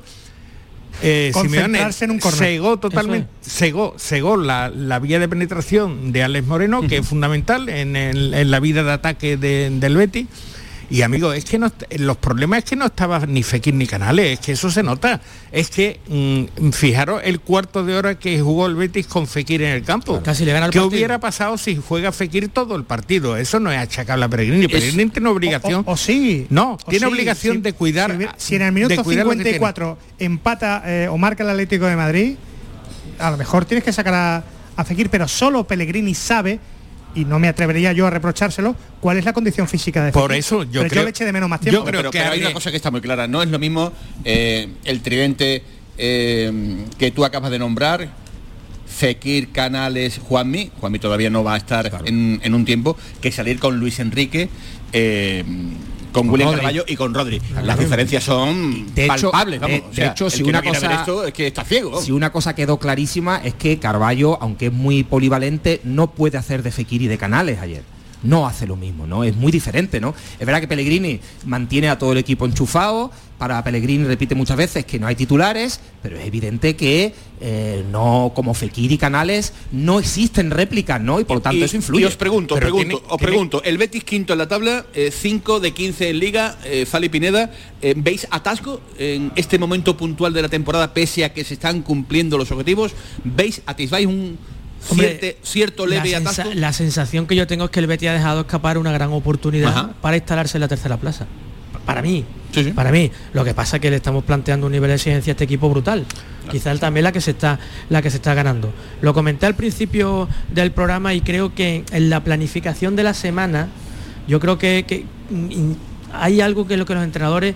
eh, 1.01 1.31
Simeone 1.33 1.79
en 2.01 2.11
un 2.11 2.21
cegó 2.21 2.77
totalmente, 2.77 3.27
cegó, 3.41 3.95
cegó 3.97 4.37
la, 4.37 4.99
vía 4.99 5.19
de 5.19 5.27
penetración 5.27 6.11
de 6.11 6.23
Alex 6.23 6.47
Moreno, 6.47 6.81
que 6.87 6.97
es 6.97 7.07
fundamental 7.07 7.69
en, 7.69 8.51
la 8.51 8.59
vida 8.59 8.83
de 8.83 8.91
ataque 8.91 9.37
del 9.37 9.95
Betty 9.95 10.27
y 10.91 11.03
amigo, 11.03 11.31
es 11.31 11.45
que 11.45 11.57
no, 11.57 11.71
los 11.99 12.17
problemas 12.17 12.59
es 12.59 12.65
que 12.65 12.75
no 12.75 12.87
estaba 12.87 13.25
ni 13.25 13.43
Fekir 13.43 13.73
ni 13.73 13.87
Canales, 13.87 14.33
es 14.33 14.39
que 14.45 14.51
eso 14.51 14.69
se 14.69 14.83
nota. 14.83 15.21
Es 15.49 15.69
que, 15.69 16.01
mm, 16.09 16.71
fijaros, 16.71 17.21
el 17.23 17.39
cuarto 17.39 17.85
de 17.85 17.95
hora 17.95 18.19
que 18.19 18.41
jugó 18.41 18.67
el 18.67 18.75
Betis 18.75 19.07
con 19.07 19.25
Fekir 19.25 19.61
en 19.61 19.71
el 19.71 19.83
campo. 19.83 20.21
Casi 20.21 20.43
le 20.43 20.51
gana 20.51 20.65
el 20.65 20.71
¿Qué 20.73 20.81
hubiera 20.81 21.17
pasado 21.17 21.57
si 21.57 21.77
juega 21.77 22.11
Fekir 22.11 22.49
todo 22.49 22.75
el 22.75 22.83
partido? 22.83 23.37
Eso 23.37 23.61
no 23.61 23.71
es 23.71 23.79
achacable 23.79 24.25
a 24.25 24.27
Peregrini. 24.27 24.67
Peregrini 24.67 25.09
tiene 25.11 25.29
obligación. 25.29 25.83
O, 25.85 25.95
sí. 25.95 26.45
No, 26.49 26.77
tiene 26.89 27.05
obligación 27.05 27.61
de 27.61 27.71
cuidar. 27.71 28.35
Si, 28.35 28.55
en 28.55 28.63
el 28.63 28.73
minuto 28.73 29.01
54 29.01 29.97
empata 30.19 30.83
eh, 30.85 31.07
o 31.09 31.17
marca 31.17 31.43
el 31.43 31.51
Atlético 31.51 31.85
de 31.85 31.95
Madrid, 31.95 32.35
a 33.17 33.31
lo 33.31 33.37
mejor 33.37 33.63
tienes 33.63 33.85
que 33.85 33.93
sacar 33.93 34.13
a, 34.13 34.43
a 34.75 34.83
Fekir, 34.83 35.09
pero 35.09 35.29
solo 35.29 35.63
Pellegrini 35.65 36.13
sabe 36.13 36.59
y 37.15 37.25
no 37.25 37.39
me 37.39 37.47
atrevería 37.47 37.93
yo 37.93 38.07
a 38.07 38.09
reprochárselo, 38.09 38.75
cuál 38.99 39.17
es 39.17 39.25
la 39.25 39.33
condición 39.33 39.67
física 39.67 40.03
de 40.03 40.11
Por 40.11 40.33
eso 40.33 40.63
yo 40.63 40.87
creo, 40.87 41.03
le 41.03 41.09
eché 41.09 41.25
de 41.25 41.33
menos 41.33 41.49
más 41.49 41.59
tiempo. 41.59 41.83
pero, 41.85 42.09
hay 42.13 42.41
una 42.41 42.53
cosa 42.53 42.71
que 42.71 42.77
está 42.77 42.91
muy 42.91 43.01
clara, 43.01 43.27
no 43.27 43.41
es 43.43 43.49
lo 43.49 43.59
mismo 43.59 43.91
eh, 44.23 44.69
el 44.85 45.01
tridente 45.01 45.63
eh, 45.97 46.85
que 46.97 47.11
tú 47.11 47.25
acabas 47.25 47.51
de 47.51 47.59
nombrar, 47.59 48.09
Fekir, 48.87 49.51
Canales, 49.51 50.19
Juanmi, 50.19 50.71
Juanmi 50.79 50.99
todavía 50.99 51.29
no 51.29 51.43
va 51.43 51.55
a 51.55 51.57
estar 51.57 52.03
en, 52.05 52.53
un 52.53 52.65
tiempo, 52.65 52.97
que 53.21 53.31
salir 53.31 53.59
con 53.59 53.79
Luis 53.79 53.99
Enrique. 53.99 54.49
Eh, 54.93 55.43
con 56.11 56.29
William 56.29 56.51
Carvalho 56.51 56.83
y 56.87 56.95
con 56.95 57.13
Rodri. 57.13 57.41
Las 57.63 57.79
diferencias 57.79 58.23
son 58.23 58.93
de 58.93 59.05
hecho, 59.05 59.31
palpables, 59.31 59.61
De, 59.61 60.05
hecho, 60.05 60.29
si 60.29 60.43
una 60.43 60.61
cosa 60.61 61.05
es 61.27 61.33
que 61.33 61.47
está 61.47 61.63
ciego. 61.63 62.01
Si 62.01 62.11
una 62.11 62.31
cosa 62.31 62.55
quedó 62.55 62.77
clarísima 62.77 63.37
es 63.43 63.53
que 63.53 63.79
Carballo, 63.79 64.37
aunque 64.41 64.67
es 64.67 64.73
muy 64.73 65.03
polivalente, 65.03 65.81
no 65.83 66.11
puede 66.11 66.37
hacer 66.37 66.63
de 66.63 66.71
Fekir 66.71 67.01
y 67.01 67.07
de 67.07 67.17
Canales 67.17 67.59
ayer. 67.59 67.83
No 68.23 68.47
hace 68.47 68.67
lo 68.67 68.75
mismo, 68.75 69.07
¿no? 69.07 69.23
Es 69.23 69.35
muy 69.35 69.51
diferente, 69.51 69.99
¿no? 69.99 70.13
Es 70.39 70.45
verdad 70.45 70.61
que 70.61 70.67
Pellegrini 70.67 71.19
mantiene 71.45 71.89
a 71.89 71.97
todo 71.97 72.11
el 72.11 72.17
equipo 72.17 72.45
enchufado, 72.45 73.11
para 73.41 73.63
Pellegrini 73.63 74.03
repite 74.03 74.35
muchas 74.35 74.55
veces 74.55 74.85
que 74.85 74.99
no 74.99 75.07
hay 75.07 75.15
titulares, 75.15 75.79
pero 76.03 76.15
es 76.15 76.27
evidente 76.27 76.75
que 76.75 77.11
eh, 77.39 77.83
no, 77.91 78.33
como 78.35 78.53
Fekir 78.53 78.91
y 78.91 78.99
Canales, 78.99 79.53
no 79.71 79.99
existen 79.99 80.51
réplicas, 80.51 81.01
¿no? 81.01 81.19
Y 81.19 81.23
por 81.23 81.37
lo 81.37 81.41
tanto 81.41 81.65
eso 81.65 81.75
influye. 81.75 82.03
Y 82.03 82.05
os 82.05 82.15
pregunto, 82.15 82.53
pregunto, 82.55 83.01
os 83.09 83.19
pregunto, 83.19 83.63
el 83.63 83.79
Betis 83.79 84.03
quinto 84.03 84.33
en 84.33 84.39
la 84.39 84.47
tabla, 84.47 84.85
5 84.93 85.59
de 85.59 85.71
15 85.71 86.09
en 86.09 86.19
Liga, 86.19 86.59
eh, 86.65 86.85
Fali 86.85 87.09
Pineda, 87.09 87.49
eh, 87.81 87.95
¿veis 87.97 88.27
atasco 88.29 88.79
en 88.99 89.31
este 89.35 89.57
momento 89.57 89.97
puntual 89.97 90.33
de 90.33 90.43
la 90.43 90.49
temporada 90.49 90.93
pese 90.93 91.25
a 91.25 91.33
que 91.33 91.43
se 91.43 91.55
están 91.55 91.81
cumpliendo 91.81 92.37
los 92.37 92.51
objetivos? 92.51 92.91
¿Veis, 93.23 93.63
atisbáis 93.65 94.05
un 94.05 94.37
cierto 95.43 95.85
leve 95.85 96.11
la 96.11 96.17
atasco? 96.17 96.49
La 96.53 96.73
sensación 96.73 97.27
que 97.27 97.35
yo 97.35 97.47
tengo 97.47 97.65
es 97.65 97.71
que 97.71 97.79
el 97.79 97.87
Betis 97.87 98.09
ha 98.09 98.13
dejado 98.13 98.41
escapar 98.41 98.77
una 98.77 98.91
gran 98.91 99.11
oportunidad 99.13 99.91
para 100.01 100.17
instalarse 100.17 100.57
en 100.57 100.61
la 100.61 100.67
tercera 100.67 100.97
plaza. 100.97 101.27
Para 101.85 102.01
mí, 102.01 102.25
para 102.75 102.91
mí. 102.91 103.11
Lo 103.33 103.43
que 103.43 103.53
pasa 103.53 103.77
es 103.77 103.81
que 103.81 103.89
le 103.89 103.95
estamos 103.97 104.23
planteando 104.23 104.67
un 104.67 104.71
nivel 104.71 104.89
de 104.89 104.95
exigencia 104.95 105.31
a 105.31 105.33
este 105.33 105.43
equipo 105.45 105.69
brutal. 105.69 106.05
Quizás 106.49 106.79
también 106.79 107.03
la 107.03 107.11
que 107.11 107.21
se 107.21 107.31
está 107.31 107.59
la 107.89 108.01
que 108.01 108.09
se 108.09 108.17
está 108.17 108.33
ganando. 108.33 108.73
Lo 109.01 109.13
comenté 109.13 109.45
al 109.45 109.55
principio 109.55 110.27
del 110.53 110.71
programa 110.71 111.13
y 111.13 111.21
creo 111.21 111.53
que 111.55 111.85
en 111.91 112.09
la 112.09 112.23
planificación 112.23 112.95
de 112.95 113.03
la 113.03 113.13
semana, 113.13 113.69
yo 114.27 114.39
creo 114.39 114.57
que, 114.57 115.05
mm, 115.29 115.71
hay 116.13 116.41
algo 116.41 116.67
que 116.67 116.77
lo 116.77 116.85
que 116.85 116.93
los 116.93 117.03
entrenadores 117.03 117.55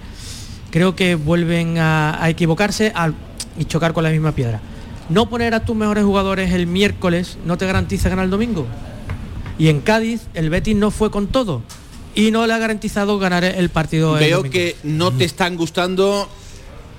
creo 0.72 0.96
que 0.96 1.16
vuelven 1.16 1.78
a, 1.78 2.20
equivocarse 2.28 2.94
y 3.58 3.66
chocar 3.66 3.94
con 3.94 4.04
la 4.04 4.10
misma 4.10 4.32
piedra. 4.34 4.62
No 5.10 5.30
poner 5.30 5.54
a 5.54 5.66
tus 5.66 5.76
mejores 5.76 6.04
jugadores 6.04 6.54
el 6.54 6.68
miércoles 6.68 7.38
no 7.46 7.58
te 7.58 7.66
garantiza 7.66 8.10
ganar 8.10 8.26
el 8.26 8.32
domingo. 8.32 8.66
Y 9.58 9.70
en 9.70 9.82
Cádiz 9.82 10.22
el 10.34 10.50
Betis 10.50 10.76
no 10.76 10.92
fue 10.92 11.12
con 11.12 11.28
todo 11.28 11.62
y 12.16 12.32
no 12.32 12.48
le 12.48 12.54
ha 12.54 12.58
garantizado 12.58 13.20
ganar 13.20 13.44
el 13.44 13.70
partido. 13.70 14.14
Veo 14.14 14.44
que 14.44 14.76
no 14.84 15.12
te 15.12 15.26
están 15.26 15.58
gustando 15.58 16.28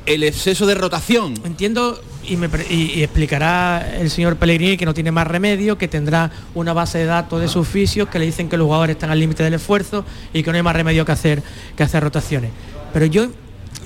el 0.05 0.23
exceso 0.23 0.67
de 0.67 0.75
rotación. 0.75 1.35
Entiendo 1.45 2.01
y, 2.29 2.37
me, 2.37 2.47
explicará 2.47 3.99
el 3.99 4.11
señor 4.11 4.37
Pellegrini 4.37 4.77
que 4.77 4.85
no 4.85 4.95
tiene 4.95 5.11
más 5.11 5.27
remedio, 5.27 5.79
que 5.79 5.89
tendrá 5.89 6.31
una 6.55 6.73
base 6.73 6.99
de 6.99 7.07
datos 7.07 7.41
de 7.41 7.49
sus 7.49 7.67
fisios 7.67 8.09
que 8.09 8.19
le 8.19 8.27
dicen 8.27 8.49
que 8.49 8.57
los 8.57 8.67
jugadores 8.67 8.97
están 8.97 9.11
al 9.11 9.19
límite 9.19 9.43
del 9.43 9.55
esfuerzo 9.55 10.05
y 10.33 10.43
que 10.43 10.51
no 10.51 10.57
hay 10.57 10.63
más 10.63 10.77
remedio 10.77 11.05
que 11.05 11.13
hacer 11.13 11.43
que 11.77 11.83
hacer 11.83 12.03
rotaciones. 12.03 12.53
Pero 12.93 13.07
yo 13.07 13.29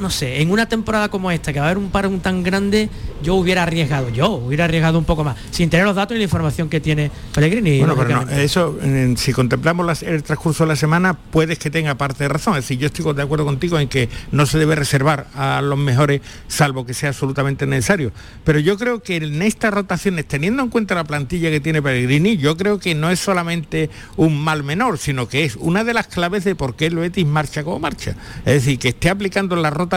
no 0.00 0.10
sé, 0.10 0.40
en 0.40 0.50
una 0.50 0.68
temporada 0.68 1.08
como 1.08 1.30
esta, 1.30 1.52
que 1.52 1.60
va 1.60 1.66
a 1.66 1.68
haber 1.70 1.78
un 1.78 1.90
paro 1.90 2.10
tan 2.22 2.42
grande, 2.42 2.88
yo 3.22 3.34
hubiera 3.34 3.62
arriesgado, 3.62 4.08
yo 4.08 4.30
hubiera 4.30 4.64
arriesgado 4.64 4.98
un 4.98 5.04
poco 5.04 5.22
más, 5.22 5.36
sin 5.50 5.70
tener 5.70 5.86
los 5.86 5.94
datos 5.94 6.14
y 6.14 6.18
la 6.18 6.24
información 6.24 6.68
que 6.68 6.80
tiene 6.80 7.10
Pellegrini. 7.34 7.78
Bueno, 7.78 7.94
pero 7.96 8.28
eso, 8.30 8.78
si 9.16 9.32
contemplamos 9.32 10.02
el 10.02 10.22
transcurso 10.22 10.64
de 10.64 10.68
la 10.68 10.76
semana, 10.76 11.14
puedes 11.14 11.58
que 11.58 11.70
tenga 11.70 11.94
parte 11.96 12.24
de 12.24 12.28
razón. 12.28 12.54
Es 12.54 12.64
decir, 12.64 12.78
yo 12.78 12.86
estoy 12.86 13.12
de 13.14 13.22
acuerdo 13.22 13.44
contigo 13.44 13.78
en 13.78 13.88
que 13.88 14.08
no 14.32 14.46
se 14.46 14.58
debe 14.58 14.74
reservar 14.74 15.26
a 15.34 15.60
los 15.62 15.78
mejores, 15.78 16.22
salvo 16.48 16.86
que 16.86 16.94
sea 16.94 17.10
absolutamente 17.10 17.66
necesario. 17.66 18.12
Pero 18.44 18.58
yo 18.58 18.78
creo 18.78 19.02
que 19.02 19.16
en 19.16 19.42
estas 19.42 19.72
rotaciones, 19.74 20.26
teniendo 20.26 20.62
en 20.62 20.70
cuenta 20.70 20.94
la 20.94 21.04
plantilla 21.04 21.50
que 21.50 21.60
tiene 21.60 21.82
Pellegrini, 21.82 22.38
yo 22.38 22.56
creo 22.56 22.78
que 22.78 22.94
no 22.94 23.10
es 23.10 23.20
solamente 23.20 23.90
un 24.16 24.42
mal 24.42 24.64
menor, 24.64 24.98
sino 24.98 25.28
que 25.28 25.44
es 25.44 25.56
una 25.56 25.84
de 25.84 25.92
las 25.94 26.06
claves 26.06 26.44
de 26.44 26.54
por 26.54 26.74
qué 26.74 26.86
el 26.86 26.96
Betis 26.96 27.26
marcha 27.26 27.62
como 27.62 27.78
marcha. 27.78 28.14
Es 28.46 28.54
decir, 28.54 28.78
que 28.78 28.88
esté 28.88 29.10
aplicando 29.10 29.56
la 29.56 29.68
rotación 29.68 29.89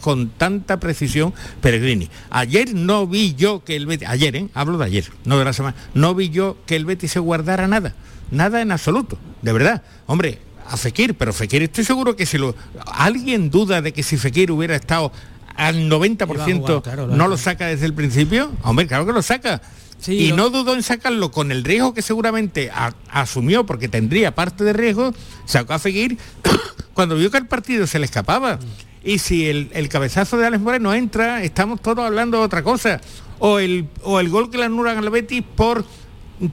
con 0.00 0.30
tanta 0.30 0.78
precisión 0.78 1.34
Peregrini. 1.60 2.08
Ayer 2.30 2.74
no 2.74 3.06
vi 3.06 3.34
yo 3.34 3.64
que 3.64 3.76
el 3.76 3.86
Betis, 3.86 4.08
ayer, 4.08 4.36
¿eh? 4.36 4.48
hablo 4.54 4.78
de 4.78 4.84
ayer, 4.84 5.04
no 5.24 5.38
de 5.38 5.44
la 5.44 5.52
semana, 5.52 5.76
no 5.94 6.14
vi 6.14 6.30
yo 6.30 6.56
que 6.66 6.76
el 6.76 6.84
Betis 6.84 7.12
se 7.12 7.18
guardara 7.18 7.66
nada, 7.66 7.94
nada 8.30 8.62
en 8.62 8.72
absoluto, 8.72 9.18
de 9.42 9.52
verdad. 9.52 9.82
Hombre, 10.06 10.38
a 10.66 10.76
Fekir, 10.76 11.14
pero 11.14 11.32
Fekir 11.32 11.62
estoy 11.62 11.84
seguro 11.84 12.14
que 12.14 12.26
si 12.26 12.38
lo... 12.38 12.54
¿Alguien 12.86 13.50
duda 13.50 13.82
de 13.82 13.92
que 13.92 14.02
si 14.02 14.16
Fekir 14.16 14.52
hubiera 14.52 14.76
estado 14.76 15.12
al 15.56 15.90
90% 15.90 17.08
no 17.08 17.28
lo 17.28 17.36
saca 17.36 17.66
desde 17.66 17.86
el 17.86 17.94
principio? 17.94 18.52
Hombre, 18.62 18.86
claro 18.86 19.04
que 19.04 19.12
lo 19.12 19.22
saca. 19.22 19.60
y 20.06 20.32
no 20.32 20.48
dudó 20.50 20.74
en 20.74 20.82
sacarlo 20.82 21.32
con 21.32 21.50
el 21.50 21.64
riesgo 21.64 21.92
que 21.92 22.02
seguramente 22.02 22.70
asumió, 23.10 23.66
porque 23.66 23.88
tendría 23.88 24.34
parte 24.34 24.62
de 24.62 24.72
riesgo, 24.72 25.12
sacó 25.44 25.74
a 25.74 25.78
Fekir 25.78 26.16
cuando 26.94 27.16
vio 27.16 27.30
que 27.30 27.38
el 27.38 27.46
partido 27.46 27.86
se 27.86 27.98
le 27.98 28.04
escapaba. 28.04 28.60
Y 29.02 29.18
si 29.18 29.48
el, 29.48 29.88
cabezazo 29.88 30.36
de 30.36 30.46
Alex 30.46 30.62
Moreno 30.62 30.94
entra, 30.94 31.42
estamos 31.42 31.80
todos 31.80 32.04
hablando 32.04 32.38
de 32.38 32.44
otra 32.44 32.62
cosa. 32.62 33.00
O 33.38 33.58
el, 33.58 33.86
o 34.02 34.20
el 34.20 34.28
gol 34.28 34.50
que 34.50 34.58
le 34.58 34.64
anulan 34.64 34.98
al 34.98 35.08
Betis 35.08 35.42
por 35.56 35.84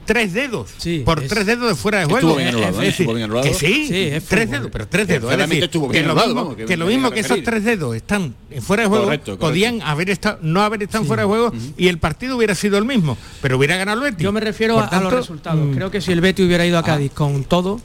tres 0.04 0.32
dedos. 0.32 0.70
Por 1.04 1.22
tres 1.22 1.46
dedos 1.46 1.68
de 1.68 1.74
fuera 1.74 2.00
de 2.00 2.04
juego. 2.06 2.36
que 2.36 3.54
sí, 3.54 4.20
tres 4.28 4.50
dedos 4.50 4.70
pero 4.70 4.86
tres 4.86 5.08
dedos 5.08 5.32
es 5.32 5.38
decir, 5.38 5.70
que, 5.70 6.02
lo 6.02 6.14
mismo, 6.14 6.56
que, 6.56 6.76
lo 6.76 6.86
mismo 6.86 7.10
que 7.10 7.20
esos 7.20 7.42
tres 7.42 7.64
dedos 7.64 7.96
están 7.96 8.34
fuera 8.60 8.82
de 8.84 8.88
juego 8.88 9.10
podían 9.38 9.80
haber 9.82 10.10
estado 10.10 10.38
no 10.42 10.62
haber 10.62 10.82
estado 10.82 11.04
fuera 11.04 11.22
de 11.22 11.28
juego 11.28 11.52
y 11.76 11.88
el 11.88 11.98
partido 11.98 12.36
hubiera 12.36 12.54
sido 12.54 12.76
el 12.78 12.84
mismo 12.84 13.16
pero 13.40 13.56
hubiera 13.56 13.76
ganado 13.76 14.04
el 14.04 14.12
Betis. 14.12 14.24
Yo 14.24 14.32
me 14.32 14.40
refiero 14.40 14.78
a 14.78 15.00
los 15.00 15.12
resultados. 15.12 15.66
mm. 15.66 15.74
creo 15.74 15.90
que 15.90 16.00
si 16.00 16.12
el 16.12 16.20
Betis 16.20 16.46
hubiera 16.46 16.66
ido 16.66 16.78
a 16.78 16.82
Cádiz 16.82 17.12
con 17.12 17.44
todo 17.44 17.80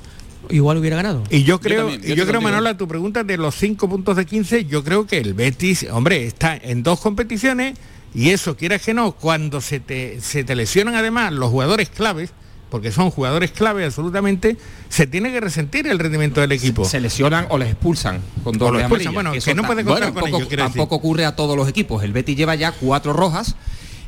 igual 0.49 0.77
hubiera 0.77 0.97
ganado. 0.97 1.23
Y 1.29 1.43
yo 1.43 1.59
creo, 1.59 1.89
yo, 1.89 2.27
creo, 2.27 2.41
Manola, 2.41 2.77
tu 2.77 2.87
pregunta 2.87 3.23
de 3.23 3.37
los 3.37 3.55
5 3.55 3.89
puntos 3.89 4.15
de 4.15 4.25
15, 4.25 4.65
yo 4.65 4.83
creo 4.83 5.07
que 5.07 5.17
el 5.17 5.33
Betis, 5.33 5.87
hombre, 5.91 6.25
está 6.25 6.55
en 6.55 6.83
dos 6.83 6.99
competiciones 6.99 7.77
y 8.15 8.29
eso, 8.29 8.55
quieras 8.55 8.81
que 8.81 8.93
no, 8.93 9.13
cuando 9.13 9.61
se 9.61 9.79
te, 9.79 10.21
se 10.21 10.43
te 10.43 10.55
lesionan 10.55 10.95
además 10.95 11.33
los 11.33 11.49
jugadores 11.49 11.89
claves, 11.89 12.31
porque 12.69 12.91
son 12.91 13.11
jugadores 13.11 13.51
clave 13.51 13.85
absolutamente, 13.85 14.57
se 14.89 15.07
tiene 15.07 15.31
que 15.31 15.39
resentir 15.39 15.87
el 15.87 15.99
rendimiento 15.99 16.41
del 16.41 16.51
equipo. 16.51 16.85
Se 16.85 16.99
lesionan 16.99 17.47
o 17.49 17.57
les 17.57 17.69
expulsan 17.69 18.21
con 18.43 18.55
expulsan, 18.55 19.13
bueno, 19.13 19.31
que, 19.31 19.53
no 19.55 19.63
puede 19.63 19.83
contar 19.83 20.13
con 20.13 20.27
ello, 20.27 20.47
Tampoco 20.57 20.95
ocurre 20.95 21.25
a 21.25 21.35
todos 21.35 21.55
los 21.55 21.67
equipos. 21.67 22.03
El 22.03 22.13
Betis 22.13 22.35
lleva 22.35 22.55
ya 22.55 22.71
cuatro 22.71 23.13
rojas 23.13 23.55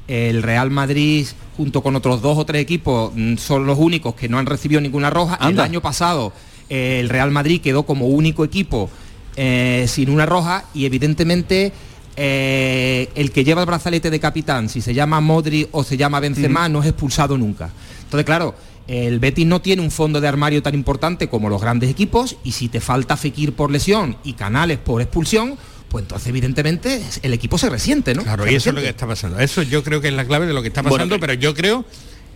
el 0.08 0.44
Real 0.44 0.72
Madrid 0.72 1.28
junto 1.58 1.82
con 1.82 1.96
otros 1.96 2.22
dos 2.22 2.38
o 2.38 2.46
tres 2.46 2.62
equipos 2.62 3.12
mm, 3.16 3.38
son 3.38 3.66
los 3.66 3.78
únicos 3.80 4.16
que 4.16 4.30
no 4.30 4.38
han 4.38 4.46
recibido 4.46 4.82
ninguna 4.82 5.10
roja. 5.10 5.40
El 5.48 5.60
año 5.60 5.82
pasado 5.82 6.34
eh, 6.70 7.00
el 7.00 7.10
Real 7.10 7.32
Madrid 7.32 7.62
quedó 7.62 7.84
como 7.84 8.08
único 8.08 8.44
equipo 8.44 8.90
eh, 9.36 9.86
sin 9.88 10.10
una 10.10 10.26
roja 10.26 10.66
y 10.74 10.86
evidentemente 10.86 11.72
eh, 12.16 13.10
el 13.16 13.32
que 13.32 13.44
lleva 13.44 13.62
el 13.62 13.68
brazalete 13.68 14.10
de 14.10 14.20
capitán, 14.20 14.70
si 14.70 14.82
se 14.82 14.94
llama 14.94 15.20
Modri 15.22 15.68
o 15.72 15.84
se 15.84 15.98
llama 15.98 16.20
Benzema, 16.20 16.70
no 16.70 16.82
es 16.82 16.88
expulsado 16.88 17.38
nunca. 17.38 17.70
Entonces, 18.04 18.26
claro, 18.26 18.56
el 18.88 19.20
Betis 19.20 19.46
no 19.46 19.62
tiene 19.62 19.82
un 19.82 19.92
fondo 19.92 20.22
de 20.22 20.28
armario 20.28 20.62
tan 20.62 20.76
importante 20.76 21.28
como 21.28 21.50
los 21.50 21.62
grandes 21.62 21.90
equipos 21.90 22.38
y 22.44 22.52
si 22.52 22.70
te 22.70 22.80
falta 22.80 23.18
Fekir 23.18 23.54
por 23.54 23.72
lesión 23.72 24.16
y 24.24 24.34
Canales 24.34 24.78
por 24.78 25.02
expulsión, 25.02 25.58
pues 25.96 26.04
entonces 26.04 26.28
evidentemente 26.28 27.02
el 27.22 27.34
equipo 27.34 27.58
se 27.58 27.70
resiente, 27.70 28.14
¿no? 28.14 28.24
Claro, 28.24 28.52
y 28.52 28.54
eso 28.54 28.68
es 28.68 28.76
lo 28.76 28.82
que 28.82 28.90
está 28.90 29.08
pasando. 29.08 29.40
Eso 29.40 29.62
yo 29.62 29.82
creo 29.82 30.02
que 30.02 30.10
es 30.10 30.14
la 30.14 30.26
clave 30.26 30.46
de 30.46 30.52
lo 30.52 30.62
que 30.62 30.68
está 30.68 30.84
pasando, 30.84 31.22
pero 31.22 31.32
yo 31.36 31.54
creo 31.54 31.86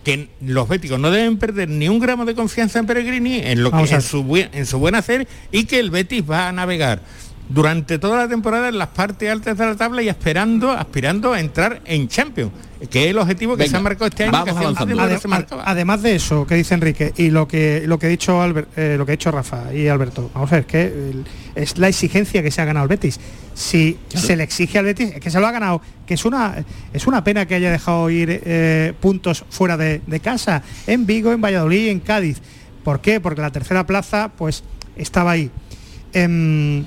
que 0.02 0.30
los 0.40 0.66
béticos 0.66 0.98
no 0.98 1.10
deben 1.10 1.36
perder 1.36 1.68
ni 1.68 1.86
un 1.86 1.98
gramo 1.98 2.24
de 2.24 2.34
confianza 2.34 2.78
en 2.78 2.86
Peregrini, 2.86 3.40
en 3.40 3.62
lo 3.62 3.70
que 3.70 3.76
en 3.76 4.00
su, 4.00 4.24
en 4.34 4.64
su 4.64 4.78
buen 4.78 4.94
hacer 4.94 5.28
y 5.52 5.64
que 5.64 5.78
el 5.78 5.90
Betis 5.90 6.22
va 6.22 6.48
a 6.48 6.52
navegar 6.52 7.02
durante 7.50 7.98
toda 7.98 8.16
la 8.16 8.28
temporada 8.28 8.68
en 8.68 8.78
las 8.78 8.88
partes 8.88 9.28
altas 9.28 9.58
de 9.58 9.66
la 9.66 9.74
tabla 9.74 10.02
y 10.02 10.08
aspirando, 10.08 10.70
aspirando 10.70 11.32
a 11.32 11.40
entrar 11.40 11.82
en 11.84 12.06
Champions, 12.06 12.52
que 12.88 13.04
es 13.04 13.10
el 13.10 13.18
objetivo 13.18 13.56
que 13.56 13.68
se 13.68 13.76
ha 13.76 13.80
marcado 13.80 14.06
este 14.06 14.24
año. 14.24 14.44
además 15.64 16.02
de 16.02 16.14
eso 16.14 16.46
que 16.46 16.54
dice 16.54 16.74
Enrique 16.74 17.12
y 17.16 17.30
lo 17.30 17.48
que 17.48 17.82
lo 17.86 17.98
que 17.98 18.06
ha 18.06 18.08
dicho 18.08 18.40
eh, 18.76 18.94
lo 18.96 19.04
que 19.04 19.12
ha 19.12 19.16
dicho 19.16 19.32
Rafa 19.32 19.74
y 19.74 19.88
Alberto, 19.88 20.30
vamos 20.32 20.52
a 20.52 20.56
ver, 20.56 20.64
que 20.64 21.24
es 21.56 21.76
la 21.76 21.88
exigencia 21.88 22.42
que 22.42 22.52
se 22.52 22.62
ha 22.62 22.64
ganado 22.64 22.84
el 22.84 22.88
Betis. 22.88 23.18
Si 23.52 23.98
se 24.08 24.36
le 24.36 24.44
exige 24.44 24.78
al 24.78 24.84
Betis, 24.84 25.14
es 25.14 25.20
que 25.20 25.30
se 25.30 25.40
lo 25.40 25.46
ha 25.46 25.50
ganado, 25.50 25.82
que 26.06 26.14
es 26.14 26.24
una 26.24 26.64
es 26.92 27.06
una 27.08 27.24
pena 27.24 27.46
que 27.46 27.56
haya 27.56 27.72
dejado 27.72 28.08
ir 28.10 28.42
eh, 28.44 28.94
puntos 29.00 29.44
fuera 29.50 29.76
de, 29.76 30.00
casa, 30.22 30.62
en 30.86 31.04
Vigo, 31.04 31.32
en 31.32 31.40
Valladolid, 31.40 31.88
en 31.88 31.98
Cádiz. 31.98 32.40
¿Por 32.84 33.00
qué? 33.00 33.20
Porque 33.20 33.42
la 33.42 33.50
tercera 33.50 33.84
plaza, 33.86 34.30
pues, 34.38 34.62
estaba 34.96 35.32
ahí. 35.32 35.50
Em, 36.12 36.84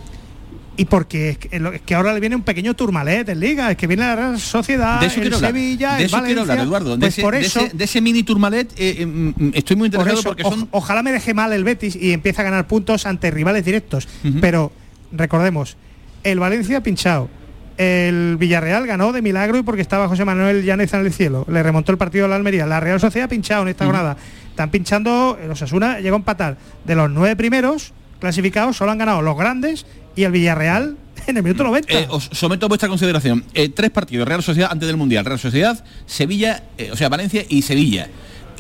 y 0.76 0.86
porque 0.86 1.30
es 1.30 1.82
que, 1.82 1.96
ahora 1.96 2.14
le 2.14 2.20
viene 2.20 2.36
un 2.36 2.42
pequeño 2.42 2.74
turmalet 2.74 3.30
en 3.30 3.40
Liga, 3.40 3.72
es 3.72 3.78
que 3.78 3.86
viene 3.86 4.04
la 4.04 4.38
Sociedad, 4.38 5.00
de 5.00 5.10
Sevilla, 5.10 5.96
de 5.96 6.06
eso 6.06 6.22
quiero 6.24 6.42
hablar, 6.42 6.60
Eduardo. 6.60 6.98
de, 6.98 7.12
pues 7.12 7.20
ese, 7.46 7.70
de, 7.74 7.84
ese, 7.84 8.02
mini 8.02 8.24
turmalet 8.24 8.72
eh, 8.72 8.96
eh, 9.00 9.06
mm, 9.06 9.34
mm, 9.38 9.52
estoy 9.54 9.76
muy 9.76 9.86
interesado 9.88 10.24
porque 10.24 10.44
son... 10.44 10.68
ojalá 10.72 11.04
me 11.04 11.12
deje 11.12 11.34
mal 11.34 11.54
el 11.54 11.64
Betis 11.64 11.96
y 11.96 12.12
empiece 12.12 12.42
a 12.42 12.44
ganar 12.44 12.68
puntos 12.68 13.06
ante 13.06 13.30
rivales 13.30 13.64
directos. 13.66 14.08
Pero 14.42 14.72
recordemos, 15.12 15.78
el 16.24 16.40
Valencia 16.40 16.82
pinchado. 16.82 17.30
El 17.78 18.38
Villarreal 18.38 18.86
ganó 18.86 19.12
de 19.12 19.22
milagro 19.22 19.58
y 19.58 19.64
porque 19.64 19.82
estaba 19.82 20.08
José 20.08 20.26
Manuel 20.26 20.64
Llanes 20.64 20.94
en 20.94 21.02
el 21.02 21.14
cielo. 21.14 21.46
Le 21.50 21.64
remontó 21.64 21.92
el 21.92 21.98
partido 21.98 22.26
a 22.26 22.28
la 22.28 22.36
Almería. 22.36 22.66
La 22.66 22.80
Real 22.80 23.00
Sociedad 23.00 23.30
pinchado 23.30 23.64
en 23.64 23.70
esta 23.70 23.86
jornada. 23.86 24.16
Están 24.50 24.70
pinchando, 24.70 25.38
los 25.48 25.62
Asuna 25.62 26.00
llegó 26.00 26.16
a 26.16 26.20
empatar. 26.20 26.58
De 26.86 26.96
los 26.96 27.10
nueve 27.10 27.36
primeros 27.36 27.94
clasificados, 28.20 28.78
solo 28.78 28.92
han 28.92 28.98
ganado 28.98 29.22
los 29.22 29.38
grandes 29.38 29.86
y 30.16 30.24
el 30.24 30.32
Villarreal 30.32 30.98
en 31.28 31.38
el 31.38 31.44
minuto 31.44 31.64
90. 31.64 31.94
Eh, 31.94 32.08
os 32.10 32.30
someto 32.32 32.66
a 32.66 32.70
vuestra 32.70 32.90
consideración. 32.90 33.44
Eh, 33.54 33.70
tres 33.70 33.92
partidos, 33.92 34.28
Real 34.28 34.44
Sociedad 34.44 34.70
antes 34.72 34.88
del 34.88 34.98
Mundial, 34.98 35.26
Real 35.26 35.40
Sociedad, 35.40 35.84
Sevilla, 36.06 36.64
eh, 36.78 36.90
o 36.92 36.98
sea, 36.98 37.10
Valencia 37.10 37.46
y 37.48 37.62
Sevilla. 37.62 38.10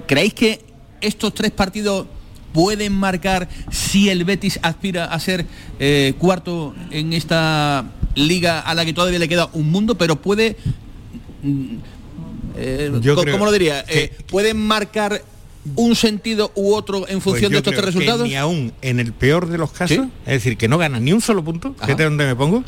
¿Creéis 0.07 0.33
que 0.33 0.61
estos 1.01 1.33
tres 1.33 1.51
partidos 1.51 2.07
pueden 2.53 2.93
marcar 2.93 3.49
si 3.71 4.09
el 4.09 4.23
Betis 4.23 4.59
aspira 4.61 5.05
a 5.05 5.19
ser 5.19 5.45
eh, 5.79 6.13
cuarto 6.17 6.73
en 6.91 7.11
esta 7.11 7.85
liga 8.15 8.59
a 8.59 8.73
la 8.75 8.85
que 8.85 8.93
todavía 8.93 9.19
le 9.19 9.27
queda 9.27 9.49
un 9.53 9.71
mundo, 9.71 9.97
pero 9.97 10.21
puede... 10.21 10.55
mm, 11.41 11.75
eh, 12.55 12.91
Yo 13.01 13.15
creo 13.17 13.33
¿Cómo 13.33 13.45
lo 13.45 13.51
diría? 13.51 13.83
Eh, 13.87 14.15
¿Pueden 14.27 14.57
marcar 14.57 15.23
un 15.75 15.95
sentido 15.95 16.51
u 16.55 16.73
otro 16.73 16.99
en 17.07 17.19
Pues 17.19 17.23
función 17.23 17.51
de 17.51 17.57
estos 17.59 17.73
tres 17.73 17.85
resultados? 17.85 18.27
Ni 18.27 18.35
aún 18.35 18.73
en 18.81 18.99
el 18.99 19.13
peor 19.13 19.47
de 19.47 19.57
los 19.57 19.71
casos, 19.71 20.07
es 20.25 20.33
decir, 20.33 20.57
que 20.57 20.67
no 20.67 20.77
gana 20.77 20.99
ni 20.99 21.13
un 21.13 21.21
solo 21.21 21.43
punto, 21.43 21.73
fíjate 21.79 22.03
dónde 22.03 22.25
me 22.25 22.35
pongo. 22.35 22.63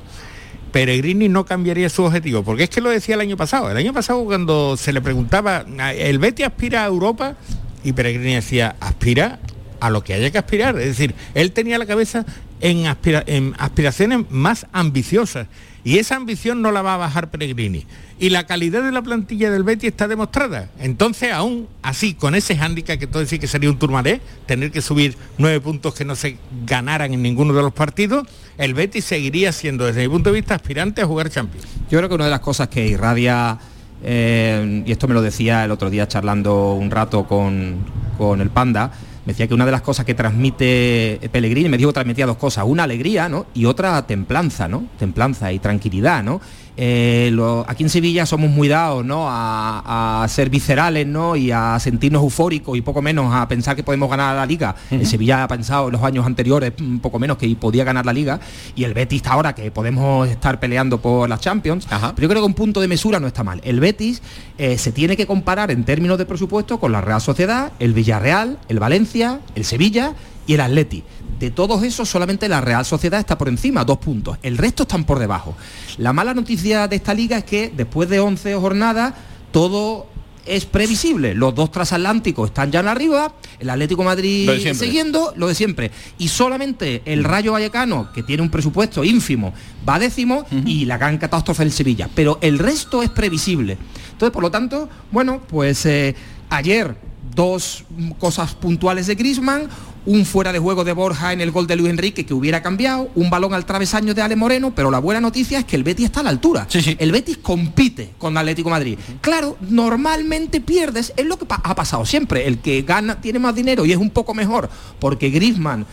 Peregrini 0.72 1.30
no 1.30 1.46
cambiaría 1.46 1.90
su 1.90 2.04
objetivo, 2.04 2.44
porque 2.44 2.64
es 2.64 2.70
que 2.70 2.82
lo 2.82 2.90
decía 2.90 3.16
el 3.16 3.22
año 3.22 3.38
pasado. 3.38 3.72
El 3.72 3.78
año 3.78 3.94
pasado 3.94 4.24
cuando 4.26 4.76
se 4.76 4.92
le 4.92 5.02
preguntaba, 5.02 5.66
el 5.96 6.20
Betis 6.20 6.46
aspira 6.48 6.84
a 6.84 6.88
Europa 6.88 7.36
y 7.84 7.94
Peregrini 7.94 8.36
decía, 8.36 8.76
aspira 8.82 9.40
a 9.80 9.90
lo 9.90 10.04
que 10.04 10.14
haya 10.14 10.32
que 10.32 10.38
aspirar. 10.38 10.78
Es 10.78 10.88
decir, 10.88 11.16
él 11.34 11.52
tenía 11.54 11.78
la 11.78 11.86
cabeza 11.86 12.26
en, 12.60 12.88
aspira- 12.88 13.24
en 13.26 13.54
aspiraciones 13.58 14.26
más 14.30 14.68
ambiciosas 14.74 15.48
y 15.86 16.00
esa 16.00 16.16
ambición 16.16 16.64
no 16.64 16.72
la 16.72 16.82
va 16.82 16.96
a 16.96 16.98
bajar 16.98 17.30
Peregrini. 17.30 17.86
Y 18.18 18.32
la 18.32 18.48
calidad 18.48 18.82
de 18.82 18.92
la 18.92 19.04
plantilla 19.04 19.52
del 19.52 19.64
Betis 19.64 19.92
está 19.92 20.08
demostrada. 20.08 20.70
Entonces, 20.80 21.32
aún 21.32 21.68
así, 21.84 22.16
con 22.16 22.34
ese 22.34 22.58
hándicap 22.58 22.98
que 22.98 23.06
todo 23.06 23.20
decir 23.20 23.40
que 23.40 23.46
sería 23.46 23.70
un 23.70 23.78
turmalé, 23.78 24.20
tener 24.48 24.72
que 24.72 24.82
subir 24.82 25.16
nueve 25.38 25.62
puntos 25.62 25.94
que 25.94 26.04
no 26.04 26.16
se 26.16 26.38
ganaran 26.66 27.14
en 27.14 27.22
ninguno 27.22 27.54
de 27.54 27.62
los 27.62 27.72
partidos, 27.72 28.28
el 28.58 28.74
Betis 28.74 29.06
seguiría 29.06 29.52
siendo, 29.52 29.86
desde 29.86 30.02
mi 30.02 30.10
punto 30.10 30.32
de 30.32 30.36
vista, 30.40 30.56
aspirante 30.56 31.04
a 31.04 31.06
jugar 31.06 31.30
Champions. 31.30 31.68
Yo 31.92 32.00
creo 32.00 32.10
que 32.10 32.16
una 32.16 32.26
de 32.26 32.32
las 32.32 32.40
cosas 32.40 32.68
que 32.68 32.88
irradia, 32.88 33.60
eh, 34.04 34.84
y 34.88 34.92
esto 34.92 35.08
me 35.08 35.14
lo 35.14 35.22
decía 35.22 35.66
el 35.66 35.72
otro 35.72 35.92
día 35.92 36.08
charlando 36.08 36.74
un 36.74 36.90
rato 36.90 37.28
con, 37.28 37.78
con 38.18 38.42
el 38.42 38.50
Panda, 38.50 38.92
me 39.26 39.34
decía 39.34 39.48
que 39.48 39.54
una 39.54 39.66
de 39.66 39.72
las 39.72 39.82
cosas 39.82 40.06
que 40.06 40.14
transmite 40.14 41.20
Pellegrini, 41.32 41.68
me 41.68 41.78
dijo 41.78 41.90
que 41.90 41.96
transmitía 41.96 42.28
dos 42.28 42.38
cosas, 42.38 42.66
una 42.68 42.84
alegría, 42.84 43.28
¿no? 43.28 43.48
Y 43.56 43.66
otra 43.66 44.06
templanza, 44.06 44.68
¿no? 44.68 44.86
Templanza 45.00 45.52
y 45.52 45.60
tranquilidad, 45.60 46.24
¿no? 46.24 46.42
Eh, 46.78 47.30
lo- 47.32 47.64
aquí 47.68 47.84
en 47.84 47.90
Sevilla 47.90 48.26
somos 48.26 48.50
muy 48.50 48.68
dados, 48.68 49.06
¿no? 49.06 49.28
A, 49.30 50.24
a 50.24 50.28
ser 50.28 50.50
viscerales, 50.50 51.08
¿no? 51.08 51.36
Y 51.36 51.52
a 51.52 51.80
sentirnos 51.80 52.22
eufóricos 52.22 52.78
y 52.78 52.82
poco 52.82 53.02
menos 53.02 53.34
a 53.34 53.48
pensar 53.48 53.76
que 53.76 53.84
podemos 53.84 54.10
ganar 54.10 54.36
la 54.36 54.46
liga. 54.46 54.76
El 54.92 55.06
Sevilla 55.08 55.44
ha 55.44 55.48
pensado 55.48 55.88
en 55.88 55.94
los 55.94 56.04
años 56.04 56.26
anteriores 56.26 56.74
un 56.82 57.00
poco 57.00 57.18
menos 57.20 57.38
que 57.38 57.54
podía 57.56 57.84
ganar 57.84 58.06
la 58.06 58.14
liga 58.14 58.40
y 58.76 58.84
el 58.84 58.94
Betis 58.94 59.18
está 59.18 59.34
ahora 59.34 59.56
que 59.56 59.72
podemos 59.72 60.28
estar 60.28 60.60
peleando 60.60 61.00
por 61.00 61.30
las 61.30 61.40
Champions. 61.40 61.88
Pero 62.16 62.24
yo 62.24 62.30
creo 62.30 62.42
que 62.42 62.48
un 62.48 62.54
punto 62.54 62.82
de 62.82 62.88
mesura 62.88 63.20
no 63.20 63.28
está 63.28 63.44
mal. 63.44 63.62
El 63.64 63.80
Betis 63.80 64.22
eh, 64.58 64.78
se 64.78 64.92
tiene 64.92 65.16
que 65.16 65.26
comparar 65.26 65.72
en 65.72 65.84
términos 65.86 66.18
de 66.18 66.26
presupuesto 66.26 66.80
con 66.80 66.92
la 66.92 67.02
Real 67.02 67.22
Sociedad, 67.22 67.72
el 67.80 67.94
Villarreal, 67.94 68.58
el 68.68 68.80
Valencia, 68.80 69.40
el 69.56 69.64
Sevilla 69.66 70.14
y 70.48 70.54
el 70.56 70.62
Atleti. 70.62 71.04
De 71.40 71.52
todos 71.52 71.84
esos, 71.84 72.08
solamente 72.10 72.48
la 72.48 72.62
Real 72.62 72.86
Sociedad 72.86 73.20
está 73.20 73.38
por 73.38 73.50
encima, 73.50 73.84
dos 73.84 73.98
puntos. 73.98 74.38
El 74.42 74.58
resto 74.58 74.84
están 74.84 75.04
por 75.04 75.20
debajo. 75.20 75.56
La 75.98 76.14
mala 76.14 76.34
noticia 76.34 76.88
de 76.88 76.96
esta 76.96 77.14
liga 77.14 77.38
es 77.38 77.44
que 77.44 77.72
después 77.76 78.08
de 78.10 78.20
11 78.20 78.56
jornadas, 78.56 79.14
todo 79.52 80.08
es 80.46 80.66
previsible. 80.66 81.34
Los 81.34 81.56
dos 81.56 81.72
transatlánticos 81.72 82.50
están 82.50 82.72
ya 82.72 82.80
en 82.80 82.88
arriba, 82.88 83.34
el 83.60 83.70
Atlético 83.70 84.04
de 84.04 84.06
Madrid 84.06 84.46
Lo 84.46 84.54
de 84.54 84.60
siempre. 84.62 84.86
siguiendo, 84.88 85.34
lo 85.36 85.48
de 85.48 85.56
siempre. 85.56 85.92
Y 86.18 86.28
solamente 86.28 87.02
el 87.06 87.24
Rayo 87.24 87.54
Vallecano, 87.54 88.12
que 88.14 88.24
tiene 88.24 88.44
un 88.44 88.50
presupuesto 88.50 89.04
ínfimo, 89.04 89.54
va 89.88 90.00
décimo 90.00 90.46
y 90.66 90.86
la 90.86 90.98
gran 90.98 91.18
catástrofe 91.18 91.64
del 91.64 91.72
Sevilla. 91.72 92.10
Pero 92.14 92.38
el 92.42 92.60
resto 92.60 93.04
es 93.04 93.10
previsible. 93.10 93.78
Entonces, 94.12 94.32
por 94.32 94.44
lo 94.44 94.52
tanto, 94.52 94.88
bueno, 95.12 95.42
pues 95.48 95.86
eh, 95.86 96.16
ayer 96.50 96.96
dos 97.36 97.84
cosas 98.20 98.54
puntuales 98.56 99.08
de 99.08 99.16
Grisman, 99.16 99.68
un 100.08 100.24
fuera 100.26 100.54
de 100.54 100.60
juego 100.60 100.84
de 100.84 100.94
Borja 100.94 101.34
en 101.34 101.42
el 101.42 101.50
gol 101.52 101.66
de 101.66 101.76
Luis 101.76 101.90
Enrique 101.90 102.26
que 102.26 102.34
hubiera 102.36 102.62
cambiado, 102.62 103.10
un 103.16 103.30
balón 103.32 103.54
al 103.56 103.66
travesaño 103.66 104.14
de 104.14 104.22
Ale 104.22 104.36
Moreno, 104.36 104.72
pero 104.76 104.92
la 104.92 105.00
buena 105.00 105.20
noticia 105.20 105.60
es 105.60 105.66
que 105.66 105.76
el 105.76 105.84
Betis 105.84 106.06
está 106.06 106.20
a 106.20 106.24
la 106.24 106.30
altura. 106.30 106.68
El 107.00 107.12
Betis 107.12 107.38
compite 107.38 108.12
con 108.20 108.38
Atlético 108.38 108.70
Madrid. 108.70 108.98
Claro, 109.22 109.58
normalmente 109.70 110.62
pierdes, 110.62 111.12
es 111.18 111.26
lo 111.26 111.38
que 111.38 111.46
pa- 111.46 111.60
ha 111.64 111.74
pasado 111.76 112.06
siempre. 112.06 112.46
El 112.48 112.60
que 112.60 112.84
gana 112.84 113.20
tiene 113.20 113.40
más 113.40 113.56
dinero 113.56 113.84
y 113.86 113.92
es 113.92 113.98
un 113.98 114.12
poco 114.12 114.34
mejor 114.34 114.70
porque 115.00 115.30
Grisman 115.32 115.86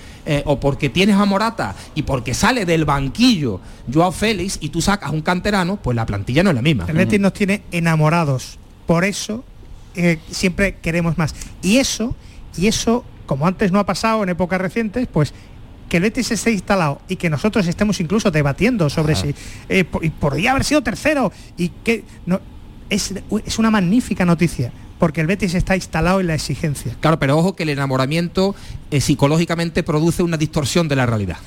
o 0.44 0.60
porque 0.60 0.88
tienes 0.90 1.16
a 1.16 1.24
Morata 1.24 1.74
y 1.94 2.02
porque 2.02 2.34
sale 2.34 2.64
del 2.66 2.84
banquillo 2.84 3.60
Joao 3.92 4.12
Félix 4.12 4.58
y 4.60 4.68
tú 4.68 4.80
sacas 4.82 5.10
un 5.10 5.22
canterano, 5.22 5.76
pues 5.82 5.96
la 5.96 6.04
plantilla 6.06 6.42
no 6.44 6.50
es 6.50 6.56
la 6.56 6.62
misma. 6.62 6.84
El 6.86 6.96
Betis 6.96 7.18
nos 7.18 7.32
tiene 7.32 7.62
enamorados. 7.72 8.58
Por 8.86 9.04
eso 9.04 9.42
eh, 9.94 10.18
siempre 10.30 10.76
queremos 10.76 11.18
más. 11.18 11.34
Y 11.62 11.78
eso, 11.78 12.14
y 12.56 12.66
eso, 12.66 13.04
como 13.26 13.46
antes 13.46 13.72
no 13.72 13.78
ha 13.78 13.86
pasado 13.86 14.22
en 14.22 14.28
épocas 14.28 14.60
recientes, 14.60 15.06
pues 15.10 15.32
que 15.88 15.98
el 15.98 16.04
Betis 16.04 16.30
esté 16.30 16.52
instalado 16.52 17.00
y 17.08 17.16
que 17.16 17.28
nosotros 17.28 17.66
estemos 17.66 18.00
incluso 18.00 18.30
debatiendo 18.30 18.88
sobre 18.88 19.14
si 19.14 19.34
eh, 19.68 19.84
podría 19.84 20.52
haber 20.52 20.64
sido 20.64 20.82
tercero 20.82 21.30
y 21.58 21.68
que 21.68 22.04
no 22.24 22.40
es, 22.88 23.12
es 23.44 23.58
una 23.58 23.70
magnífica 23.70 24.24
noticia 24.24 24.72
porque 25.02 25.20
el 25.20 25.26
Betis 25.26 25.54
está 25.54 25.74
instalado 25.74 26.20
en 26.20 26.28
la 26.28 26.34
exigencia. 26.36 26.94
Claro, 27.00 27.18
pero 27.18 27.36
ojo 27.36 27.56
que 27.56 27.64
el 27.64 27.70
enamoramiento 27.70 28.54
eh, 28.92 29.00
psicológicamente 29.00 29.82
produce 29.82 30.22
una 30.22 30.36
distorsión 30.36 30.86
de 30.86 30.94
la 30.94 31.06
realidad. 31.06 31.38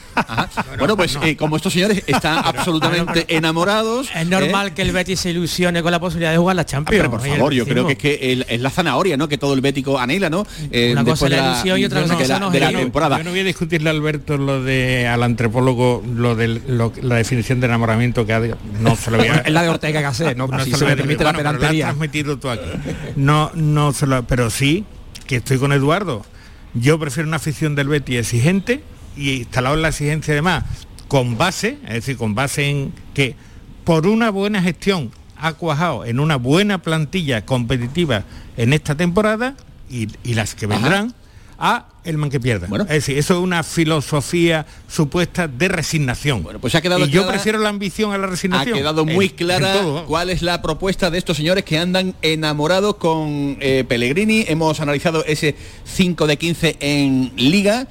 Bueno, 0.78 0.98
pues 0.98 1.18
eh, 1.24 1.38
como 1.38 1.56
estos 1.56 1.72
señores 1.72 2.04
están 2.06 2.40
absolutamente 2.44 3.26
enamorados. 3.30 4.10
Es 4.14 4.28
normal 4.28 4.68
¿eh? 4.68 4.72
que 4.76 4.82
el 4.82 4.92
Betis 4.92 5.22
se 5.22 5.30
ilusione 5.30 5.82
con 5.82 5.92
la 5.94 6.02
posibilidad 6.02 6.32
de 6.34 6.38
jugar 6.38 6.58
la 6.58 6.66
Champions. 6.66 7.00
Pero 7.00 7.10
por 7.10 7.22
favor, 7.26 7.54
yo 7.54 7.66
creo 7.66 7.88
que 7.88 7.94
es 7.94 7.98
que 7.98 8.34
el- 8.34 8.46
es 8.50 8.60
la 8.60 8.70
zanahoria, 8.72 9.16
¿no? 9.16 9.30
Que 9.30 9.38
todo 9.38 9.54
el 9.54 9.62
bético 9.62 9.98
anhela, 9.98 10.30
¿no? 10.30 10.46
Eh, 10.70 10.90
Una 10.92 11.06
cosa 11.06 11.30
la 11.30 11.36
de 11.38 11.42
ilusión 11.54 11.80
y 11.80 11.86
otra 11.86 12.02
de 12.02 12.08
cosa 12.10 12.28
la, 12.28 12.40
no 12.40 12.52
de 12.52 12.60
la 12.60 12.66
es 12.68 12.74
el- 12.76 12.80
temporada. 12.82 13.18
Yo 13.20 13.24
no 13.24 13.30
voy 13.30 13.40
a 13.40 13.44
discutirle 13.46 13.90
a 13.90 13.94
Alberto 13.94 14.38
lo 14.38 14.62
de 14.64 15.08
al 15.08 15.24
antropólogo 15.24 16.04
lo 16.14 16.36
de 16.36 16.50
lo- 16.68 16.92
la 17.02 17.16
definición 17.16 17.62
de 17.62 17.68
enamoramiento 17.68 18.26
que 18.26 18.34
ha, 18.34 18.42
no 18.82 18.98
se 18.98 19.12
lo 19.12 19.18
voy 19.18 19.28
a 19.28 19.36
Es 19.46 19.54
la 19.54 19.64
de 19.64 19.70
Ortega 19.70 20.02
Gasset, 20.02 20.36
¿no? 20.36 20.48
Si 20.66 20.72
se 20.72 20.72
se 20.72 20.72
lo 20.72 20.78
voy 20.78 20.88
me 20.88 20.92
a 20.94 20.96
permite 20.98 21.24
la 21.24 21.32
bueno, 21.32 21.38
pero 21.38 21.44
lo 21.44 21.50
has 21.50 21.56
pedantería. 21.60 21.86
transmitido 21.86 22.38
tú 22.38 22.50
aquí. 22.50 22.70
No, 23.16 23.45
no 23.54 23.94
se 23.94 24.08
lo- 24.08 24.26
pero 24.26 24.50
sí 24.50 24.86
que 25.28 25.38
estoy 25.38 25.58
con 25.58 25.72
Eduardo. 25.72 26.26
Yo 26.74 27.00
prefiero 27.00 27.28
una 27.28 27.38
afición 27.38 27.76
del 27.76 27.88
Betis 27.88 28.18
exigente 28.20 28.84
y 29.16 29.32
instalado 29.38 29.76
en 29.76 29.82
la 29.82 29.90
exigencia 29.90 30.34
además 30.34 30.64
con 31.08 31.38
base, 31.38 31.78
es 31.86 31.94
decir, 31.94 32.18
con 32.18 32.36
base 32.36 32.70
en 32.70 32.94
que 33.14 33.36
por 33.84 34.08
una 34.08 34.30
buena 34.32 34.62
gestión 34.62 35.12
ha 35.38 35.54
cuajado 35.54 36.06
en 36.06 36.20
una 36.20 36.36
buena 36.38 36.80
plantilla 36.82 37.46
competitiva 37.46 38.24
en 38.58 38.74
esta 38.74 38.96
temporada 38.96 39.56
y, 39.90 40.08
y 40.24 40.34
las 40.34 40.56
que 40.56 40.66
vendrán 40.68 41.14
a 41.58 41.86
el 42.04 42.18
man 42.18 42.30
que 42.30 42.40
pierda. 42.40 42.68
es 42.84 42.88
decir, 42.88 43.18
eso 43.18 43.34
es 43.36 43.40
una 43.40 43.64
filosofía 43.64 44.66
supuesta 44.88 45.48
de 45.48 45.68
resignación. 45.68 46.44
Bueno, 46.44 46.60
pues 46.60 46.76
ha 46.76 46.82
quedado 46.82 47.06
y 47.06 47.10
yo 47.10 47.28
prefiero 47.28 47.58
la 47.60 47.70
ambición 47.70 48.14
a 48.14 48.18
la 48.18 48.26
Ha 48.26 48.30
resignación. 48.30 48.78
quedado 48.78 49.06
muy 49.06 49.26
En- 49.26 49.32
en 49.32 49.38
clara 49.38 49.74
todo, 49.74 50.06
cuál 50.06 50.30
es 50.30 50.42
la 50.42 50.62
propuesta 50.62 51.10
de 51.10 51.18
estos 51.18 51.38
señores 51.38 51.64
que 51.64 51.78
andan 51.78 52.14
enamorados 52.22 52.96
con 52.98 53.58
eh, 53.62 53.84
Pellegrini. 53.88 54.46
Hemos 54.48 54.80
analizado 54.82 55.24
ese 55.26 55.56
5 55.86 56.28
de 56.28 56.38
15 56.38 56.78
en 56.80 57.32
Liga. 57.38 57.88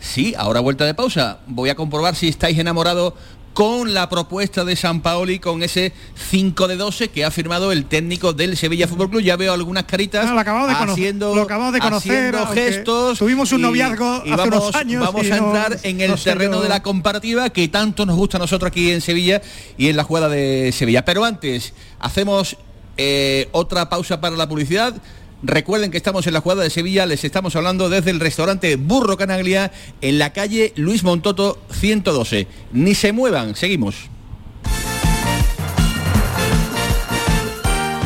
Sí, 0.00 0.34
ahora 0.38 0.60
vuelta 0.60 0.84
de 0.84 0.94
pausa. 0.94 1.40
Voy 1.48 1.70
a 1.70 1.74
comprobar 1.74 2.14
si 2.14 2.28
estáis 2.28 2.56
enamorados 2.58 3.14
con 3.54 3.92
la 3.92 4.08
propuesta 4.08 4.64
de 4.64 4.76
San 4.76 5.00
Paoli, 5.00 5.40
con 5.40 5.62
ese 5.64 5.92
5 6.30 6.68
de 6.68 6.76
12 6.76 7.08
que 7.08 7.24
ha 7.24 7.30
firmado 7.32 7.72
el 7.72 7.86
técnico 7.86 8.32
del 8.32 8.56
Sevilla 8.56 8.86
Fútbol 8.86 9.10
Club. 9.10 9.22
Ya 9.22 9.36
veo 9.36 9.52
algunas 9.52 9.82
caritas 9.84 10.26
Ah, 10.28 10.32
lo 10.34 10.38
acabamos 10.40 10.68
de 10.68 10.74
conocer, 10.74 10.92
haciendo, 11.04 11.34
lo 11.34 11.42
acabamos 11.42 11.72
de 11.72 11.80
conocer, 11.80 12.36
haciendo 12.36 12.46
gestos. 12.54 13.18
tuvimos 13.18 13.50
un 13.50 13.62
noviazgo 13.62 14.22
y 14.24 14.30
hace 14.32 14.36
vamos, 14.48 14.62
unos 14.64 14.74
años 14.76 15.04
Vamos 15.04 15.26
y 15.26 15.30
a 15.32 15.36
no- 15.38 15.46
entrar 15.46 15.78
en 15.82 16.00
el 16.00 16.10
no 16.12 16.16
terreno 16.16 16.60
de 16.60 16.68
la 16.68 16.82
comparativa 16.82 17.50
que 17.50 17.66
tanto 17.66 18.06
nos 18.06 18.14
gusta 18.16 18.36
a 18.36 18.40
nosotros 18.40 18.68
aquí 18.70 18.92
en 18.92 19.00
Sevilla 19.00 19.42
y 19.76 19.88
en 19.88 19.96
la 19.96 20.04
jugada 20.04 20.28
de 20.28 20.70
Sevilla. 20.72 21.04
Pero 21.04 21.24
antes, 21.24 21.72
hacemos 21.98 22.56
eh, 22.96 23.48
otra 23.52 23.88
pausa 23.88 24.20
para 24.20 24.36
la 24.36 24.48
publicidad. 24.48 24.94
Recuerden 25.42 25.92
que 25.92 25.96
estamos 25.96 26.26
en 26.26 26.34
la 26.34 26.40
jugada 26.40 26.64
de 26.64 26.70
Sevilla, 26.70 27.06
les 27.06 27.22
estamos 27.22 27.54
hablando 27.54 27.88
desde 27.88 28.10
el 28.10 28.18
restaurante 28.18 28.74
Burro 28.74 29.16
Canaglia 29.16 29.70
en 30.00 30.18
la 30.18 30.32
calle 30.32 30.72
Luis 30.74 31.04
Montoto 31.04 31.60
112. 31.70 32.48
Ni 32.72 32.94
se 32.96 33.12
muevan, 33.12 33.54
seguimos. 33.54 33.94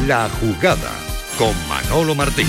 La 0.06 0.28
jugada 0.40 0.90
con 1.38 1.54
Manolo 1.68 2.14
Martín. 2.14 2.48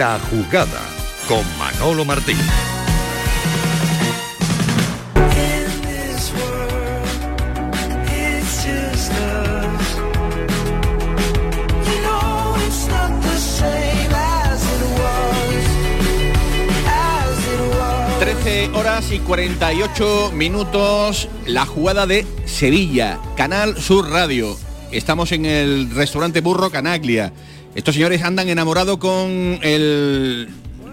La 0.00 0.18
jugada 0.18 0.80
con 1.28 1.44
Manolo 1.58 2.06
Martín. 2.06 2.38
Trece 18.18 18.70
horas 18.72 19.12
y 19.12 19.18
48 19.18 20.32
minutos, 20.32 21.28
la 21.44 21.66
jugada 21.66 22.06
de 22.06 22.24
Sevilla, 22.46 23.20
Canal 23.36 23.76
Sur 23.76 24.08
Radio. 24.08 24.56
Estamos 24.92 25.30
en 25.32 25.44
el 25.44 25.90
restaurante 25.90 26.40
Burro 26.40 26.70
Canaglia. 26.70 27.34
Estos 27.74 27.94
señores 27.94 28.22
andan 28.22 28.48
enamorados 28.48 28.98
con 28.98 29.60
el 29.62 30.48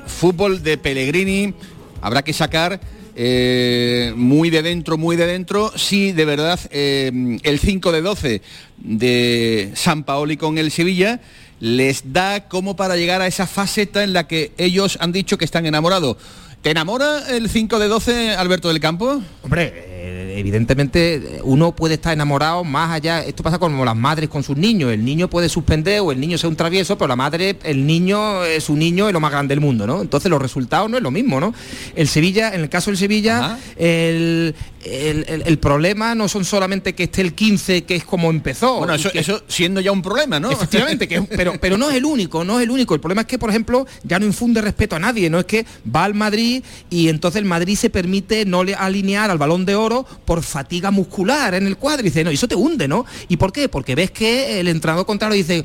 fútbol 0.05 0.61
de 0.61 0.77
Pellegrini. 0.77 1.55
Habrá 2.01 2.23
que 2.23 2.33
sacar 2.33 2.79
eh, 3.15 4.13
muy 4.15 4.51
de 4.51 4.61
dentro, 4.61 4.95
muy 4.95 5.15
de 5.15 5.25
dentro, 5.25 5.71
si 5.75 6.11
de 6.11 6.25
verdad 6.25 6.59
eh, 6.69 7.39
el 7.41 7.59
5 7.59 7.91
de 7.91 8.01
12 8.01 8.41
de 8.77 9.71
San 9.73 10.03
Paoli 10.03 10.37
con 10.37 10.59
el 10.59 10.69
Sevilla 10.69 11.19
les 11.59 12.13
da 12.13 12.47
como 12.47 12.75
para 12.75 12.95
llegar 12.95 13.21
a 13.23 13.27
esa 13.27 13.47
faceta 13.47 14.03
en 14.03 14.13
la 14.13 14.27
que 14.27 14.51
ellos 14.59 14.99
han 15.01 15.11
dicho 15.11 15.39
que 15.39 15.45
están 15.45 15.65
enamorados. 15.65 16.17
¿Te 16.61 16.69
enamora 16.69 17.27
el 17.29 17.49
5 17.49 17.79
de 17.79 17.87
12, 17.87 18.35
Alberto 18.35 18.67
del 18.67 18.79
Campo? 18.79 19.21
Hombre, 19.41 19.73
eh, 19.73 19.96
evidentemente 20.37 21.39
uno 21.43 21.75
puede 21.75 21.95
estar 21.95 22.13
enamorado 22.13 22.63
más 22.63 22.91
allá, 22.91 23.23
esto 23.23 23.43
pasa 23.43 23.59
como 23.59 23.83
las 23.85 23.95
madres 23.95 24.29
con 24.29 24.43
sus 24.43 24.57
niños, 24.57 24.91
el 24.91 25.03
niño 25.03 25.29
puede 25.29 25.49
suspender 25.49 26.01
o 26.01 26.11
el 26.11 26.19
niño 26.19 26.37
sea 26.37 26.49
un 26.49 26.55
travieso, 26.55 26.97
pero 26.97 27.07
la 27.07 27.15
madre, 27.15 27.57
el 27.63 27.85
niño 27.85 28.43
es 28.43 28.63
su 28.63 28.75
niño 28.75 29.07
es 29.07 29.13
lo 29.13 29.19
más 29.19 29.31
grande 29.31 29.53
del 29.53 29.61
mundo, 29.61 29.87
¿no? 29.87 30.01
Entonces 30.01 30.29
los 30.29 30.41
resultados 30.41 30.89
no 30.89 30.97
es 30.97 31.03
lo 31.03 31.11
mismo, 31.11 31.39
¿no? 31.39 31.53
El 31.95 32.07
Sevilla, 32.07 32.53
en 32.53 32.61
el 32.61 32.69
caso 32.69 32.91
del 32.91 32.97
Sevilla, 32.97 33.57
el, 33.77 34.55
el- 34.89 35.25
el- 35.27 35.43
el 35.45 35.59
problema 35.59 36.15
no 36.15 36.27
son 36.27 36.45
solamente 36.45 36.93
que 36.95 37.03
esté 37.03 37.21
el 37.21 37.33
15, 37.33 37.83
que 37.83 37.95
es 37.95 38.03
como 38.03 38.29
empezó. 38.29 38.77
Bueno, 38.79 38.93
eso, 38.93 39.11
que- 39.11 39.19
eso 39.19 39.41
siendo 39.47 39.81
ya 39.81 39.91
un 39.91 40.01
problema, 40.01 40.39
¿no? 40.39 40.51
Efectivamente, 40.51 41.07
que, 41.07 41.21
pero, 41.21 41.53
pero 41.59 41.77
no 41.77 41.89
es 41.89 41.95
el 41.95 42.05
único, 42.05 42.43
no 42.43 42.57
es 42.59 42.63
el 42.63 42.71
único. 42.71 42.93
El 42.95 42.99
problema 43.01 43.21
es 43.21 43.27
que, 43.27 43.37
por 43.39 43.49
ejemplo, 43.49 43.85
ya 44.03 44.19
no 44.19 44.25
infunde 44.25 44.61
respeto 44.61 44.95
a 44.95 44.99
nadie, 44.99 45.29
no 45.29 45.39
es 45.39 45.45
que 45.45 45.65
va 45.93 46.03
al 46.05 46.13
Madrid 46.13 46.63
y 46.89 47.09
entonces 47.09 47.39
el 47.39 47.45
Madrid 47.45 47.75
se 47.75 47.89
permite 47.89 48.45
no 48.45 48.63
le 48.63 48.75
alinear 48.75 49.29
al 49.31 49.37
balón 49.37 49.65
de 49.65 49.75
oro 49.75 50.05
por 50.25 50.43
fatiga 50.43 50.91
muscular 50.91 51.53
en 51.53 51.67
el 51.67 51.77
cuadro. 51.77 52.01
Y 52.01 52.09
dice, 52.09 52.23
no, 52.23 52.31
y 52.31 52.35
eso 52.35 52.47
te 52.47 52.55
hunde, 52.55 52.87
¿no? 52.87 53.05
¿Y 53.27 53.37
por 53.37 53.51
qué? 53.51 53.69
Porque 53.69 53.95
ves 53.95 54.11
que 54.11 54.59
el 54.59 54.67
entrenador 54.67 55.05
contrario 55.05 55.35
dice, 55.35 55.63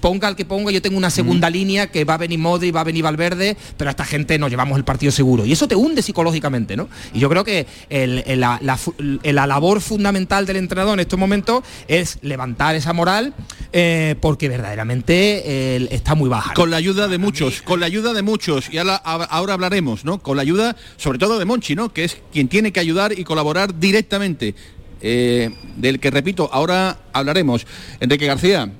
ponga 0.00 0.28
al 0.28 0.36
que 0.36 0.44
ponga, 0.44 0.70
yo 0.70 0.80
tengo 0.82 0.96
una 0.96 1.10
segunda 1.10 1.50
línea 1.50 1.90
que 1.90 2.04
va 2.04 2.14
a 2.14 2.18
venir 2.18 2.38
Modri, 2.38 2.70
va 2.70 2.80
a 2.80 2.84
venir 2.84 3.02
Valverde, 3.02 3.56
pero 3.76 3.88
a 3.88 3.92
esta 3.92 4.04
gente 4.04 4.38
nos 4.38 4.50
llevamos 4.50 4.78
el 4.78 4.84
partido 4.84 5.12
seguro. 5.12 5.44
Y 5.44 5.52
eso 5.52 5.68
te 5.68 5.74
hunde 5.74 6.02
psicológicamente, 6.02 6.76
¿no? 6.76 6.88
Y 7.12 7.18
yo 7.20 7.28
creo 7.28 7.44
que 7.44 7.66
el- 7.90 8.22
el- 8.26 8.40
la, 8.40 8.58
la 8.62 9.46
labor 9.46 9.80
fundamental 9.80 10.46
del 10.46 10.56
entrenador 10.56 10.94
en 10.94 11.00
estos 11.00 11.18
momentos 11.18 11.62
es 11.88 12.18
levantar 12.22 12.74
esa 12.76 12.92
moral 12.92 13.34
eh, 13.72 14.16
porque 14.20 14.48
verdaderamente 14.48 15.42
eh, 15.44 15.88
está 15.90 16.14
muy 16.14 16.28
baja. 16.28 16.50
¿no? 16.50 16.54
Con 16.54 16.70
la 16.70 16.76
ayuda 16.76 17.08
de 17.08 17.18
muchos, 17.18 17.62
con 17.62 17.80
la 17.80 17.86
ayuda 17.86 18.12
de 18.12 18.22
muchos, 18.22 18.72
y 18.72 18.78
ahora, 18.78 18.96
ahora 18.96 19.54
hablaremos, 19.54 20.04
¿no? 20.04 20.22
Con 20.22 20.36
la 20.36 20.42
ayuda, 20.42 20.76
sobre 20.96 21.18
todo 21.18 21.38
de 21.38 21.44
Monchi, 21.44 21.74
¿no? 21.74 21.92
Que 21.92 22.04
es 22.04 22.18
quien 22.32 22.48
tiene 22.48 22.72
que 22.72 22.80
ayudar 22.80 23.18
y 23.18 23.24
colaborar 23.24 23.78
directamente, 23.78 24.54
eh, 25.00 25.50
del 25.76 26.00
que 26.00 26.10
repito, 26.10 26.48
ahora 26.52 26.98
hablaremos. 27.12 27.66
Enrique 28.00 28.26
García. 28.26 28.70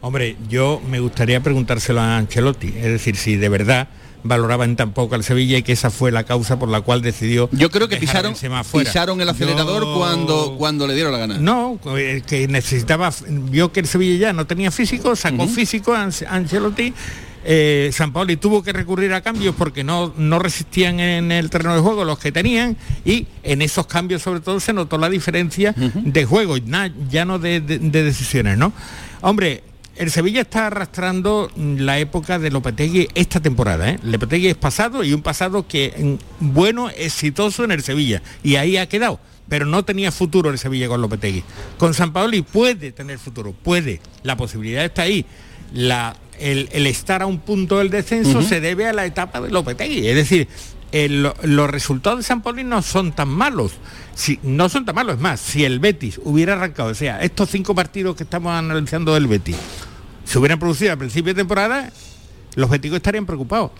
Hombre, 0.00 0.36
yo 0.48 0.82
me 0.90 1.00
gustaría 1.00 1.40
preguntárselo 1.42 2.00
a 2.00 2.18
Ancelotti, 2.18 2.68
es 2.68 2.84
decir, 2.84 3.16
si 3.16 3.36
de 3.36 3.48
verdad 3.48 3.88
valoraban 4.24 4.76
tan 4.76 4.92
poco 4.92 5.14
al 5.14 5.24
Sevilla 5.24 5.58
y 5.58 5.62
que 5.62 5.72
esa 5.72 5.90
fue 5.90 6.12
la 6.12 6.24
causa 6.24 6.58
por 6.58 6.68
la 6.68 6.80
cual 6.80 7.02
decidió 7.02 7.48
Yo 7.52 7.70
creo 7.70 7.88
que 7.88 7.96
pisaron, 7.96 8.34
pisaron 8.72 9.20
el 9.20 9.28
acelerador 9.28 9.82
Yo- 9.84 9.94
cuando, 9.96 10.54
cuando 10.58 10.86
le 10.86 10.94
dieron 10.94 11.12
la 11.12 11.18
gana. 11.18 11.38
No, 11.38 11.78
eh, 11.96 12.22
que 12.26 12.46
necesitaba, 12.48 13.12
vio 13.28 13.72
que 13.72 13.80
el 13.80 13.86
Sevilla 13.86 14.28
ya 14.28 14.32
no 14.32 14.46
tenía 14.46 14.70
físico, 14.70 15.16
sacó 15.16 15.46
físico 15.48 15.92
a 15.94 16.04
Ance- 16.06 16.26
Ancelotti. 16.28 16.92
eh, 17.44 17.90
San 17.92 18.12
Paoli 18.12 18.36
tuvo 18.36 18.62
que 18.62 18.72
recurrir 18.72 19.12
a 19.12 19.20
cambios 19.20 19.56
porque 19.56 19.82
no, 19.82 20.14
no 20.16 20.38
resistían 20.38 21.00
en 21.00 21.32
el 21.32 21.50
terreno 21.50 21.74
de 21.74 21.80
juego 21.80 22.04
los 22.04 22.16
que 22.20 22.30
tenían 22.30 22.76
y 23.04 23.26
en 23.42 23.62
esos 23.62 23.88
cambios 23.88 24.22
sobre 24.22 24.38
todo 24.38 24.60
se 24.60 24.72
notó 24.72 24.96
la 24.96 25.08
diferencia 25.10 25.74
de 25.76 26.24
juego, 26.24 26.56
ya 26.56 27.24
no 27.24 27.40
de, 27.40 27.60
de- 27.60 27.80
de 27.80 28.02
decisiones, 28.04 28.56
¿no? 28.58 28.72
Hombre, 29.22 29.64
el 29.96 30.10
Sevilla 30.10 30.40
está 30.42 30.66
arrastrando 30.68 31.50
la 31.56 31.98
época 31.98 32.38
de 32.38 32.50
Lopetegui 32.50 33.08
esta 33.14 33.40
temporada. 33.40 33.90
¿eh? 33.90 33.98
Lopetegui 34.02 34.48
es 34.48 34.56
pasado 34.56 35.04
y 35.04 35.12
un 35.12 35.22
pasado 35.22 35.66
que 35.68 36.18
mm, 36.40 36.52
bueno, 36.52 36.90
exitoso 36.90 37.64
en 37.64 37.72
el 37.72 37.82
Sevilla. 37.82 38.22
Y 38.42 38.56
ahí 38.56 38.76
ha 38.76 38.88
quedado. 38.88 39.20
Pero 39.48 39.66
no 39.66 39.84
tenía 39.84 40.10
futuro 40.12 40.50
el 40.50 40.58
Sevilla 40.58 40.88
con 40.88 41.00
Lopetegui. 41.02 41.44
Con 41.76 41.92
San 41.94 42.12
Paoli 42.12 42.42
puede 42.42 42.92
tener 42.92 43.18
futuro, 43.18 43.52
puede. 43.52 44.00
La 44.22 44.36
posibilidad 44.36 44.84
está 44.84 45.02
ahí. 45.02 45.26
La, 45.74 46.16
el, 46.38 46.68
el 46.72 46.86
estar 46.86 47.22
a 47.22 47.26
un 47.26 47.38
punto 47.40 47.78
del 47.78 47.90
descenso 47.90 48.40
se 48.42 48.60
debe 48.60 48.86
a 48.86 48.92
la 48.92 49.04
etapa 49.04 49.40
de 49.40 49.50
Lopetegui. 49.50 50.06
Es 50.08 50.14
decir, 50.16 50.48
el- 50.92 51.22
lo- 51.24 51.34
los 51.42 51.68
resultados 51.68 52.20
de 52.20 52.22
San 52.22 52.40
Paoli 52.42 52.64
no 52.64 52.80
son 52.82 53.12
tan 53.12 53.28
malos. 53.28 53.72
Si, 54.14 54.38
no 54.42 54.68
son 54.68 54.84
tan 54.84 54.94
malos, 54.94 55.16
es 55.16 55.20
más, 55.22 55.40
si 55.40 55.64
el 55.64 55.78
Betis 55.80 56.20
hubiera 56.24 56.52
arrancado, 56.52 56.90
o 56.90 56.94
sea, 56.94 57.20
estos 57.22 57.48
cinco 57.50 57.74
partidos 57.74 58.14
que 58.14 58.24
estamos 58.24 58.52
analizando 58.52 59.14
del 59.14 59.26
Betis, 59.26 59.56
se 60.32 60.38
hubieran 60.38 60.58
producido 60.58 60.94
a 60.94 60.96
principio 60.96 61.34
de 61.34 61.40
temporada, 61.42 61.92
los 62.54 62.70
beticos 62.70 62.96
estarían 62.96 63.26
preocupados 63.26 63.70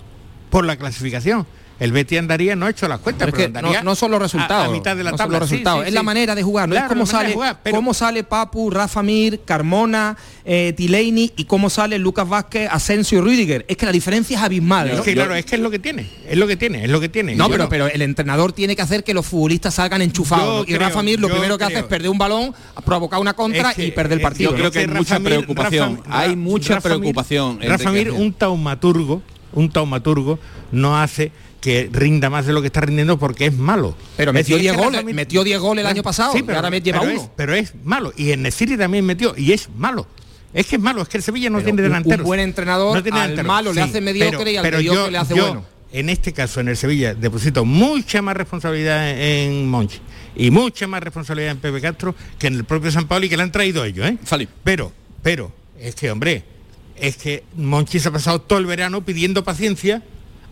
por 0.50 0.66
la 0.66 0.76
clasificación. 0.76 1.46
El 1.82 1.92
Betis 1.92 2.18
andaría, 2.18 2.54
no 2.56 2.66
ha 2.66 2.70
hecho 2.70 2.86
las 2.88 3.00
cuentas, 3.00 3.26
Pero 3.26 3.32
pero, 3.36 3.42
es 3.48 3.52
que 3.52 3.58
andaría 3.58 3.82
no, 3.82 3.90
no 3.90 3.94
son 3.96 4.10
los 4.12 4.22
resultados. 4.22 4.66
A, 4.66 4.68
a 4.68 4.72
mitad 4.72 4.96
de 4.96 5.02
la 5.04 5.10
no 5.10 5.16
son 5.16 5.24
tabla. 5.26 5.38
los 5.40 5.50
resultados. 5.50 5.82
sí, 5.82 5.88
es 5.88 5.94
la 5.94 6.02
manera 6.02 6.34
de 6.34 6.42
jugar, 6.42 6.68
no 6.68 6.74
Claro, 6.74 6.86
es 6.86 6.92
cómo 6.92 7.06
sale, 7.06 7.32
jugar, 7.34 7.58
pero- 7.62 7.76
cómo 7.76 7.92
sale 7.94 8.22
Papu, 8.24 8.70
Rafa 8.70 9.02
Mir, 9.02 9.40
Carmona, 9.44 10.16
eh, 10.44 10.72
Tileini 10.76 11.32
y 11.36 11.44
cómo 11.44 11.70
sale 11.70 11.98
Lucas 11.98 12.28
Vázquez, 12.28 12.68
Asensio 12.70 13.18
y 13.18 13.20
Rüdiger. 13.22 13.64
Es 13.68 13.76
que 13.76 13.86
la 13.86 13.92
diferencia 13.92 14.36
es 14.36 14.42
abismal. 14.42 14.90
Es 14.90 15.00
que 15.00 15.14
claro, 15.14 15.34
es 15.34 15.44
que 15.44 15.56
es 15.56 15.60
lo 15.60 15.70
que 15.70 15.78
tiene, 15.78 16.06
es 16.28 16.36
lo 16.38 16.46
que 16.46 16.56
tiene, 16.56 16.84
es 16.84 16.90
lo 16.90 17.00
que 17.00 17.08
tiene. 17.08 17.34
No, 17.34 17.48
pero, 17.50 17.68
pero 17.68 17.86
el 17.88 18.02
entrenador 18.02 18.52
tiene 18.52 18.76
que 18.76 18.82
hacer 18.82 19.02
que 19.04 19.12
los 19.14 19.26
futbolistas 19.26 19.74
salgan 19.74 20.02
enchufados. 20.02 20.62
Y 20.68 20.74
creo, 20.74 20.80
Rafa 20.88 21.02
Mir 21.02 21.18
lo 21.20 21.28
primero 21.28 21.58
que 21.58 21.64
hace 21.64 21.78
es 21.80 21.84
perder 21.84 22.10
un 22.10 22.18
balón, 22.18 22.54
provocar 22.84 23.18
una 23.20 23.34
contra 23.34 23.70
Es 23.70 23.76
que, 23.76 23.86
y 23.86 23.90
perder 23.90 24.12
el 24.14 24.20
eh, 24.20 24.22
partido. 24.22 24.50
Yo 24.52 24.56
creo 24.56 24.70
que 24.70 24.78
hay 24.80 24.86
mucha 24.86 25.18
preocupación. 25.18 25.96
Rafa- 26.04 26.18
hay 26.20 26.36
mucha 26.36 26.80
preocupación. 26.80 27.58
Rafa 27.60 27.90
Mir, 27.90 28.10
un 28.12 28.32
taumaturgo, 28.32 29.22
un 29.52 29.68
taumaturgo 29.70 30.38
no 30.70 30.98
hace 31.00 31.32
que 31.62 31.88
rinda 31.90 32.28
más 32.28 32.44
de 32.44 32.52
lo 32.52 32.60
que 32.60 32.66
está 32.66 32.82
rindiendo 32.82 33.18
porque 33.18 33.46
es 33.46 33.56
malo. 33.56 33.96
Pero 34.18 34.32
metió 34.34 34.56
decir, 34.56 34.68
es 34.70 34.76
10 34.76 34.76
que 34.76 34.98
goles, 35.00 35.14
metió 35.14 35.44
10 35.44 35.58
goles 35.60 35.82
el 35.84 35.90
año 35.90 36.02
pasado, 36.02 36.34
y 36.36 36.50
ahora 36.52 36.68
me 36.68 36.82
lleva 36.82 37.00
pero 37.00 37.12
uno. 37.12 37.22
Es, 37.22 37.30
pero 37.36 37.54
es 37.54 37.72
malo. 37.84 38.12
Y 38.16 38.32
en 38.32 38.42
Neciri 38.42 38.76
también 38.76 39.06
metió, 39.06 39.32
y 39.36 39.52
es 39.52 39.70
malo. 39.76 40.06
Es 40.52 40.66
que 40.66 40.76
es 40.76 40.82
malo, 40.82 41.00
es 41.00 41.08
que 41.08 41.16
el 41.16 41.22
Sevilla 41.22 41.48
no 41.48 41.58
Pero 41.58 41.64
tiene 41.66 41.80
un- 41.80 41.86
un 41.86 41.90
delanteros. 41.92 42.26
buen 42.26 42.40
entrenador 42.40 42.94
no 42.96 43.02
tiene 43.02 43.18
al 43.18 43.30
delanteros. 43.30 43.46
malo 43.46 43.72
le 43.72 43.80
hace 43.80 44.00
mediocre 44.02 44.52
y 44.52 44.56
al 44.56 44.70
mediocre 44.70 45.10
le 45.10 45.16
hace 45.18 45.32
bueno. 45.34 45.64
En 45.92 46.08
este 46.10 46.32
caso, 46.32 46.60
en 46.60 46.68
el 46.68 46.76
Sevilla, 46.76 47.14
deposito 47.14 47.64
mucha 47.64 48.20
más 48.22 48.34
responsabilidad 48.36 49.10
en 49.18 49.68
Monchi 49.68 49.98
y 50.34 50.50
mucha 50.50 50.86
más 50.86 51.02
responsabilidad 51.02 51.52
en 51.52 51.58
Pepe 51.58 51.80
Castro 51.80 52.14
que 52.38 52.46
en 52.48 52.54
el 52.54 52.64
propio 52.64 52.90
San 52.90 53.06
Paolo 53.06 53.26
y 53.26 53.28
que 53.28 53.36
le 53.36 53.42
han 53.44 53.52
traído 53.52 53.84
ellos, 53.84 54.06
¿eh? 54.06 54.16
Pero, 54.64 54.90
pero, 55.22 55.52
es 55.78 55.94
que, 55.94 56.10
hombre, 56.10 56.44
es 56.96 57.16
que 57.18 57.44
Monchi 57.56 57.98
se 58.00 58.08
ha 58.08 58.10
pasado 58.10 58.40
todo 58.40 58.58
el 58.58 58.64
verano 58.66 59.04
pidiendo 59.04 59.44
paciencia, 59.44 60.02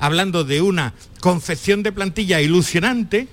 hablando 0.00 0.42
de 0.44 0.60
una 0.62 0.94
confección 1.20 1.82
de 1.84 1.92
plantilla 1.92 2.40
ilusionante, 2.40 3.28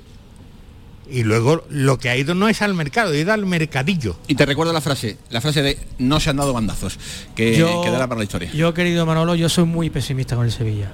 y 1.09 1.24
luego 1.24 1.63
lo 1.70 1.97
que 1.97 2.09
ha 2.09 2.18
ido 2.18 2.36
no 2.36 2.49
es 2.49 2.61
al 2.61 2.74
mercado, 2.74 3.13
ha 3.13 3.15
ido 3.18 3.32
al 3.32 3.45
mercadillo. 3.45 4.18
Y 4.28 4.36
te 4.36 4.45
recuerdo 4.45 4.74
la 4.74 4.82
frase, 4.82 5.18
la 5.30 5.39
frase 5.39 5.61
de 5.61 5.78
no 5.99 6.20
se 6.20 6.30
han 6.30 6.36
dado 6.36 6.51
bandazos, 6.51 6.99
que 7.34 7.55
Yo- 7.57 7.82
quedará 7.82 8.07
para 8.07 8.20
la 8.20 8.26
historia. 8.26 8.51
Yo, 8.51 8.74
querido 8.74 9.05
Manolo, 9.05 9.34
yo 9.36 9.47
soy 9.47 9.63
muy 9.63 9.89
pesimista 9.89 10.36
con 10.36 10.45
el 10.45 10.51
Sevilla. 10.51 10.91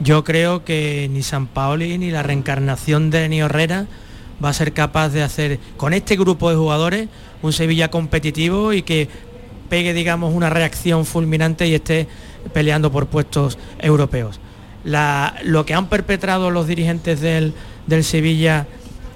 Yo 0.00 0.22
creo 0.22 0.64
que 0.66 1.08
ni 1.10 1.22
San 1.22 1.46
Paoli 1.46 1.96
ni 1.96 2.10
la 2.10 2.22
reencarnación 2.22 3.08
de 3.10 3.26
Nio 3.30 3.46
Herrera 3.46 3.86
va 4.44 4.50
a 4.50 4.52
ser 4.52 4.74
capaz 4.74 5.08
de 5.10 5.22
hacer 5.22 5.58
con 5.78 5.94
este 5.94 6.16
grupo 6.16 6.50
de 6.50 6.56
jugadores 6.56 7.08
un 7.40 7.54
Sevilla 7.54 7.90
competitivo 7.90 8.74
y 8.74 8.82
que 8.82 9.08
pegue, 9.70 9.94
digamos, 9.94 10.34
una 10.34 10.50
reacción 10.50 11.06
fulminante 11.06 11.66
y 11.66 11.74
esté 11.74 12.06
peleando 12.52 12.92
por 12.92 13.06
puestos 13.06 13.56
europeos. 13.78 14.40
Lo 14.84 15.64
que 15.64 15.74
han 15.74 15.88
perpetrado 15.88 16.50
los 16.50 16.66
dirigentes 16.66 17.20
del, 17.20 17.54
del 17.86 18.04
Sevilla 18.04 18.66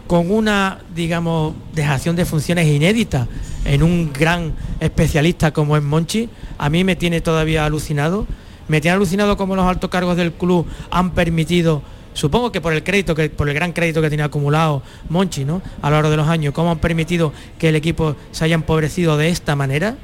con 0.08 0.30
una, 0.30 0.78
digamos, 0.94 1.54
dejación 1.74 2.16
de 2.16 2.24
funciones 2.24 2.66
inédita 2.66 3.28
en 3.66 3.82
un 3.82 4.10
gran 4.10 4.54
especialista 4.80 5.52
como 5.52 5.76
es 5.76 5.82
Monchi, 5.82 6.30
a 6.56 6.70
mí 6.70 6.82
me 6.82 6.96
tiene 6.96 7.20
todavía 7.20 7.66
alucinado. 7.66 8.26
Me 8.68 8.80
tiene 8.80 8.96
alucinado 8.96 9.36
como 9.36 9.54
los 9.54 9.66
altos 9.66 9.90
cargos 9.90 10.16
del 10.16 10.32
club 10.32 10.66
han 10.90 11.12
permitido, 11.12 11.82
supongo 12.14 12.52
que 12.52 12.60
por 12.60 12.72
el 12.72 12.82
crédito, 12.82 13.14
que 13.14 13.28
por 13.30 13.48
el 13.48 13.54
gran 13.54 13.72
crédito 13.72 14.02
que 14.02 14.08
tiene 14.08 14.22
acumulado 14.22 14.82
Monchi, 15.08 15.44
¿no? 15.44 15.62
A 15.82 15.90
lo 15.90 15.96
largo 15.96 16.10
de 16.10 16.16
los 16.16 16.28
años, 16.28 16.54
cómo 16.54 16.70
han 16.70 16.78
permitido 16.78 17.32
que 17.58 17.68
el 17.68 17.76
equipo 17.76 18.16
se 18.30 18.44
haya 18.44 18.54
empobrecido 18.54 19.16
de 19.16 19.28
esta 19.28 19.56
manera. 19.56 19.96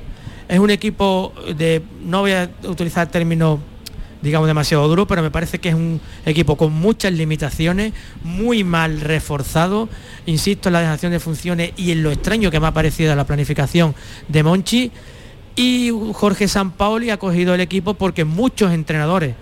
Es 0.49 0.59
un 0.59 0.71
equipo 0.71 1.33
de, 1.57 1.83
no 2.05 2.21
voy 2.21 2.33
a 2.33 2.51
utilizar 2.65 3.11
términos 3.11 3.59
digamos 4.25 4.49
demasiado 4.49 4.89
duro, 4.89 5.07
pero 5.07 5.23
me 5.23 5.31
parece 5.31 5.61
que 5.61 5.69
es 5.69 5.75
un 5.77 6.01
equipo 6.27 6.57
con 6.57 6.73
muchas 6.73 7.13
limitaciones, 7.13 7.93
muy 8.25 8.65
mal 8.65 9.01
reforzado, 9.01 9.89
insisto 10.27 10.69
en 10.69 10.73
la 10.73 10.81
dejación 10.81 11.13
de 11.13 11.21
funciones 11.21 11.73
y 11.77 11.93
en 11.93 12.03
lo 12.03 12.11
extraño 12.11 12.51
que 12.51 12.59
me 12.59 12.67
ha 12.67 12.73
parecido 12.75 13.15
la 13.15 13.25
planificación 13.27 13.95
de 14.27 14.43
Monchi. 14.43 14.91
Y 15.57 15.91
Jorge 16.15 16.49
Sampaoli 16.49 17.11
ha 17.11 17.19
cogido 17.19 17.55
el 17.55 17.61
equipo 17.61 17.95
porque 17.95 18.25
muchos 18.25 18.73
entrenadores 18.73 19.35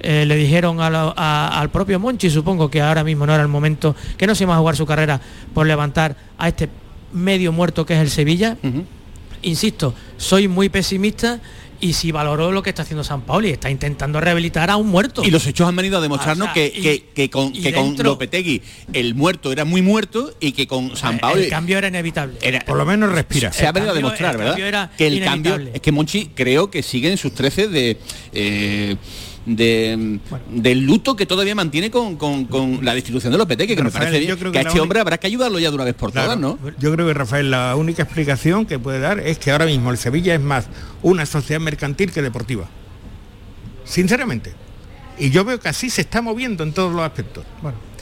eh, 0.00 0.24
le 0.26 0.36
dijeron 0.36 0.80
a 0.80 0.88
la- 0.90 1.12
a- 1.16 1.58
al 1.60 1.70
propio 1.70 1.98
Monchi, 1.98 2.30
supongo 2.30 2.70
que 2.70 2.80
ahora 2.80 3.02
mismo 3.02 3.26
no 3.26 3.34
era 3.34 3.42
el 3.42 3.48
momento, 3.48 3.96
que 4.16 4.28
no 4.28 4.36
se 4.36 4.44
iba 4.44 4.54
a 4.54 4.58
jugar 4.58 4.76
su 4.76 4.86
carrera 4.86 5.20
por 5.52 5.66
levantar 5.66 6.14
a 6.38 6.46
este 6.46 6.68
medio 7.12 7.50
muerto 7.50 7.84
que 7.84 7.94
es 7.94 8.00
el 8.00 8.10
Sevilla. 8.10 8.56
Insisto, 9.42 9.94
soy 10.16 10.46
muy 10.48 10.68
pesimista 10.68 11.40
y 11.80 11.92
si 11.92 12.10
valoró 12.12 12.50
lo 12.52 12.62
que 12.62 12.70
está 12.70 12.82
haciendo 12.82 13.04
San 13.04 13.22
Paoli, 13.22 13.50
está 13.50 13.70
intentando 13.70 14.20
rehabilitar 14.20 14.70
a 14.70 14.76
un 14.76 14.88
muerto. 14.88 15.22
Y 15.24 15.30
los 15.30 15.46
hechos 15.46 15.68
han 15.68 15.76
venido 15.76 15.98
a 15.98 16.00
demostrarnos 16.00 16.48
O 16.50 16.52
sea, 16.52 16.54
que, 16.54 16.72
y- 16.76 16.82
que- 16.82 17.04
que 17.14 17.30
con, 17.30 17.52
que 17.52 17.72
con 17.72 17.88
dentro- 17.88 18.04
Lopetegui 18.10 18.62
el 18.92 19.14
muerto 19.14 19.52
era 19.52 19.64
muy 19.64 19.82
muerto 19.82 20.32
y 20.40 20.52
que 20.52 20.66
con 20.66 20.96
San 20.96 21.18
Paolo 21.18 21.40
el 21.42 21.48
cambio 21.48 21.78
era 21.78 21.88
inevitable. 21.88 22.38
Por 22.66 22.76
lo 22.76 22.84
menos 22.86 23.12
respira. 23.12 23.52
se 23.52 23.66
ha 23.66 23.72
venido 23.72 23.92
a 23.92 23.94
cambio- 23.94 24.08
demostrar, 24.08 24.32
el 24.32 24.38
¿verdad? 24.38 24.52
cambio 24.52 24.66
era 24.66 24.90
que 24.96 25.06
el 25.06 25.24
cambio 25.24 25.50
inevitable. 25.52 25.76
es 25.76 25.80
que 25.82 25.92
Monchi 25.92 26.30
creo 26.34 26.70
que 26.70 26.82
sigue 26.82 27.10
en 27.10 27.18
sus 27.18 27.32
13 27.34 27.68
de 27.68 27.98
eh, 28.32 28.96
de, 29.48 30.18
del 30.50 30.80
luto 30.84 31.16
que 31.16 31.26
todavía 31.26 31.54
mantiene 31.54 31.90
con, 31.90 32.16
con- 32.16 32.44
con 32.44 32.84
la 32.84 32.94
destitución 32.94 33.32
de 33.32 33.38
Lopetegui, 33.38 33.74
que 33.74 33.82
me 33.82 33.90
Rafael, 33.90 34.12
parece 34.12 34.26
yo 34.26 34.38
creo 34.38 34.52
que, 34.52 34.60
que 34.60 34.66
a 34.66 34.68
este 34.68 34.80
hombre 34.80 35.00
habrá 35.00 35.18
que 35.18 35.26
ayudarlo 35.26 35.58
ya 35.58 35.70
de 35.70 35.74
una 35.74 35.84
vez 35.84 35.94
por 35.94 36.12
Claro. 36.12 36.26
todas, 36.34 36.40
¿no? 36.40 36.58
Yo 36.78 36.92
creo 36.92 37.06
que 37.06 37.14
Rafael, 37.14 37.50
la 37.50 37.74
única 37.76 38.02
explicación 38.02 38.66
que 38.66 38.78
puede 38.78 39.00
dar 39.00 39.18
es 39.20 39.38
que 39.38 39.50
ahora 39.50 39.66
mismo 39.66 39.90
el 39.90 39.98
Sevilla 39.98 40.34
es 40.34 40.40
más 40.40 40.66
una 41.02 41.26
sociedad 41.26 41.60
mercantil 41.60 42.12
que 42.12 42.22
deportiva. 42.22 42.68
Sinceramente. 43.84 44.52
Y 45.20 45.30
yo 45.30 45.44
veo 45.44 45.58
que 45.58 45.68
así 45.68 45.90
se 45.90 46.02
está 46.02 46.22
moviendo 46.22 46.62
en 46.62 46.72
todos 46.72 46.92
los 46.94 47.02
aspectos. 47.02 47.44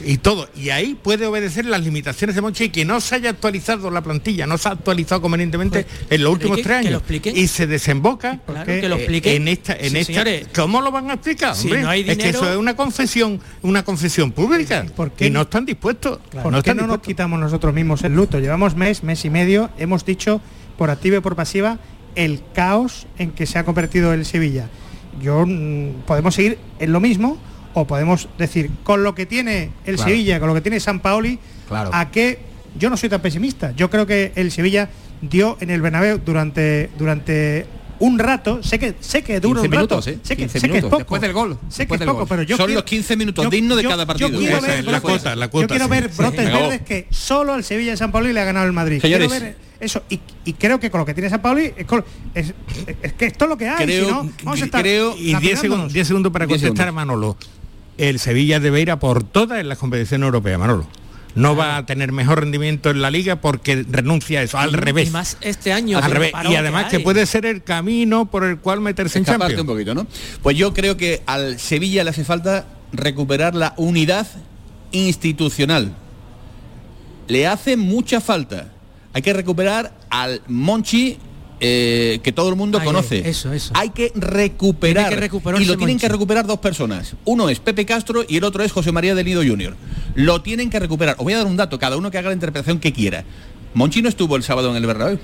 Y 0.04 0.18
todo. 0.18 0.46
Y 0.54 0.68
ahí 0.68 0.94
puede 0.94 1.24
obedecer 1.24 1.64
las 1.64 1.80
limitaciones 1.82 2.36
de 2.36 2.42
Monchi 2.42 2.64
y 2.64 2.68
que 2.68 2.84
no 2.84 3.00
se 3.00 3.14
haya 3.14 3.30
actualizado 3.30 3.90
la 3.90 4.02
plantilla, 4.02 4.46
no 4.46 4.58
se 4.58 4.68
ha 4.68 4.72
actualizado 4.72 5.22
convenientemente 5.22 5.86
en 6.10 6.22
los 6.22 6.34
últimos 6.34 6.60
tres 6.60 6.82
que 6.84 6.90
lo 6.90 6.98
años. 6.98 7.34
Y 7.34 7.48
se 7.48 7.66
desemboca 7.66 8.40
Claro, 8.44 8.66
que 8.66 8.88
lo 8.90 8.96
explique. 8.96 9.34
en 9.36 9.48
esta, 9.48 9.72
en 9.72 9.90
Sí, 9.92 9.96
esta. 9.98 10.12
señores. 10.12 10.48
¿Cómo 10.54 10.82
lo 10.82 10.92
van 10.92 11.08
a 11.10 11.14
explicar? 11.14 11.56
Si 11.56 11.68
no 11.70 11.88
hay 11.88 12.00
Es 12.02 12.06
que 12.08 12.14
dinero- 12.16 12.38
eso 12.40 12.50
es 12.52 12.56
una 12.58 12.76
confesión, 12.76 13.40
una 13.62 13.82
confesión 13.84 14.32
pública. 14.32 14.84
qué 15.16 15.28
y 15.28 15.30
no 15.30 15.42
están 15.42 15.64
dispuestos. 15.64 16.18
¿Por 16.42 16.52
no 16.52 16.62
qué 16.62 16.74
nos 16.74 16.98
quitamos 16.98 17.40
nosotros 17.40 17.72
mismos 17.72 18.04
el 18.04 18.14
luto? 18.14 18.38
Llevamos 18.38 18.76
mes, 18.76 19.02
mes 19.02 19.24
y 19.24 19.30
medio, 19.30 19.70
hemos 19.78 20.04
dicho 20.04 20.42
por 20.76 20.90
activa 20.90 21.16
y 21.16 21.20
por 21.20 21.36
pasiva 21.36 21.78
el 22.16 22.42
caos 22.54 23.06
en 23.18 23.30
que 23.30 23.46
se 23.46 23.58
ha 23.58 23.64
convertido 23.64 24.12
el 24.12 24.26
Sevilla. 24.26 24.68
Yo 25.20 25.44
mm, 25.46 26.02
podemos 26.06 26.34
seguir 26.34 26.58
en 26.78 26.92
lo 26.92 27.00
mismo 27.00 27.38
o 27.74 27.86
podemos 27.86 28.28
decir 28.38 28.70
con 28.84 29.02
lo 29.04 29.14
que 29.14 29.26
tiene 29.26 29.70
el 29.84 29.96
Claro. 29.96 30.10
Sevilla, 30.10 30.38
con 30.40 30.48
lo 30.48 30.54
que 30.54 30.60
tiene 30.60 30.80
San 30.80 31.00
Paoli, 31.00 31.38
Claro. 31.68 31.90
a 31.92 32.10
qué 32.10 32.38
yo 32.78 32.90
no 32.90 32.96
soy 32.96 33.08
tan 33.08 33.20
pesimista. 33.20 33.72
Yo 33.72 33.90
creo 33.90 34.06
que 34.06 34.32
el 34.34 34.50
Sevilla 34.50 34.88
dio 35.22 35.56
en 35.60 35.70
el 35.70 35.80
Bernabéu 35.80 36.18
durante 36.24 36.90
durante 36.98 37.66
un 37.98 38.18
rato, 38.18 38.62
sé 38.62 38.78
que 38.78 38.94
sé 39.00 39.22
que 39.22 39.40
dura 39.40 39.60
15 39.62 39.66
un 39.68 39.72
rato, 39.72 39.96
minutos, 39.96 40.06
¿eh? 40.08 40.18
sé 40.22 40.36
que, 40.36 40.42
15 40.44 40.60
sé 40.60 40.68
que 40.68 40.78
es 40.78 40.84
poco. 40.84 40.98
después 40.98 41.22
del 41.22 41.32
gol, 41.32 41.58
Sé 41.68 41.86
que 41.86 41.94
es 41.94 42.00
poco, 42.00 42.14
gol. 42.18 42.26
pero 42.28 42.42
yo 42.42 42.56
Son 42.56 42.66
quiero- 42.66 42.80
los 42.80 42.84
15 42.88 43.16
minutos 43.16 43.44
yo- 43.44 43.50
dignos 43.50 43.76
de 43.76 43.82
yo- 43.84 43.88
cada 43.90 44.02
yo 44.02 44.06
partido. 44.06 44.28
quiero 44.38 44.56
Esa 44.58 44.66
ver 44.66 44.78
es 44.78 44.84
la 44.84 44.90
brotes- 44.92 45.00
cuota, 45.02 45.36
la 45.36 45.48
cuota, 45.48 45.64
yo 45.64 45.68
quiero 45.68 45.84
sí. 45.84 45.90
ver 45.90 46.10
Sí. 46.10 46.16
brotes 46.18 46.44
Venga, 46.44 46.58
verdes 46.58 46.80
que 46.82 47.06
solo 47.10 47.52
al 47.54 47.64
Sevilla 47.64 47.90
de 47.92 47.96
San 47.96 48.12
Pauli 48.12 48.32
le 48.32 48.40
ha 48.40 48.44
ganado 48.44 48.66
el 48.66 48.72
Madrid. 48.72 49.00
Señores. 49.00 49.28
Quiero 49.28 49.44
ver 49.44 49.56
eso 49.80 50.02
y, 50.08 50.20
y 50.44 50.52
creo 50.54 50.80
que 50.80 50.90
con 50.90 51.00
lo 51.00 51.04
que 51.06 51.14
tiene 51.14 51.28
San 51.30 51.42
Pauli 51.42 51.72
es, 51.76 51.86
es- 52.34 52.54
es 53.02 53.12
que 53.12 53.26
esto 53.26 53.44
es 53.44 53.48
lo 53.48 53.56
que 53.58 53.68
hay. 53.68 53.84
Creo- 53.84 54.04
si 54.06 54.10
no, 54.10 54.30
vamos 54.44 54.62
a 54.62 54.64
estar 54.64 54.80
creo- 54.82 55.14
Y 55.16 55.20
10 55.24 55.32
lapidándonos. 55.34 55.60
segundos, 55.60 55.92
10 55.92 56.06
segundos 56.08 56.32
para 56.32 56.46
10 56.46 56.60
contestar 56.62 56.86
segundos. 56.86 57.02
a 57.02 57.06
Manolo. 57.06 57.36
El 57.98 58.18
Sevilla 58.18 58.60
debe 58.60 58.80
ir 58.82 58.90
a 58.90 58.98
por 58.98 59.22
todas 59.24 59.58
en 59.60 59.68
las 59.68 59.78
competiciones 59.78 60.26
europeas, 60.26 60.58
Manolo. 60.58 60.86
No 61.36 61.54
va 61.54 61.76
a 61.76 61.86
tener 61.86 62.10
mejor 62.12 62.40
rendimiento 62.40 62.90
en 62.90 63.02
la 63.02 63.10
liga 63.10 63.36
porque 63.36 63.84
renuncia 63.88 64.40
a 64.40 64.42
eso, 64.42 64.58
al 64.58 64.70
Y- 64.70 64.76
revés. 64.76 65.08
Y 65.08 65.12
más 65.12 65.36
este 65.42 65.72
año. 65.72 65.98
Al 65.98 66.10
revés. 66.10 66.32
Y 66.50 66.56
además 66.56 66.86
que 66.90 66.98
puede 67.00 67.24
ser 67.26 67.46
el 67.46 67.62
camino 67.62 68.26
por 68.30 68.42
el 68.44 68.58
cual 68.58 68.80
meterse 68.80 69.18
en 69.18 69.26
Champions. 69.26 69.60
un 69.60 69.66
poquito, 69.66 69.94
¿no? 69.94 70.06
Pues 70.42 70.56
yo 70.56 70.72
creo 70.74 70.96
que 70.96 71.22
al 71.26 71.58
Sevilla 71.60 72.02
le 72.04 72.10
hace 72.10 72.24
falta 72.24 72.66
recuperar 72.92 73.54
la 73.54 73.74
unidad 73.76 74.26
institucional. 74.92 75.92
Le 77.28 77.46
hace 77.46 77.76
mucha 77.76 78.20
falta. 78.20 78.72
Hay 79.12 79.22
que 79.22 79.32
recuperar 79.32 79.92
al 80.10 80.40
Monchi 80.46 81.18
eh, 81.60 82.20
que 82.22 82.32
todo 82.32 82.48
el 82.48 82.56
mundo 82.56 82.80
conoce. 82.82 83.28
eso, 83.28 83.52
eso. 83.52 83.72
Hay 83.74 83.90
que 83.90 84.12
recuperar. 84.14 85.04
Tiene 85.08 85.16
que 85.16 85.20
recuperarse 85.20 85.64
y 85.64 85.66
lo 85.66 85.76
tienen 85.76 85.94
Monchi. 85.94 86.06
que 86.06 86.12
recuperar 86.12 86.46
dos 86.46 86.58
personas. 86.58 87.14
Uno 87.24 87.48
es 87.48 87.60
Pepe 87.60 87.86
Castro 87.86 88.24
y 88.28 88.36
el 88.36 88.44
otro 88.44 88.62
es 88.62 88.72
José 88.72 88.92
María 88.92 89.14
del 89.14 89.26
Nido 89.26 89.42
Junior. 89.46 89.76
Lo 90.14 90.42
tienen 90.42 90.70
que 90.70 90.78
recuperar. 90.78 91.16
Os 91.18 91.24
voy 91.24 91.32
a 91.32 91.38
dar 91.38 91.46
un 91.46 91.56
dato, 91.56 91.78
cada 91.78 91.96
uno 91.96 92.10
que 92.10 92.18
haga 92.18 92.28
la 92.28 92.34
interpretación 92.34 92.78
que 92.78 92.92
quiera. 92.92 93.24
Monchi 93.74 94.00
no 94.00 94.08
estuvo 94.08 94.36
el 94.36 94.42
sábado 94.42 94.70
en 94.70 94.76
el 94.76 94.86
Bernabéu. 94.86 95.18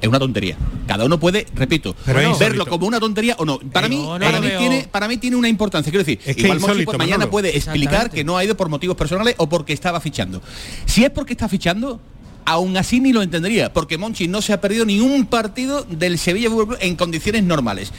Es 0.00 0.08
una 0.08 0.18
tontería. 0.18 0.56
Cada 0.88 1.04
uno 1.04 1.20
puede, 1.20 1.46
repito, 1.54 1.94
Pero 2.04 2.18
es 2.18 2.24
verlo 2.36 2.54
insólito. 2.56 2.66
como 2.66 2.88
una 2.88 2.98
tontería 2.98 3.36
o 3.38 3.44
no. 3.44 3.60
Para 3.60 3.88
mí, 3.88 3.96
no, 3.96 4.18
no 4.18 4.24
para 4.24 4.40
mí 4.40 4.48
tiene, 4.58 4.88
para 4.90 5.06
mí 5.06 5.18
tiene 5.18 5.36
una 5.36 5.48
importancia. 5.48 5.88
Quiero 5.92 6.04
decir, 6.04 6.18
Es 6.24 6.34
que 6.34 6.42
igual 6.42 6.58
Monchi 6.58 6.70
insólito, 6.72 6.86
pues, 6.90 6.98
mañana 6.98 7.18
Manolo. 7.18 7.30
puede 7.30 7.56
explicar 7.56 8.10
que 8.10 8.24
no 8.24 8.36
ha 8.36 8.44
ido 8.44 8.56
por 8.56 8.68
motivos 8.68 8.96
personales 8.96 9.36
o 9.38 9.48
porque 9.48 9.72
estaba 9.72 10.00
fichando. 10.00 10.42
Si 10.84 11.04
es 11.04 11.10
porque 11.10 11.34
está 11.34 11.48
fichando, 11.48 12.00
aún 12.44 12.76
así 12.76 13.00
ni 13.00 13.12
lo 13.12 13.22
entendería, 13.22 13.72
porque 13.72 13.98
Monchi 13.98 14.28
no 14.28 14.42
se 14.42 14.52
ha 14.52 14.60
perdido 14.60 14.84
ni 14.84 15.00
un 15.00 15.26
partido 15.26 15.84
del 15.88 16.18
Sevilla 16.18 16.48
Fútbol 16.50 16.66
Club 16.68 16.78
en 16.80 16.96
condiciones 16.96 17.42
normales. 17.44 17.92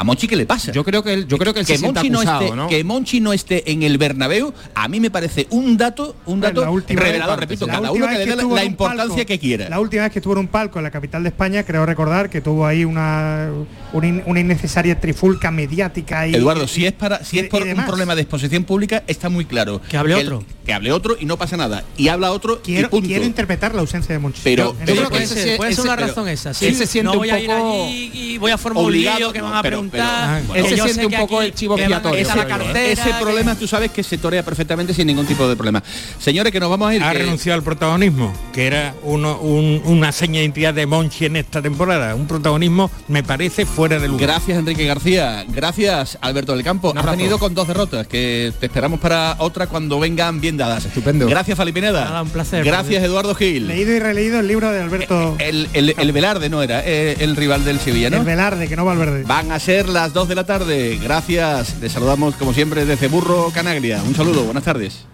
¿A 0.00 0.04
Monchi 0.04 0.28
qué 0.28 0.36
le 0.36 0.46
pasa? 0.46 0.70
Yo 0.70 0.84
creo 0.84 1.02
que 1.02 1.12
él, 1.12 1.26
yo 1.26 1.38
creo 1.38 1.52
que 1.52 1.58
él 1.58 1.66
se 1.66 1.76
Monchi 1.78 2.08
no 2.08 2.22
esté, 2.22 2.54
¿no? 2.54 2.68
que 2.68 2.84
Monchi 2.84 3.18
no 3.20 3.32
esté 3.32 3.72
en 3.72 3.82
el 3.82 3.98
Bernabéu, 3.98 4.54
a 4.76 4.86
mí 4.86 5.00
me 5.00 5.10
parece 5.10 5.48
un 5.50 5.76
dato, 5.76 6.14
un 6.26 6.38
dato 6.40 6.60
La 6.60 6.70
última 6.70 7.00
revelador, 7.02 7.34
vez- 7.34 7.40
repito, 7.40 7.66
la 7.66 7.72
cada 7.72 7.90
uno 7.90 8.06
que 8.06 8.12
le 8.12 8.18
dé 8.20 8.26
la, 8.26 8.34
estuvo 8.34 8.54
la 8.54 8.60
en 8.62 8.66
un 8.68 8.70
importancia 8.74 9.16
palco- 9.16 9.26
que 9.26 9.38
quiera. 9.40 9.68
La 9.68 9.80
última 9.80 10.04
vez 10.04 10.12
que 10.12 10.20
estuvo 10.20 10.34
en 10.34 10.38
un 10.38 10.46
palco 10.46 10.78
en 10.78 10.84
la 10.84 10.92
capital 10.92 11.24
de 11.24 11.30
España, 11.30 11.64
creo 11.64 11.84
recordar 11.84 12.30
que 12.30 12.40
tuvo 12.40 12.64
ahí 12.64 12.84
una, 12.84 13.48
una, 13.92 14.06
in- 14.06 14.22
una 14.26 14.38
innecesaria 14.38 15.00
trifulca 15.00 15.50
mediática 15.50 16.28
y 16.28 16.34
Eduardo, 16.36 16.68
si 16.68 16.86
es 16.86 16.92
para 16.92 17.24
si 17.24 17.38
y- 17.38 17.40
es 17.40 17.46
por 17.48 17.64
un 17.64 17.84
problema 17.84 18.14
de 18.14 18.22
exposición 18.22 18.62
pública, 18.62 19.02
está 19.08 19.28
muy 19.28 19.46
claro. 19.46 19.80
Que 19.90 19.96
hable 19.96 20.14
otro. 20.14 20.44
Que 20.68 20.74
hable 20.74 20.92
otro 20.92 21.16
y 21.18 21.24
no 21.24 21.38
pasa 21.38 21.56
nada. 21.56 21.82
Y 21.96 22.08
habla 22.08 22.30
otro 22.30 22.58
y 22.62 22.66
Quiero, 22.66 22.90
punto. 22.90 23.08
quiero 23.08 23.24
interpretar 23.24 23.74
la 23.74 23.80
ausencia 23.80 24.12
de 24.12 24.18
Monchi. 24.18 24.42
Pero- 24.44 24.76
yo 24.86 24.94
creo 24.96 25.08
que 25.08 25.22
ese- 25.22 25.56
Puede 25.56 25.74
ser, 25.74 25.84
una 25.86 25.96
razón 25.96 26.28
esa. 26.28 26.52
Sí, 26.52 26.66
él 26.66 26.74
se 26.76 26.86
siente 26.86 27.04
no 27.06 27.12
un 27.12 27.18
voy 27.20 27.30
a 27.30 27.40
ir 27.40 27.48
poco 27.48 27.84
allí 27.86 28.10
y 28.12 28.36
voy 28.36 28.50
a 28.50 28.58
formar 28.58 28.82
un 28.82 28.88
obligado, 28.90 29.18
lío 29.18 29.32
que 29.32 29.40
van 29.40 29.54
a 29.54 29.62
pero- 29.62 29.76
preguntar. 29.78 30.42
pero- 30.46 30.54
Él 30.66 30.66
se 30.76 30.82
siente 30.82 31.06
un 31.06 31.12
poco 31.26 31.40
el 31.40 31.54
chivo 31.54 31.78
expiatorio, 31.78 32.20
Ese 32.20 33.02
que- 33.02 33.14
problema 33.18 33.54
tú 33.54 33.66
sabes 33.66 33.90
que 33.92 34.02
se 34.02 34.18
torea 34.18 34.42
perfectamente 34.44 34.92
sin 34.92 35.06
ningún 35.06 35.24
tipo 35.24 35.48
de 35.48 35.56
problema. 35.56 35.82
Señores, 36.18 36.52
que 36.52 36.60
nos 36.60 36.68
vamos 36.68 36.90
a 36.90 36.94
ir. 36.96 37.02
ha 37.02 37.12
que- 37.12 37.18
renunciado 37.20 37.56
al 37.56 37.62
protagonismo, 37.64 38.34
que 38.52 38.66
era 38.66 38.94
uno- 39.04 39.38
un- 39.40 39.80
una 39.86 40.12
seña 40.12 40.34
de 40.34 40.40
identidad 40.44 40.74
de 40.74 40.84
Monchi 40.84 41.24
en 41.24 41.36
esta 41.36 41.62
temporada. 41.62 42.14
Un 42.14 42.26
protagonismo, 42.26 42.90
me 43.08 43.22
parece, 43.22 43.64
fuera 43.64 43.98
de 43.98 44.06
lugar. 44.08 44.28
Gracias 44.28 44.58
Enrique 44.58 44.84
García, 44.84 45.46
gracias 45.48 46.18
Alberto 46.20 46.52
del 46.54 46.62
Campo. 46.62 46.90
Has 46.90 46.96
abrazo. 46.98 47.16
venido 47.16 47.38
con 47.38 47.54
dos 47.54 47.66
derrotas 47.66 48.06
que 48.06 48.52
te 48.60 48.66
esperamos 48.66 49.00
para 49.00 49.36
otra 49.38 49.66
cuando 49.66 49.98
vengan 49.98 50.42
bien 50.42 50.57
Estupendo. 50.66 51.26
Gracias 51.26 51.56
Falipineda. 51.56 52.04
Nada, 52.04 52.22
un 52.22 52.30
placer. 52.30 52.64
Gracias 52.64 53.02
Eduardo 53.02 53.34
Gil. 53.34 53.68
Leído 53.68 53.94
y 53.94 53.98
releído 53.98 54.40
el 54.40 54.48
libro 54.48 54.70
de 54.70 54.80
Alberto 54.82 55.36
El, 55.38 55.68
el, 55.72 55.94
el 55.96 56.12
Velarde 56.12 56.48
no 56.48 56.62
era 56.62 56.82
eh, 56.84 57.16
el 57.20 57.36
rival 57.36 57.64
del 57.64 57.78
Sevilla, 57.78 58.08
el 58.08 58.14
¿no? 58.14 58.24
Velarde, 58.24 58.68
que 58.68 58.76
no 58.76 58.84
Valverde. 58.84 59.22
Van 59.24 59.52
a 59.52 59.58
ser 59.60 59.88
las 59.88 60.12
2 60.12 60.28
de 60.28 60.34
la 60.34 60.44
tarde. 60.44 60.98
Gracias. 61.02 61.76
Les 61.80 61.92
saludamos 61.92 62.34
como 62.36 62.52
siempre 62.52 62.84
desde 62.84 63.08
Burro 63.08 63.50
Canaglia. 63.54 64.02
Un 64.02 64.14
saludo, 64.14 64.44
buenas 64.44 64.64
tardes. 64.64 65.06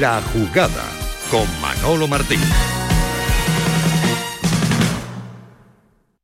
La 0.00 0.20
jugada 0.32 0.82
con 1.30 1.46
Manolo 1.60 2.08
Martín. 2.08 2.40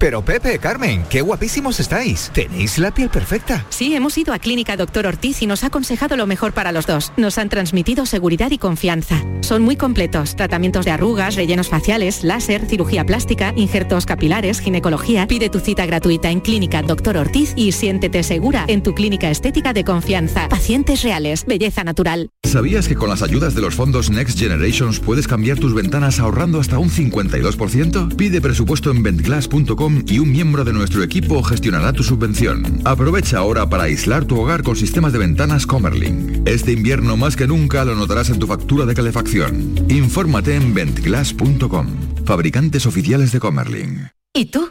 Pero 0.00 0.24
Pepe, 0.24 0.58
Carmen, 0.58 1.04
qué 1.10 1.20
guapísimos 1.20 1.78
estáis. 1.78 2.30
Tenéis 2.32 2.78
la 2.78 2.90
piel 2.90 3.10
perfecta. 3.10 3.66
Sí, 3.68 3.94
hemos 3.94 4.16
ido 4.16 4.32
a 4.32 4.38
Clínica 4.38 4.74
Doctor 4.74 5.06
Ortiz 5.06 5.42
y 5.42 5.46
nos 5.46 5.62
ha 5.62 5.66
aconsejado 5.66 6.16
lo 6.16 6.26
mejor 6.26 6.54
para 6.54 6.72
los 6.72 6.86
dos. 6.86 7.12
Nos 7.18 7.36
han 7.36 7.50
transmitido 7.50 8.06
seguridad 8.06 8.50
y 8.50 8.56
confianza. 8.56 9.22
Son 9.42 9.60
muy 9.60 9.76
completos. 9.76 10.36
Tratamientos 10.36 10.86
de 10.86 10.92
arrugas, 10.92 11.36
rellenos 11.36 11.68
faciales, 11.68 12.24
láser, 12.24 12.64
cirugía 12.64 13.04
plástica, 13.04 13.52
injertos 13.56 14.06
capilares, 14.06 14.60
ginecología. 14.60 15.26
Pide 15.26 15.50
tu 15.50 15.60
cita 15.60 15.84
gratuita 15.84 16.30
en 16.30 16.40
Clínica 16.40 16.80
Doctor 16.80 17.18
Ortiz 17.18 17.52
y 17.54 17.72
siéntete 17.72 18.22
segura 18.22 18.64
en 18.68 18.82
tu 18.82 18.94
clínica 18.94 19.30
estética 19.30 19.74
de 19.74 19.84
confianza. 19.84 20.48
Pacientes 20.48 21.02
reales, 21.02 21.44
belleza 21.44 21.84
natural. 21.84 22.30
¿Sabías 22.44 22.88
que 22.88 22.94
con 22.96 23.10
las 23.10 23.20
ayudas 23.20 23.54
de 23.54 23.60
los 23.60 23.74
fondos 23.74 24.08
Next 24.08 24.38
Generations 24.38 24.98
puedes 24.98 25.28
cambiar 25.28 25.58
tus 25.58 25.74
ventanas 25.74 26.20
ahorrando 26.20 26.58
hasta 26.58 26.78
un 26.78 26.88
52%? 26.88 28.16
Pide 28.16 28.40
presupuesto 28.40 28.90
en 28.92 29.02
ventglass.com 29.02 29.89
y 30.06 30.18
un 30.18 30.30
miembro 30.30 30.64
de 30.64 30.72
nuestro 30.72 31.02
equipo 31.02 31.42
gestionará 31.42 31.92
tu 31.92 32.02
subvención. 32.02 32.80
Aprovecha 32.84 33.38
ahora 33.38 33.68
para 33.68 33.84
aislar 33.84 34.24
tu 34.24 34.40
hogar 34.40 34.62
con 34.62 34.76
sistemas 34.76 35.12
de 35.12 35.18
ventanas 35.18 35.66
Comerlin. 35.66 36.42
Este 36.46 36.72
invierno 36.72 37.16
más 37.16 37.36
que 37.36 37.46
nunca 37.46 37.84
lo 37.84 37.94
notarás 37.94 38.30
en 38.30 38.38
tu 38.38 38.46
factura 38.46 38.86
de 38.86 38.94
calefacción. 38.94 39.74
Infórmate 39.88 40.54
en 40.54 40.74
ventglass.com. 40.74 41.86
Fabricantes 42.24 42.86
oficiales 42.86 43.32
de 43.32 43.40
Comerlin. 43.40 44.10
¿Y 44.32 44.46
tú? 44.46 44.70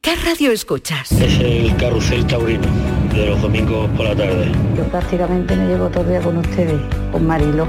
¿Qué 0.00 0.14
radio 0.16 0.52
escuchas? 0.52 1.12
Es 1.12 1.38
el 1.40 1.76
carrusel 1.76 2.26
taurino 2.26 2.66
de 3.12 3.26
los 3.26 3.42
domingos 3.42 3.90
por 3.96 4.06
la 4.06 4.16
tarde. 4.16 4.52
Yo 4.76 4.84
prácticamente 4.84 5.56
me 5.56 5.66
llevo 5.66 5.88
todo 5.88 6.02
el 6.04 6.08
día 6.10 6.20
con 6.20 6.36
ustedes, 6.38 6.80
con 7.12 7.26
Marilo, 7.26 7.66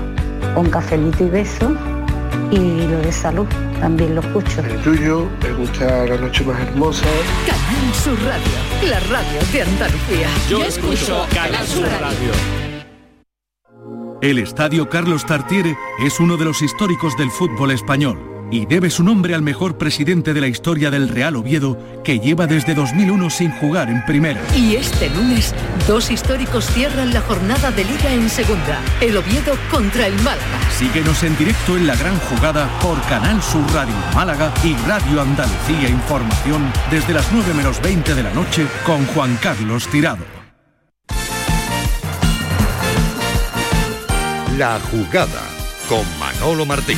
con 0.54 0.70
cafelito 0.70 1.26
y 1.26 1.30
beso 1.30 1.76
y 2.52 2.88
lo 2.88 2.98
de 3.00 3.12
salud, 3.12 3.48
también 3.80 4.16
lo 4.16 4.22
escucho. 4.22 4.62
El 4.62 4.82
tuyo, 4.82 5.28
me 5.42 5.54
gusta 5.54 6.06
la 6.06 6.18
noche 6.18 6.44
más 6.44 6.60
hermosa. 6.62 7.06
Canal 7.46 7.94
Sur 7.94 8.18
Radio, 8.24 8.90
la 8.90 9.00
radio 9.02 9.40
de 9.52 9.62
Andalucía. 9.62 10.28
Yo 10.50 10.64
escucho 10.64 11.26
Canal 11.34 11.66
Sur 11.66 11.88
Radio. 12.00 12.32
El 14.22 14.40
Estadio 14.40 14.90
Carlos 14.90 15.26
Tartiere 15.26 15.76
es 16.06 16.20
uno 16.20 16.36
de 16.36 16.46
los 16.46 16.62
históricos 16.62 17.16
del 17.18 17.32
fútbol 17.32 17.72
español 17.72 18.39
y 18.52 18.66
debe 18.66 18.90
su 18.90 19.04
nombre 19.04 19.36
al 19.36 19.42
mejor 19.42 19.78
presidente 19.78 20.34
de 20.34 20.42
la 20.42 20.48
historia 20.48 20.92
del 20.92 21.10
Real 21.10 21.36
Oviedo 21.36 21.78
que 22.04 22.20
lleva 22.20 22.48
desde 22.48 22.74
2001 22.74 23.30
sin 23.30 23.52
jugar 23.52 23.90
en 23.90 24.04
primera. 24.06 24.42
Y 24.56 24.76
este 24.76 25.10
lunes, 25.10 25.54
dos 25.88 26.12
históricos 26.12 26.66
cierran 26.66 27.14
la 27.14 27.22
jornada 27.22 27.72
de 27.72 27.84
liga 27.84 28.14
en 28.14 28.30
segunda. 28.30 28.82
El 29.02 29.18
Oviedo 29.18 29.56
contra 29.70 30.08
el 30.08 30.16
Málaga. 30.22 30.60
Síguenos 30.78 31.24
en 31.24 31.38
directo 31.38 31.78
en 31.78 31.88
la 31.88 31.96
gran 31.96 32.18
jugada 32.20 32.70
por 32.82 33.00
Canal 33.04 33.42
Sur 33.42 33.64
Radio 33.74 33.94
Málaga 34.16 34.54
y 34.64 34.74
Radio 34.88 35.22
Andalucía 35.22 35.90
Información 35.90 36.72
desde 36.92 37.14
las 37.14 37.32
9 37.32 37.54
menos 37.54 37.82
20 37.82 38.16
de 38.16 38.24
la 38.24 38.34
noche 38.34 38.66
con 38.86 39.06
Juan 39.08 39.38
Carlos 39.42 39.88
Tirado. 39.88 40.26
La 44.58 44.80
jugada 44.92 45.42
con 45.88 46.06
Manolo 46.20 46.66
Martín. 46.66 46.98